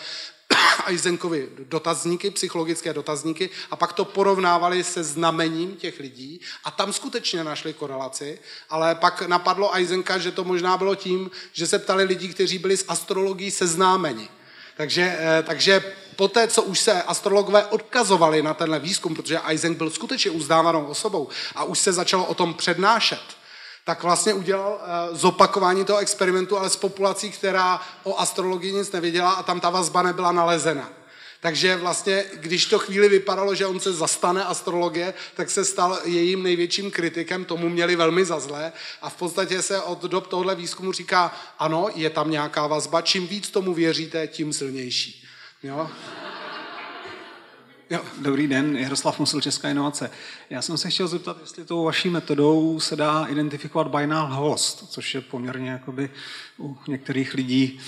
[0.86, 7.44] Eisenkovi dotazníky, psychologické dotazníky a pak to porovnávali se znamením těch lidí a tam skutečně
[7.44, 8.38] našli korelaci,
[8.70, 12.76] ale pak napadlo Eisenka, že to možná bylo tím, že se ptali lidí, kteří byli
[12.76, 14.28] s astrologií seznámeni.
[14.76, 19.90] Takže, eh, takže poté, co už se astrologové odkazovali na tenhle výzkum, protože Eisenk byl
[19.90, 23.22] skutečně uznávanou osobou a už se začalo o tom přednášet,
[23.84, 29.30] tak vlastně udělal uh, zopakování toho experimentu, ale s populací, která o astrologii nic nevěděla
[29.30, 30.90] a tam ta vazba nebyla nalezena.
[31.40, 36.42] Takže vlastně, když to chvíli vypadalo, že on se zastane astrologie, tak se stal jejím
[36.42, 38.72] největším kritikem, tomu měli velmi za zlé
[39.02, 43.26] a v podstatě se od dob tohle výzkumu říká, ano, je tam nějaká vazba, čím
[43.26, 45.27] víc tomu věříte, tím silnější.
[45.62, 45.90] Jo?
[47.90, 50.10] Jo, dobrý den, Jaroslav Musil, Česká inovace.
[50.50, 55.14] Já jsem se chtěl zeptat, jestli tou vaší metodou se dá identifikovat binal host, což
[55.14, 56.10] je poměrně jakoby
[56.58, 57.80] u některých lidí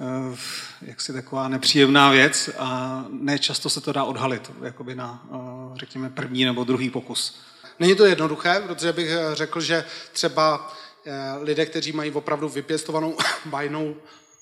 [0.00, 0.36] eh,
[0.82, 6.44] jaksi taková nepříjemná věc a nečasto se to dá odhalit, jakoby na, eh, řekněme, první
[6.44, 7.40] nebo druhý pokus.
[7.78, 10.72] Není to jednoduché, protože bych eh, řekl, že třeba
[11.40, 13.96] lidé, kteří mají opravdu vypěstovanou bajnou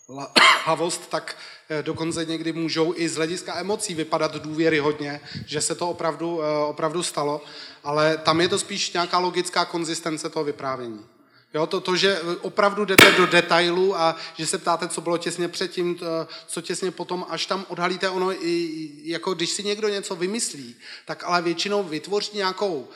[0.65, 1.37] hlavost, tak
[1.83, 7.03] dokonce někdy můžou i z hlediska emocí vypadat důvěryhodně, že se to opravdu, eh, opravdu
[7.03, 7.41] stalo,
[7.85, 11.05] ale tam je to spíš nějaká logická konzistence toho vyprávění.
[11.55, 15.49] Jo, to, to, že opravdu jdete do detailu a že se ptáte, co bylo těsně
[15.49, 16.07] předtím, to,
[16.47, 21.25] co těsně potom, až tam odhalíte ono, i, jako když si někdo něco vymyslí, tak
[21.25, 22.89] ale většinou vytvoří nějakou uh,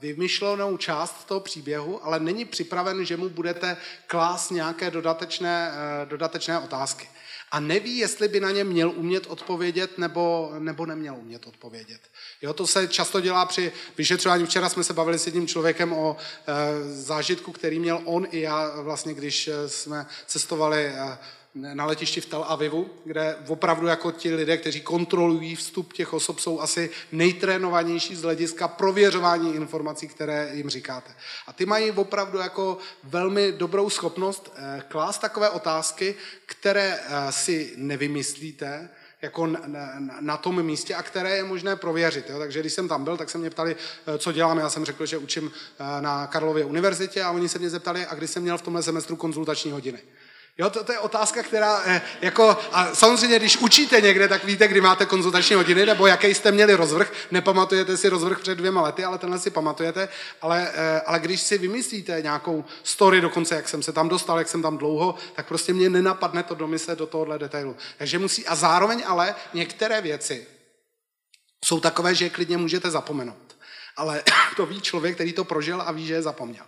[0.00, 3.76] vymyšlenou část toho příběhu, ale není připraven, že mu budete
[4.06, 7.08] klást nějaké dodatečné, uh, dodatečné otázky
[7.52, 12.00] a neví, jestli by na ně měl umět odpovědět nebo, nebo neměl umět odpovědět.
[12.42, 14.46] Jo, to se často dělá při vyšetřování.
[14.46, 16.54] Včera jsme se bavili s jedním člověkem o e,
[17.02, 21.18] zážitku, který měl on i já, vlastně, když eh, jsme cestovali e,
[21.54, 26.38] na letišti v Tel Avivu, kde opravdu jako ti lidé, kteří kontrolují vstup těch osob,
[26.38, 31.14] jsou asi nejtrénovanější z hlediska prověřování informací, které jim říkáte.
[31.46, 36.14] A ty mají opravdu jako velmi dobrou schopnost eh, klást takové otázky,
[36.46, 38.88] které eh, si nevymyslíte,
[39.22, 42.30] jako na, na, na tom místě a které je možné prověřit.
[42.30, 42.38] Jo?
[42.38, 43.76] Takže když jsem tam byl, tak se mě ptali,
[44.06, 44.58] eh, co dělám.
[44.58, 45.52] Já jsem řekl, že učím
[46.00, 49.16] na Karlově univerzitě a oni se mě zeptali, a kdy jsem měl v tomhle semestru
[49.16, 49.98] konzultační hodiny.
[50.58, 54.68] Jo, to, to je otázka, která, eh, jako, a samozřejmě, když učíte někde, tak víte,
[54.68, 57.12] kdy máte konzultační hodiny, nebo jaký jste měli rozvrh.
[57.30, 60.08] Nepamatujete si rozvrh před dvěma lety, ale tenhle si pamatujete.
[60.42, 64.48] Ale, eh, ale když si vymyslíte nějakou story, dokonce jak jsem se tam dostal, jak
[64.48, 67.76] jsem tam dlouho, tak prostě mě nenapadne to domyslet do tohohle detailu.
[67.98, 70.46] Takže musí, a zároveň ale některé věci
[71.64, 73.56] jsou takové, že je klidně můžete zapomenout.
[73.96, 74.22] Ale
[74.56, 76.64] to ví člověk, který to prožil a ví, že je zapomněl.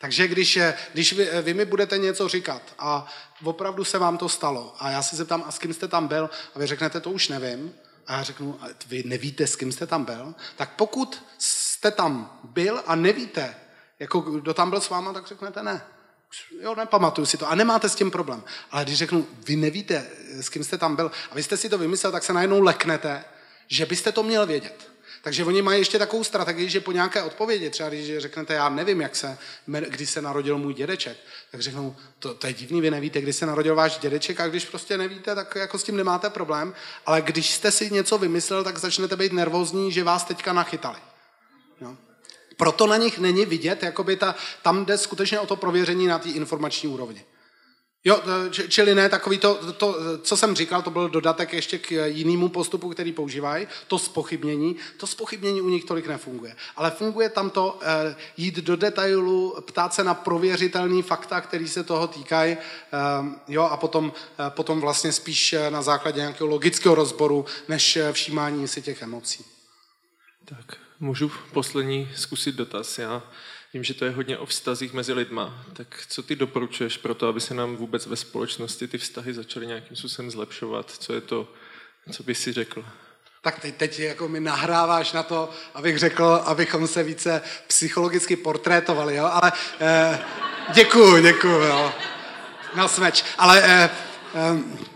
[0.00, 0.58] Takže když,
[0.92, 3.06] když vy, vy mi budete něco říkat a
[3.44, 6.30] opravdu se vám to stalo a já si zeptám, a s kým jste tam byl
[6.54, 7.74] a vy řeknete, to už nevím,
[8.06, 12.82] a já řeknu, vy nevíte, s kým jste tam byl, tak pokud jste tam byl
[12.86, 13.54] a nevíte,
[13.98, 15.82] jako kdo tam byl s váma, tak řeknete ne.
[16.60, 18.44] Jo, nepamatuju si to a nemáte s tím problém.
[18.70, 20.06] Ale když řeknu, vy nevíte,
[20.40, 23.24] s kým jste tam byl a vy jste si to vymyslel, tak se najednou leknete,
[23.68, 24.89] že byste to měl vědět.
[25.22, 29.00] Takže oni mají ještě takovou strategii, že po nějaké odpovědi, třeba když řeknete, já nevím,
[29.00, 31.16] jak se, kdy se narodil můj dědeček,
[31.50, 34.64] tak řeknou, to, to je divný, vy nevíte, kdy se narodil váš dědeček a když
[34.64, 36.74] prostě nevíte, tak jako s tím nemáte problém.
[37.06, 40.98] Ale když jste si něco vymyslel, tak začnete být nervózní, že vás teďka nachytali.
[41.80, 41.96] No.
[42.56, 46.28] Proto na nich není vidět, jakoby ta, tam jde skutečně o to prověření na té
[46.28, 47.24] informační úrovni.
[48.04, 48.22] Jo,
[48.68, 52.88] čili ne takový to, to, co jsem říkal, to byl dodatek ještě k jinému postupu,
[52.88, 54.76] který používají, to spochybnění.
[54.96, 56.56] To spochybnění u nich tolik nefunguje.
[56.76, 61.84] Ale funguje tam to eh, jít do detailu, ptát se na prověřitelný fakta, který se
[61.84, 62.58] toho týkají, eh,
[63.48, 68.82] jo, a potom, eh, potom vlastně spíš na základě nějakého logického rozboru, než všímání si
[68.82, 69.44] těch emocí.
[70.44, 72.98] Tak, můžu poslední zkusit dotaz.
[72.98, 73.22] Já
[73.74, 75.64] Vím, že to je hodně o vztazích mezi lidma.
[75.72, 79.66] Tak co ty doporučuješ pro to, aby se nám vůbec ve společnosti ty vztahy začaly
[79.66, 80.90] nějakým způsobem zlepšovat?
[80.90, 81.52] Co je to,
[82.12, 82.84] co bys si řekl?
[83.42, 89.16] Tak teď, teď jako mi nahráváš na to, abych řekl, abychom se více psychologicky portrétovali,
[89.16, 89.24] jo?
[89.32, 90.18] Ale eh,
[90.74, 91.92] děkuju, děkuju, jo.
[92.74, 93.24] Na smeč.
[93.38, 93.90] Ale, eh,
[94.34, 94.88] eh,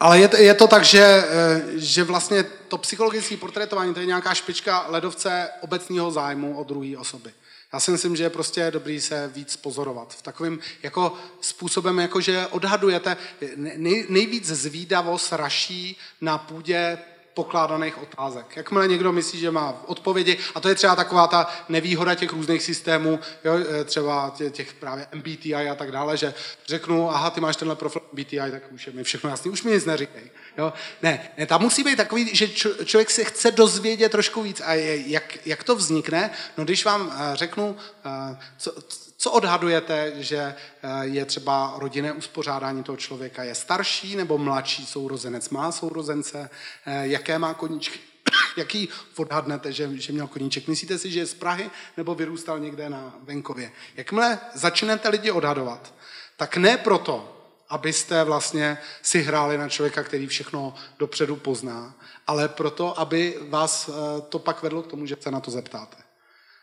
[0.00, 4.06] ale je, to, je to tak, že, eh, že vlastně to psychologické portrétování to je
[4.06, 7.32] nějaká špička ledovce obecného zájmu o druhé osoby.
[7.76, 10.14] Já si myslím, že je prostě dobrý se víc pozorovat.
[10.14, 13.16] V takovým jako způsobem, jako že odhadujete,
[13.56, 16.98] nej, nejvíc zvídavost raší na půdě
[17.34, 18.56] pokládaných otázek.
[18.56, 22.62] Jakmile někdo myslí, že má odpovědi, a to je třeba taková ta nevýhoda těch různých
[22.62, 26.34] systémů, jo, e, třeba těch právě MBTI a tak dále, že
[26.66, 29.72] řeknu, aha, ty máš tenhle profil MBTI, tak už je mi všechno jasný, už mi
[29.72, 30.30] nic neříkej.
[30.58, 30.72] Jo?
[31.02, 32.48] Ne, ne, tam musí být takový, že
[32.84, 34.60] člověk se chce dozvědět trošku víc.
[34.64, 34.74] A
[35.06, 36.30] jak, jak to vznikne?
[36.56, 38.72] No když vám e, řeknu, e, co,
[39.16, 40.54] co odhadujete, že eh,
[41.02, 43.42] je třeba rodinné uspořádání toho člověka?
[43.42, 45.48] Je starší nebo mladší sourozenec?
[45.48, 46.50] Má sourozence?
[46.86, 47.98] Eh, jaké má koníčky?
[48.56, 50.68] Jaký odhadnete, že, že měl koníček?
[50.68, 53.72] Myslíte si, že je z Prahy nebo vyrůstal někde na venkově?
[53.96, 55.94] Jakmile začnete lidi odhadovat,
[56.36, 57.35] tak ne proto,
[57.68, 61.94] abyste vlastně si hráli na člověka, který všechno dopředu pozná,
[62.26, 63.92] ale proto, aby vás eh,
[64.28, 65.96] to pak vedlo k tomu, že se na to zeptáte.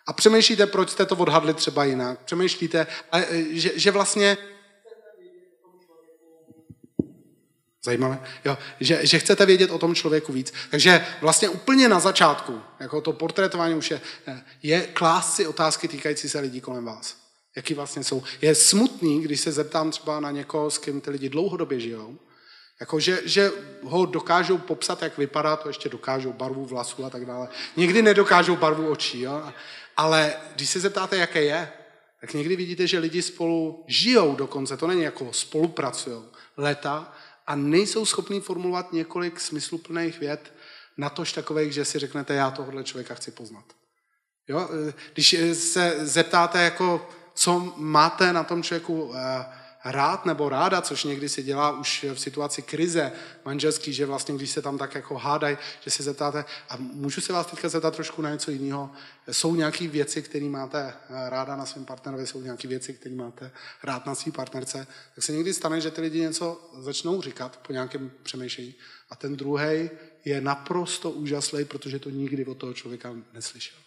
[0.06, 2.20] A přemýšlíte, proč jste to odhadli třeba jinak.
[2.20, 2.88] Přemýšlíte,
[3.52, 4.38] že, že vlastně
[7.86, 8.24] Zajímavé.
[8.46, 10.54] Jo, že, že chcete vědět o tom člověku víc.
[10.72, 14.02] Takže vlastně úplně na začátku, jako to portrétování už je,
[14.64, 17.23] je klást si otázky týkající se lidí kolem vás.
[17.56, 18.24] Jaký vlastně jsou.
[18.42, 22.18] Je smutný, když se zeptám třeba na někoho, s kým ty lidi dlouhodobě žijou,
[22.80, 23.52] jako, že, že
[23.84, 27.48] ho dokážou popsat, jak vypadá, to ještě dokážou barvu vlasů a tak dále.
[27.78, 29.22] Někdy nedokážou barvu očí.
[29.22, 29.44] Jo?
[29.98, 31.72] Ale když se zeptáte, jaké je,
[32.22, 36.24] tak někdy vidíte, že lidi spolu žijou dokonce, to není jako spolupracují
[36.58, 37.14] leta
[37.48, 40.54] a nejsou schopní formulovat několik smysluplných vět,
[40.98, 43.66] natož takových, že si řeknete, já tohohle člověka chci poznat.
[44.48, 44.70] Jo?
[45.14, 49.46] Když se zeptáte, jako, co máte na tom člověku eh,
[49.86, 53.12] rád nebo ráda, což někdy se dělá už v situaci krize
[53.46, 57.34] manželský, že vlastně, když se tam tak jako hádají, že se zeptáte, a můžu se
[57.34, 58.92] vás teďka zeptat trošku na něco jiného,
[59.32, 63.52] jsou nějaké věci, které máte ráda na svém partnerovi, jsou nějaké věci, které máte
[63.84, 67.74] rád na své partnerce, tak se někdy stane, že ty lidi něco začnou říkat po
[67.74, 68.76] nějakém přemýšlení.
[69.10, 69.90] A ten druhý
[70.26, 73.78] je naprosto úžaslý, protože to nikdy od toho člověka neslyšel.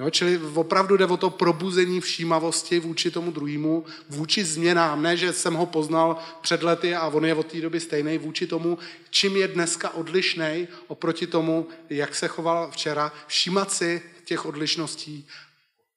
[0.00, 5.02] Jo, čili opravdu jde o to probuzení všímavosti vůči tomu druhému, vůči změnám.
[5.02, 8.46] Ne, že jsem ho poznal před lety a on je od té doby stejný, vůči
[8.46, 8.78] tomu,
[9.10, 13.12] čím je dneska odlišný oproti tomu, jak se choval včera.
[13.26, 15.26] Všímat si těch odlišností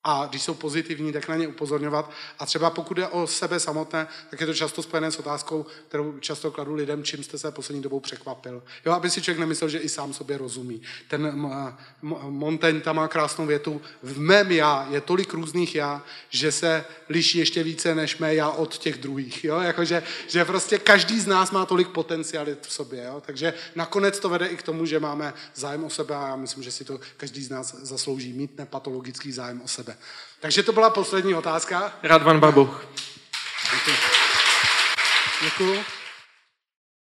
[0.03, 2.11] a když jsou pozitivní, tak na ně upozorňovat.
[2.39, 6.19] A třeba pokud je o sebe samotné, tak je to často spojené s otázkou, kterou
[6.19, 8.63] často kladu lidem, čím jste se poslední dobou překvapil.
[8.85, 10.81] Jo, aby si člověk nemyslel, že i sám sobě rozumí.
[11.07, 11.49] Ten
[12.29, 13.81] Montaigne tam má krásnou větu.
[14.03, 18.49] V mém já je tolik různých já, že se liší ještě více než mé já
[18.49, 19.43] od těch druhých.
[19.43, 19.59] Jo?
[19.59, 23.03] Jakože, že prostě každý z nás má tolik potencialit v sobě.
[23.03, 23.21] Jo?
[23.25, 26.63] Takže nakonec to vede i k tomu, že máme zájem o sebe a já myslím,
[26.63, 29.92] že si to každý z nás zaslouží mít nepatologický zájem o sebe.
[30.39, 31.93] Takže to byla poslední otázka.
[32.03, 32.85] Rád vám babuch.
[33.73, 33.97] Děkuji.
[35.41, 36.02] Děkuji.